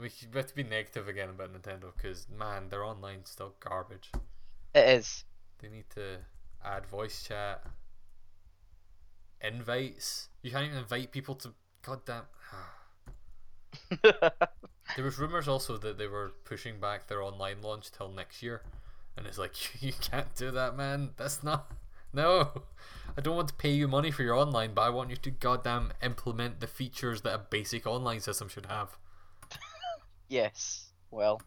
[0.00, 4.10] we have to be negative again about Nintendo because man, their online's still garbage.
[4.74, 5.24] it is.
[5.58, 6.18] They need to
[6.64, 7.64] add voice chat,
[9.40, 10.28] invites.
[10.42, 11.54] You can't even invite people to.
[11.82, 12.24] Goddamn.
[14.96, 18.62] There was rumors also that they were pushing back their online launch till next year,
[19.16, 21.10] and it's like you can't do that, man.
[21.16, 21.70] That's not.
[22.10, 22.62] No,
[23.18, 25.30] I don't want to pay you money for your online, but I want you to
[25.30, 28.96] goddamn implement the features that a basic online system should have.
[30.30, 30.86] yes.
[31.10, 31.42] Well,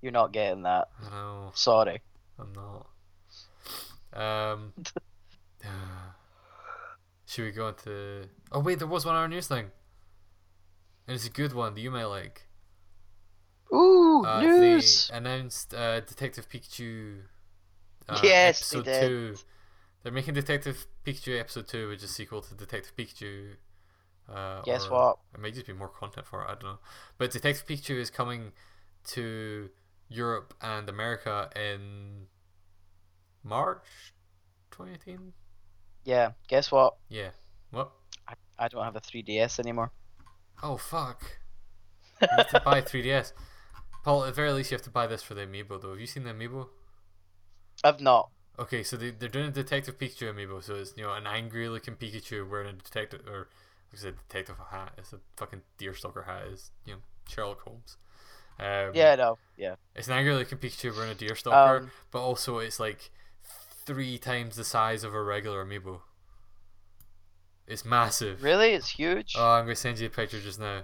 [0.00, 0.88] you're not getting that.
[1.10, 2.00] Know Sorry.
[2.38, 2.86] I'm not.
[4.14, 4.72] Um.
[7.26, 8.26] should we go into?
[8.52, 9.66] Oh wait, there was one other news thing,
[11.06, 12.46] and it's a good one that you might like.
[13.72, 15.08] Ooh, Uh, news.
[15.08, 17.22] They announced uh, Detective Pikachu.
[18.08, 19.08] Uh, Yes, they episode did.
[19.08, 19.36] two.
[20.02, 23.54] They're making Detective Pikachu episode two, which is sequel to Detective Pikachu.
[24.28, 25.18] Uh, Guess what?
[25.34, 26.46] It might just be more content for it.
[26.46, 26.78] I don't know.
[27.18, 28.52] But Detective Pikachu is coming
[29.08, 29.70] to
[30.08, 32.26] Europe and America in
[33.42, 34.14] March
[34.70, 35.32] 2018.
[36.04, 36.32] Yeah.
[36.48, 36.96] Guess what?
[37.08, 37.30] Yeah.
[37.70, 37.90] What?
[38.58, 39.90] I don't have a 3DS anymore.
[40.62, 41.38] Oh fuck!
[42.20, 43.32] You need to buy 3DS.
[44.04, 45.90] Paul, at the very least, you have to buy this for the amiibo, though.
[45.90, 46.68] Have you seen the amiibo?
[47.82, 48.30] I've not.
[48.58, 51.68] Okay, so they, they're doing a Detective Pikachu amiibo, so it's you know an angry
[51.68, 53.48] looking Pikachu wearing a detective or
[53.90, 54.92] like I said detective hat.
[54.96, 56.46] It's a fucking deerstalker hat.
[56.52, 56.98] Is you know
[57.28, 57.96] Sherlock Holmes.
[58.60, 59.38] Um, Yeah, no.
[59.56, 59.74] Yeah.
[59.96, 63.10] It's an angry looking Pikachu wearing a deerstalker, Um, but also it's like
[63.84, 66.00] three times the size of a regular amiibo.
[67.66, 68.42] It's massive.
[68.42, 68.70] Really?
[68.72, 69.34] It's huge.
[69.38, 70.82] Oh, I'm gonna send you a picture just now.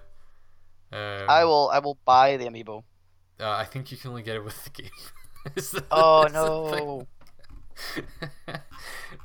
[0.93, 1.69] Um, I will.
[1.73, 2.85] I will buy the amiibo.
[3.39, 4.91] Uh, I think you can only get it with the game.
[5.57, 7.07] It's the- Oh the no!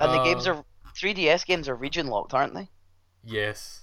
[0.00, 2.68] And the games Um, are 3DS games are region locked, aren't they?
[3.24, 3.82] Yes.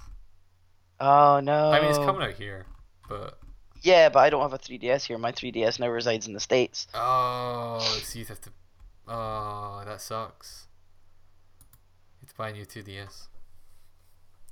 [1.00, 1.72] Oh no!
[1.72, 2.66] I mean, it's coming out here,
[3.10, 3.38] but
[3.82, 5.18] Yeah, but I don't have a 3DS here.
[5.18, 6.88] My 3DS now resides in the states.
[6.96, 8.50] oh, so you have to.
[9.08, 10.68] Oh, that sucks.
[12.22, 13.28] You have to buy a new 2DS.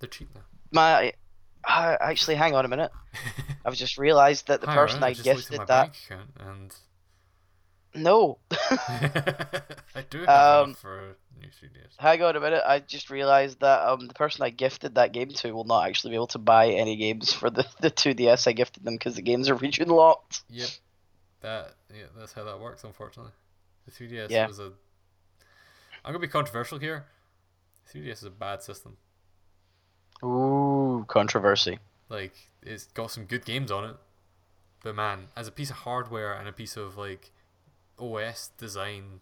[0.01, 0.41] They're cheap now.
[0.71, 1.13] My,
[1.63, 2.91] uh, actually, hang on a minute.
[3.65, 5.67] I've just realised that the Hi, person Ryan, I just looked at gifted that.
[5.67, 6.75] bank account and
[7.95, 8.39] No.
[8.51, 11.97] I do have Um, for a new 3DS.
[11.97, 12.63] hang on a minute.
[12.65, 16.11] I just realised that um the person I gifted that game to will not actually
[16.11, 19.21] be able to buy any games for the the 2DS I gifted them because the
[19.21, 20.41] games are region locked.
[20.49, 20.69] Yep.
[21.41, 22.83] That yeah, that's how that works.
[22.85, 23.33] Unfortunately,
[23.85, 24.47] the 3DS Yeah.
[24.47, 24.71] was a.
[26.05, 27.05] I'm gonna be controversial here.
[27.93, 28.95] 3DS is a bad system.
[30.23, 31.77] Ooh, controversy.
[32.09, 33.95] Like it's got some good games on it,
[34.83, 37.31] but man, as a piece of hardware and a piece of like
[37.99, 39.21] OS design,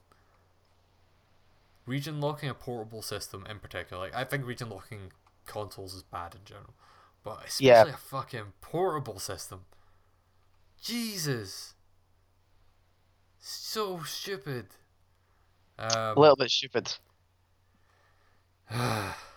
[1.86, 5.12] region locking a portable system in particular, like I think region locking
[5.46, 6.74] consoles is bad in general,
[7.24, 7.94] but especially Yeah.
[7.94, 9.66] a fucking portable system.
[10.82, 11.76] Jesus,
[13.40, 14.68] so stupid.
[15.80, 16.98] Um, A little bit stupid.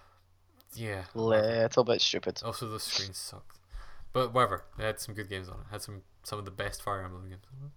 [0.74, 1.04] yeah.
[1.14, 2.42] Little bit stupid.
[2.44, 3.58] Also, the screen sucked.
[4.12, 5.66] But whatever, it had some good games on it.
[5.70, 7.72] Had some some of the best Fire Emblem games on it.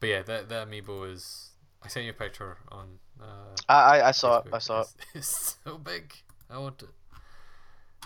[0.00, 1.50] But yeah, that that amiibo is.
[1.82, 2.98] I sent you a picture on.
[3.20, 4.46] Uh, I I, I saw it.
[4.52, 4.88] I saw it.
[4.98, 6.12] It's, it's so big.
[6.50, 6.88] I want it.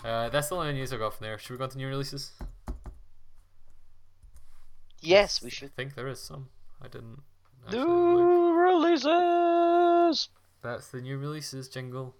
[0.05, 1.37] Uh, that's the only news I got from there.
[1.37, 2.31] Should we go to new releases?
[4.99, 5.75] Yes, we I should.
[5.75, 6.49] think there is some.
[6.81, 7.21] I didn't.
[7.71, 10.29] New releases.
[10.61, 12.15] That's the new releases jingle.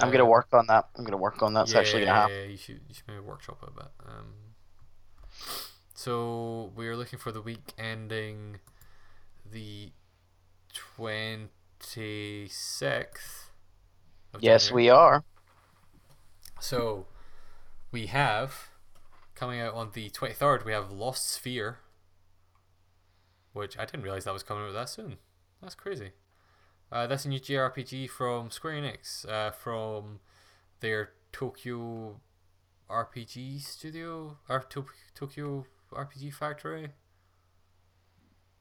[0.00, 0.88] I'm gonna Uh, work on that.
[0.96, 1.62] I'm gonna work on that.
[1.64, 2.34] It's actually gonna happen.
[2.36, 3.92] Yeah, you should you should maybe workshop it a bit.
[4.06, 4.34] Um,
[5.94, 8.60] so we're looking for the week ending
[9.50, 9.92] the
[10.72, 13.50] twenty sixth.
[14.40, 15.24] Yes, we are.
[16.60, 17.06] So,
[17.92, 18.68] we have
[19.34, 20.64] coming out on the twenty third.
[20.64, 21.76] We have Lost Sphear,
[23.52, 25.18] which I didn't realize that was coming out that soon.
[25.60, 26.12] That's crazy.
[26.94, 30.20] Uh, that's a new JRPG from Square Enix, uh, from
[30.78, 32.20] their Tokyo
[32.88, 36.84] RPG studio or to- Tokyo RPG Factory.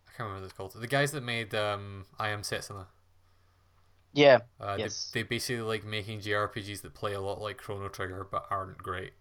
[0.08, 0.74] I can't remember what it's called.
[0.74, 2.88] The guys that made um, I Am Setsuna.
[4.14, 4.40] Yeah.
[4.60, 5.12] Uh, Yes.
[5.14, 8.80] they, they basically like making JRPGs that play a lot like Chrono Trigger but aren't
[8.80, 9.14] great.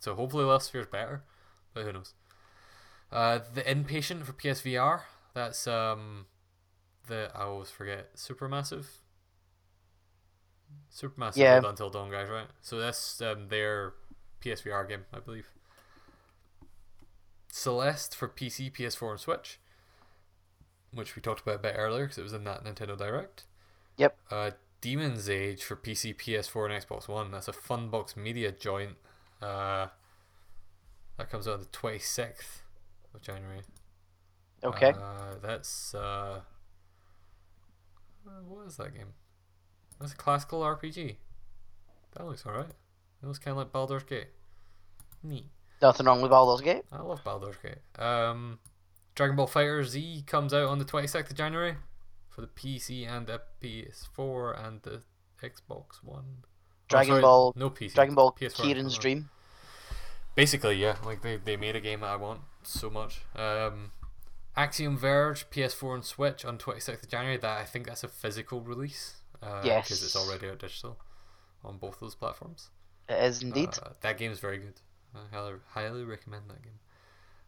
[0.00, 1.24] So hopefully Lost Sphear's better,
[1.74, 2.14] but who knows.
[3.10, 5.02] Uh, the Inpatient for PSVR.
[5.34, 6.26] That's um,
[7.08, 8.86] the I always forget Supermassive.
[10.94, 11.60] Supermassive Yeah.
[11.64, 12.46] Until Dawn guys, right?
[12.60, 13.94] So that's um, their
[14.42, 15.48] PSVR game, I believe.
[17.50, 19.58] Celeste for PC, PS4, and Switch,
[20.92, 23.44] which we talked about a bit earlier because it was in that Nintendo Direct.
[23.96, 24.16] Yep.
[24.30, 27.30] Uh, Demon's Age for PC, PS4, and Xbox One.
[27.30, 28.96] That's a Funbox Media joint.
[29.42, 29.88] Uh,
[31.16, 32.62] that comes out on the 26th
[33.14, 33.62] of January.
[34.62, 34.90] Okay.
[34.90, 35.94] Uh, that's.
[35.94, 36.40] Uh,
[38.26, 39.12] uh, what is that game?
[40.00, 41.16] That's a classical RPG.
[42.16, 42.70] That looks alright.
[43.22, 44.28] It looks kind of like Baldur's Gate.
[45.22, 45.46] Neat.
[45.82, 46.82] Nothing wrong with Baldur's Gate.
[46.92, 47.78] I love Baldur's Gate.
[48.02, 48.58] Um,
[49.14, 51.76] Dragon Ball FighterZ comes out on the 26th of January
[52.28, 55.02] for the PC and the PS4 and the
[55.42, 56.24] Xbox One.
[56.42, 56.46] Oh,
[56.88, 57.94] Dragon sorry, Ball- No PC.
[57.94, 58.96] Dragon Ball PS4 Kieran's.
[58.98, 59.30] Dream.
[60.34, 60.96] Basically, yeah.
[61.04, 63.22] Like they, they made a game that I want so much.
[63.34, 63.90] Um,
[64.56, 67.36] Axiom Verge, PS4 and Switch on 26th of January.
[67.36, 69.16] That I think that's a physical release.
[69.42, 70.98] Uh, Because it's already out digital
[71.64, 72.70] on both those platforms.
[73.08, 73.70] It is indeed.
[73.82, 74.80] Uh, that is very good.
[75.14, 76.78] I highly, highly recommend that game.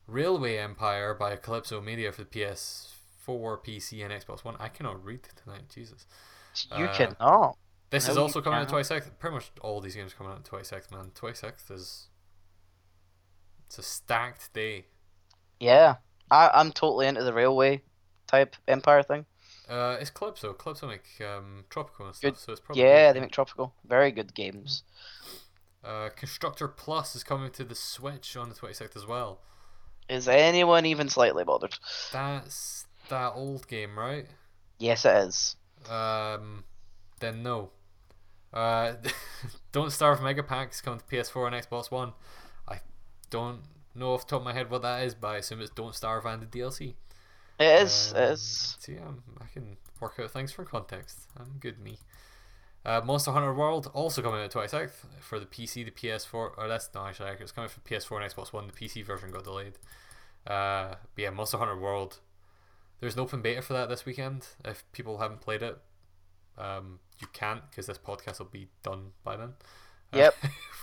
[0.06, 4.56] Railway Empire by Kalypso Media for the PS4, PC, and Xbox One.
[4.58, 6.06] I cannot read tonight, Jesus.
[6.76, 7.56] you uh, cannot.
[7.90, 8.84] This No, is also coming out cannot.
[8.84, 9.18] 26th.
[9.18, 11.10] Pretty much all these games coming out 26th, man.
[11.14, 12.08] 26th is.
[13.66, 14.86] It's a stacked day.
[15.60, 15.96] Yeah.
[16.30, 17.82] I, I'm totally into the railway
[18.26, 19.26] type Empire thing.
[19.68, 20.54] Uh, it's Kalypso.
[20.56, 22.38] Kalypso make um, Tropico and stuff, Good.
[22.38, 22.82] so it's probably.
[22.82, 23.72] Yeah, they make Tropico.
[23.86, 24.82] Very good games.
[25.84, 29.40] Uh, Constructor Plus is coming to the Switch on the 26th as well.
[30.08, 31.76] Is anyone even slightly bothered?
[32.12, 34.26] That's that old game, right?
[34.78, 35.56] Yes, it is.
[35.88, 36.64] Um,
[37.20, 37.70] then no.
[38.52, 38.94] Uh,
[39.72, 42.12] Don't Starve Mega Packs coming to PS4 and Xbox One.
[42.68, 42.80] I
[43.30, 43.60] don't
[43.94, 45.94] know off the top of my head what that is, but I assume it's Don't
[45.94, 46.94] Starve and the DLC.
[47.58, 48.12] It is.
[48.14, 48.76] Um, it is.
[48.80, 51.26] See, I'm, I can work out things from context.
[51.38, 51.98] I'm good, me.
[52.84, 56.34] Uh, Monster Hunter World also coming out 26th for the PC, the PS4.
[56.34, 57.42] Or that's not actually accurate.
[57.42, 58.66] It's coming for PS4 and Xbox One.
[58.66, 59.74] The PC version got delayed.
[60.46, 62.20] Uh, but yeah, Monster Hunter World.
[63.00, 64.46] There's an open beta for that this weekend.
[64.64, 65.78] If people haven't played it,
[66.56, 69.54] um, you can't because this podcast will be done by then.
[70.16, 70.34] Yep.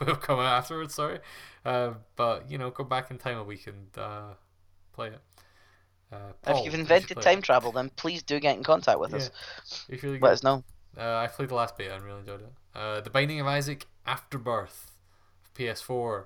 [0.05, 0.93] we'll come out afterwards.
[0.93, 1.19] Sorry,
[1.65, 4.33] uh, but you know, go back in time a week and uh,
[4.93, 5.19] play it.
[6.11, 7.21] Uh, Paul, if you've you invented it.
[7.21, 9.29] time travel, then please do get in contact with us.
[9.89, 10.31] It's really Let good.
[10.31, 10.63] us know.
[10.97, 12.53] Uh, I played the last beta and really enjoyed it.
[12.73, 14.91] Uh, the Binding of Isaac Afterbirth,
[15.53, 16.25] PS4.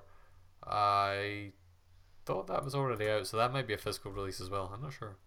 [0.68, 1.52] I
[2.26, 4.72] thought that was already out, so that might be a physical release as well.
[4.73, 5.18] I'm not sure.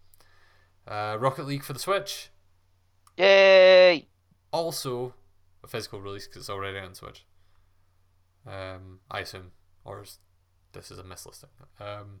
[0.87, 2.29] Uh, Rocket League for the Switch,
[3.17, 4.07] Yay!
[4.53, 5.13] also
[5.63, 7.25] a physical release because it's already on Switch.
[8.47, 9.51] Um, I assume,
[9.83, 10.19] or is,
[10.73, 11.49] this is a mislisting.
[11.79, 12.19] Um,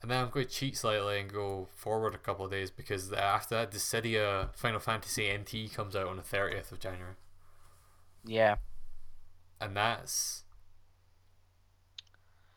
[0.00, 3.12] and then I'm going to cheat slightly and go forward a couple of days because
[3.12, 7.14] after that, Dissidia Final Fantasy NT comes out on the 30th of January.
[8.24, 8.56] Yeah.
[9.60, 10.44] and that's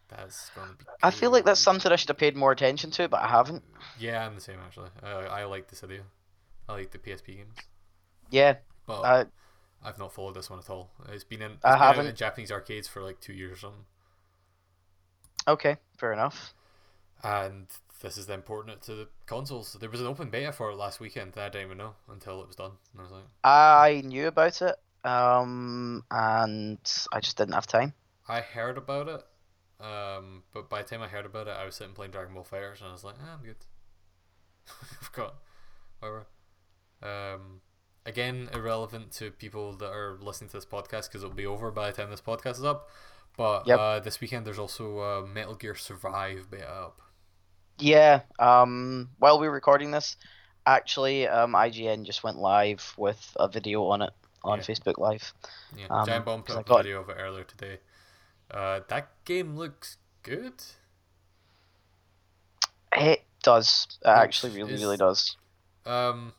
[0.08, 0.86] that's gonna be.
[1.02, 3.64] I feel like that's something I should have paid more attention to, but I haven't.
[4.00, 4.90] Yeah, I'm the same actually.
[5.04, 6.02] Uh, I like this idea.
[6.70, 7.56] I like the PSP games,
[8.30, 8.58] Yeah.
[8.86, 9.26] but I,
[9.86, 10.92] I've not followed this one at all.
[11.10, 11.60] It's been in.
[11.64, 12.08] It's I been haven't.
[12.08, 13.86] in Japanese arcades for like two years or something,
[15.48, 15.78] okay.
[15.98, 16.54] Fair enough.
[17.24, 17.68] and
[18.02, 19.74] this is then porting it to the consoles.
[19.80, 22.42] There was an open beta for it last weekend that I didn't even know until
[22.42, 26.80] it was done, and I was like, I knew about it, um, and
[27.12, 27.94] I just didn't have time.
[28.28, 29.26] I heard about it,
[29.84, 32.44] um, but by the time I heard about it, I was sitting playing Dragon Ball
[32.50, 33.58] FighterZ, and I was like, ah, I'm good.
[35.02, 35.36] I've got
[36.00, 36.28] whatever.
[37.02, 37.62] Um,
[38.06, 41.92] again, irrelevant to people that are listening to this podcast because it'll be over by
[41.92, 42.90] the time this podcast is up.
[43.38, 43.80] But Yep.
[43.80, 47.02] uh, this weekend there's also uh, Metal Gear Survive beta up.
[47.78, 48.22] Yeah.
[48.40, 50.16] Um, while we're recording this,
[50.66, 54.14] actually, um, IGN just went live with a video on it
[54.44, 54.64] on Yeah.
[54.66, 55.34] Facebook Live.
[55.76, 57.80] Yeah, Um, Giant Bomb put up got- a video of it earlier today.
[58.52, 60.54] Uh, that game looks good.
[62.94, 63.88] It does.
[64.04, 65.36] It actually really, really does.
[65.86, 66.34] Um,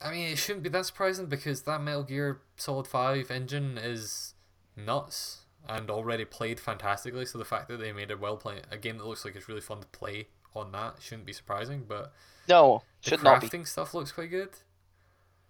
[0.00, 4.34] I mean, it shouldn't be that surprising because that Metal Gear Solid 5 engine is
[4.76, 7.26] nuts and already played fantastically.
[7.26, 9.48] So the fact that they made a well play a game that looks like it's
[9.48, 11.84] really fun to play on that shouldn't be surprising.
[11.88, 12.12] But
[12.48, 13.48] No, the should not be.
[13.48, 14.50] crafting stuff looks quite good.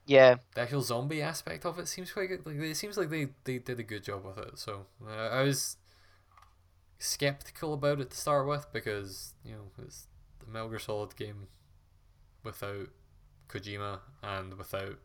[0.06, 2.46] Yeah, The actual zombie aspect of it seems quite good.
[2.46, 4.58] Like it seems like they, they did a good job with it.
[4.58, 5.76] So uh, I was
[6.98, 10.06] skeptical about it to start with because you know it's
[10.40, 11.48] the Metal Gear Solid game
[12.42, 12.88] without
[13.48, 14.98] Kojima and without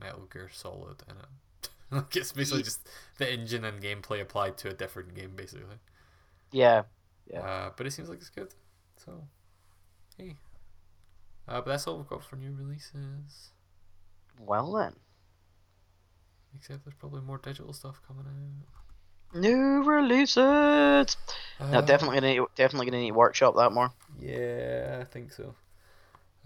[0.00, 1.68] Metal Gear Solid in it.
[1.90, 2.88] like it's basically just
[3.18, 5.76] the engine and gameplay applied to a different game, basically.
[6.52, 6.82] yeah,
[7.30, 7.40] Yeah.
[7.40, 8.48] Uh, but it seems like it's good.
[8.96, 9.26] So,
[10.18, 10.36] hey.
[11.48, 13.50] Uh, but that's all we've got for new releases.
[14.40, 14.94] Well then,
[16.56, 19.40] Except there's probably more digital stuff coming out.
[19.40, 21.16] new releases.
[21.60, 23.92] no, Uh, definitely gonna definitely gonna need to workshop that more.
[24.18, 25.54] Yeah, I think so.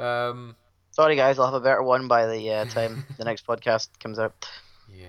[0.01, 0.57] Um,
[0.93, 4.19] Sorry guys, I'll have a better one by the uh, time the next podcast comes
[4.19, 4.49] out.
[4.93, 5.07] yeah.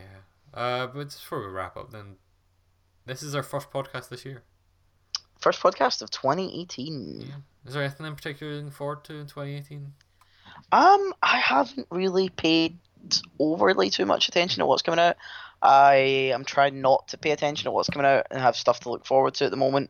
[0.53, 2.15] Uh, but just before we wrap up, then,
[3.05, 4.43] this is our first podcast this year.
[5.39, 7.21] First podcast of 2018.
[7.21, 7.27] Yeah.
[7.65, 9.93] Is there anything in particular you're looking forward to in 2018?
[10.73, 12.77] Um, I haven't really paid
[13.39, 15.15] overly too much attention to what's coming out.
[15.61, 18.89] I am trying not to pay attention to what's coming out and have stuff to
[18.89, 19.89] look forward to at the moment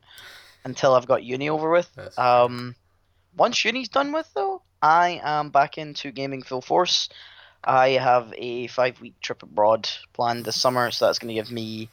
[0.64, 1.90] until I've got uni over with.
[1.96, 2.76] That's Um,
[3.36, 7.08] once uni's done with though, I am back into gaming full force.
[7.64, 11.52] I have a five week trip abroad planned this summer, so that's going to give
[11.52, 11.88] me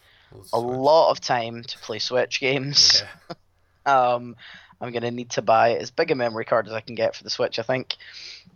[0.52, 3.04] a lot of time to play Switch games.
[3.30, 3.36] Yeah.
[3.86, 4.36] Um,
[4.82, 7.24] I'm gonna need to buy as big a memory card as I can get for
[7.24, 7.96] the Switch, I think,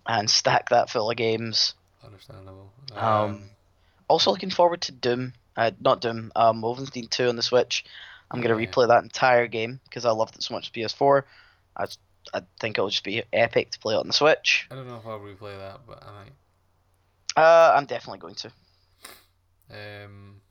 [0.06, 1.74] and stack that full of games.
[2.04, 2.72] Understandable.
[2.94, 3.44] Um,
[4.10, 5.34] Also looking forward to Doom.
[5.58, 6.32] Uh, not Doom.
[6.36, 7.84] Um, Wolfenstein 2 on the Switch.
[8.30, 8.68] I'm gonna Yeah.
[8.68, 11.24] replay that entire game because I loved it so much on PS4.
[11.76, 11.86] I,
[12.34, 14.68] I think it'll just be epic to play it on the Switch.
[14.72, 16.32] I don't know if I'll replay that, but I might.
[17.36, 18.52] Uh, I'm definitely going to.
[19.72, 20.42] Um,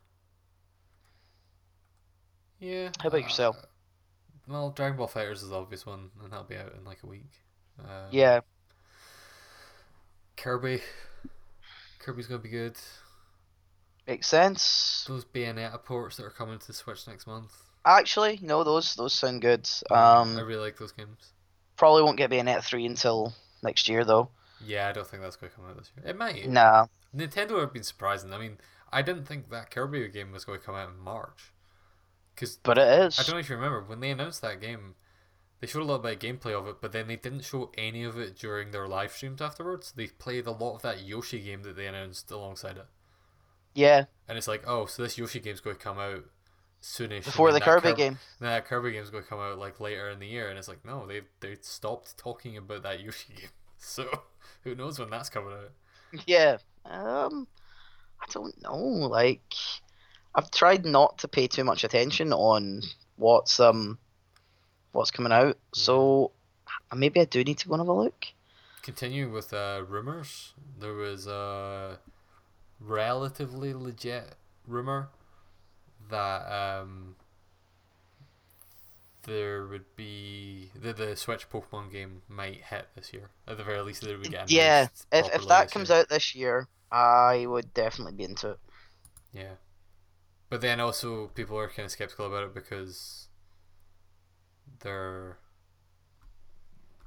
[2.59, 2.89] yeah.
[3.01, 3.57] How about uh, yourself?
[4.47, 7.07] Well, Dragon Ball FighterZ is the obvious one, and that'll be out in like a
[7.07, 7.31] week.
[7.79, 8.41] Um, Yeah,
[10.35, 10.81] Kirby.
[11.99, 12.75] Kirby's gonna be good.
[14.05, 15.05] makes sense.
[15.07, 17.51] Those Bayonetta ports that are coming to the Switch next month.
[17.85, 19.69] Actually, no, those those sound good.
[19.89, 21.31] Um, I really like those games.
[21.75, 24.29] Probably won't get Bayonetta 3 until next year though.
[24.65, 26.07] Yeah, I don't think that's going to come out this year.
[26.07, 26.47] It might.
[26.49, 26.87] Nah.
[27.15, 28.33] Nintendo have been surprising.
[28.33, 28.57] I mean,
[28.91, 31.51] I didn't think that Kirby game was going to come out in March.
[32.33, 33.19] Because But it is.
[33.19, 34.95] I don't know if you remember when they announced that game,
[35.59, 38.03] they showed a little bit of gameplay of it, but then they didn't show any
[38.03, 39.93] of it during their live streams afterwards.
[39.95, 42.87] They played a lot of that Yoshi game that they announced alongside it,
[43.73, 46.25] Yeah, and it's like, oh, so this Yoshi game's going to come out
[46.83, 47.23] soonish.
[47.25, 48.19] before the Kirby Kir- game.
[48.41, 50.85] that Kirby game's going to come out like later in the year, and it's like,
[50.85, 53.49] no, they they stopped talking about that Yoshi game.
[53.77, 54.07] So
[54.63, 55.71] who knows when that's coming out?
[56.27, 56.57] Yeah.
[56.85, 57.47] Um,
[58.21, 58.75] I don't know.
[58.77, 59.53] Like,
[60.35, 62.81] I've tried not to pay too much attention on
[63.15, 63.97] what's um,
[64.91, 65.57] what's coming out.
[65.73, 66.31] So
[66.95, 68.25] maybe I do need to go and have a look.
[68.81, 70.53] Continue with uh, rumors.
[70.79, 71.99] There was a
[72.79, 74.35] relatively legit
[74.67, 75.09] rumor
[76.09, 77.15] that um,
[79.23, 83.31] there would be the the Switch Pokemon game might hit this year.
[83.47, 85.91] At the very least, there would get Yeah, if if that comes year.
[85.91, 88.59] out this year, I would definitely be into it.
[89.33, 89.55] Yeah,
[90.49, 93.29] but then also people are kind of skeptical about it because
[94.79, 95.37] they're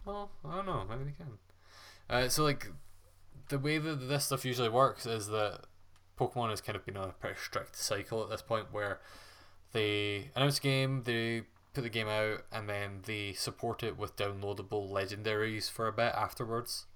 [0.05, 1.39] well, I don't know, maybe they can.
[2.09, 2.69] Uh, so like
[3.49, 5.63] the way that this stuff usually works is that
[6.19, 9.01] Pokemon has kind of been on a pretty strict cycle at this point where
[9.73, 11.43] they announce a game, they
[11.75, 16.15] put the game out, and then they support it with downloadable legendaries for a bit
[16.15, 16.87] afterwards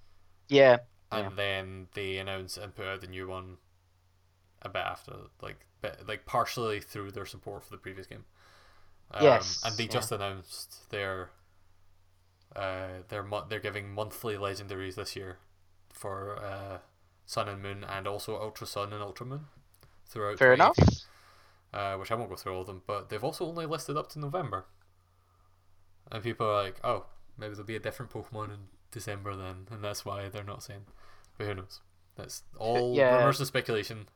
[0.47, 0.79] Yeah.
[1.11, 1.35] and Yeah.
[1.35, 3.57] then they announce and put out the new one
[4.61, 8.25] a bit after, like bit, like partially through their support for the previous game.
[9.11, 9.89] Um, Yes, and they yeah.
[9.89, 11.31] just announced their
[12.55, 15.37] uh their mo- they're giving monthly legendaries this year
[15.93, 16.79] for uh
[17.25, 19.45] Sun and Moon and also Ultra Sun and Ultra Moon
[20.05, 20.37] throughout.
[20.39, 20.77] Fair enough.
[21.73, 24.09] Uh, which I won't go through all of them, but they've also only listed up
[24.11, 24.65] to November.
[26.11, 27.05] And people are like, oh,
[27.37, 28.59] maybe there'll be a different Pokemon in
[28.91, 30.81] December then, and that's why they're not saying.
[31.37, 31.79] But who knows?
[32.15, 33.15] That's all Yeah.
[33.19, 34.09] rumors and speculation.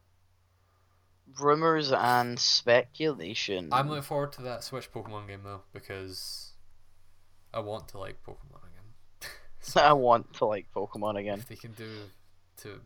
[1.40, 3.70] Rumors and speculation.
[3.72, 6.52] I'm looking forward to that Switch Pokemon game though, because
[7.54, 9.30] I want to like Pokemon again.
[9.60, 11.40] so I want to like Pokemon again.
[11.40, 11.88] if they can do
[12.58, 12.80] to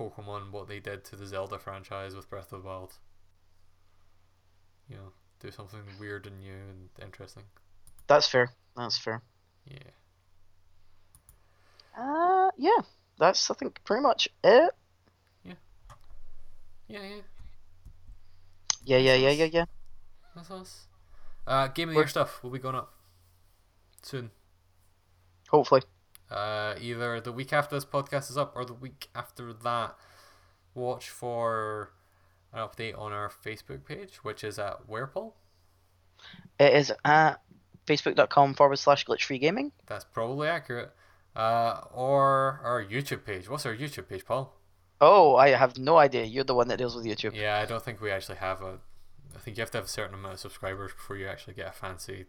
[0.00, 2.94] Pokemon what they did to the Zelda franchise with Breath of the Wild,
[4.88, 7.42] you know, do something weird and new and interesting.
[8.06, 8.50] That's fair.
[8.76, 9.22] That's fair.
[9.66, 9.78] Yeah.
[11.98, 12.80] Uh, yeah.
[13.18, 14.74] that's I think pretty much it.
[15.44, 15.52] Yeah,
[16.88, 16.98] yeah.
[18.84, 19.48] Yeah, yeah, yeah, yeah, yeah.
[19.52, 19.64] yeah.
[20.34, 20.86] That's us.
[21.46, 22.92] Uh, Game of the We're- Year stuff will be going up
[24.02, 24.30] soon.
[25.50, 25.82] Hopefully.
[26.30, 29.96] Uh, either the week after this podcast is up or the week after that.
[30.74, 31.90] Watch for
[32.52, 35.32] an update on our Facebook page, which is at Wherepol.
[36.58, 37.40] It is at
[37.86, 39.72] facebook.com forward slash glitch free gaming.
[39.86, 40.92] That's probably accurate.
[41.34, 43.48] Uh, or our YouTube page.
[43.48, 44.56] What's our YouTube page, Paul?
[45.00, 46.24] Oh, I have no idea.
[46.24, 47.34] You're the one that deals with YouTube.
[47.34, 48.78] Yeah, I don't think we actually have a.
[49.34, 51.68] I think you have to have a certain amount of subscribers before you actually get
[51.68, 52.26] a fancy.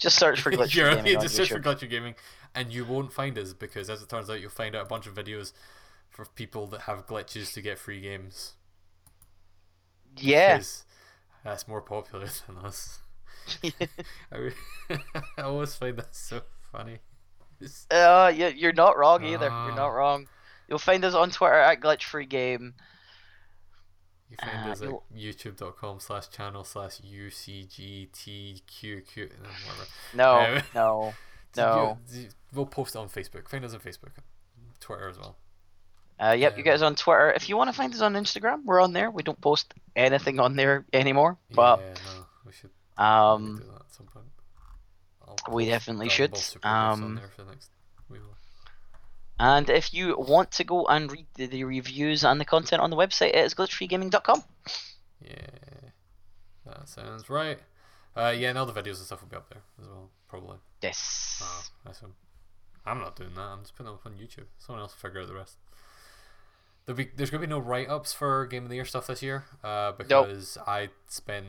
[0.00, 1.60] Just search for glitch You're- gaming just search for.
[1.60, 2.16] Glitchy Gaming,
[2.54, 5.06] and you won't find us because, as it turns out, you'll find out a bunch
[5.06, 5.52] of videos
[6.08, 8.54] for people that have glitches to get free games.
[10.16, 10.56] Yeah.
[10.56, 10.84] because
[11.44, 12.98] that's more popular than us.
[13.64, 14.52] I, re-
[15.38, 16.40] I always find that so
[16.72, 16.98] funny.
[17.60, 19.46] It's- Uh, yeah, you're not wrong either.
[19.46, 19.74] You're Ah.
[19.74, 20.26] not wrong.
[20.68, 22.74] You'll find us on Twitter at glitch free game.
[24.30, 29.16] You find Uh, us at youtube.com slash channel slash UCGTQQ.
[29.42, 29.86] no, whatever.
[30.14, 31.14] No, no,
[31.56, 31.98] no.
[32.10, 33.48] You- you- we'll post it on Facebook.
[33.48, 34.12] Find us on Facebook,
[34.80, 35.36] Twitter as well.
[36.22, 36.72] Uh, yep, you Yeah.
[36.72, 37.32] guys on Twitter.
[37.32, 39.10] If you want to find us on Instagram, we're on there.
[39.10, 42.70] We don't post anything on there anymore, but yeah, no, we should
[43.02, 44.26] um, do that at some point.
[45.26, 46.32] I'll we definitely should.
[46.32, 47.70] Ball Super Gifts on Um, there for the next.
[48.10, 48.36] We will.
[49.40, 52.90] And if you want to go and read the, the reviews and the content on
[52.90, 54.44] the website, it is glitchfreegaming.com.
[55.26, 55.90] Yeah,
[56.66, 57.58] that sounds right.
[58.14, 60.58] Uh, yeah, and all the videos and stuff will be up there as well, probably.
[60.82, 61.40] Yes.
[61.42, 62.12] Oh, one.
[62.84, 63.40] I'm not doing that.
[63.40, 64.44] I'm just putting them up on YouTube.
[64.58, 65.56] Someone else will figure out the rest.
[66.84, 69.06] There'll be, there's going to be no write ups for Game of the Year stuff
[69.06, 71.46] this year uh, because I spent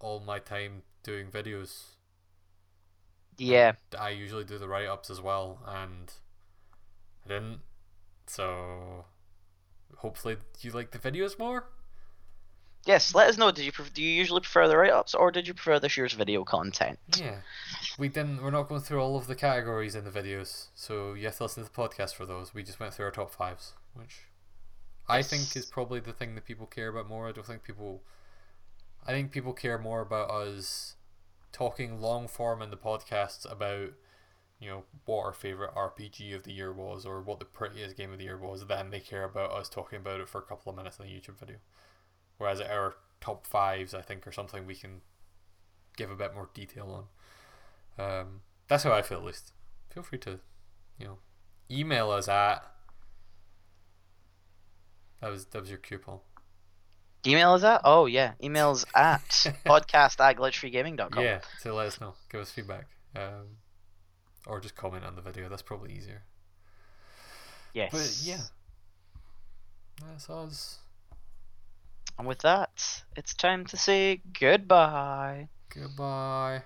[0.00, 1.82] all my time doing videos.
[3.38, 3.74] Yeah.
[3.96, 6.12] I usually do the write ups as well, and
[7.24, 7.60] I didn't.
[8.26, 9.04] So
[9.96, 11.66] hopefully you like the videos more.
[12.86, 13.14] Yes.
[13.14, 13.50] Let us know.
[13.50, 16.14] Did you pref- do you usually prefer the write-ups or did you prefer this year's
[16.14, 16.98] video content?
[17.16, 17.40] Yeah,
[17.98, 18.42] we didn't.
[18.42, 21.42] We're not going through all of the categories in the videos, so you have to
[21.44, 22.54] listen to the podcast for those.
[22.54, 24.20] We just went through our top fives, which
[25.08, 27.28] I think is probably the thing that people care about more.
[27.28, 28.02] I don't think people.
[29.06, 30.94] I think people care more about us
[31.52, 33.90] talking long form in the podcasts about,
[34.60, 38.12] you know, what our favorite RPG of the year was or what the prettiest game
[38.12, 40.70] of the year was then they care about us talking about it for a couple
[40.70, 41.56] of minutes in a YouTube video.
[42.38, 45.00] Whereas our top fives, I think, are something we can
[45.96, 47.06] give a bit more detail
[47.98, 48.04] on.
[48.04, 49.52] Um, that's how I feel, at least.
[49.92, 50.40] Feel free to,
[50.98, 51.18] you know,
[51.70, 52.64] email us at.
[55.20, 56.20] That was that was your coupon.
[57.26, 57.82] Email is at?
[57.84, 59.28] Oh yeah, emails at
[59.66, 61.22] podcast at glitchfreegaming.com.
[61.22, 63.56] Yeah, to let us know, give us feedback, um,
[64.46, 65.48] or just comment on the video.
[65.48, 66.22] That's probably easier.
[67.74, 67.92] Yes.
[67.92, 68.42] But yeah,
[70.06, 70.78] that's us.
[72.18, 75.48] And with that, it's time to say goodbye.
[75.74, 76.62] Goodbye.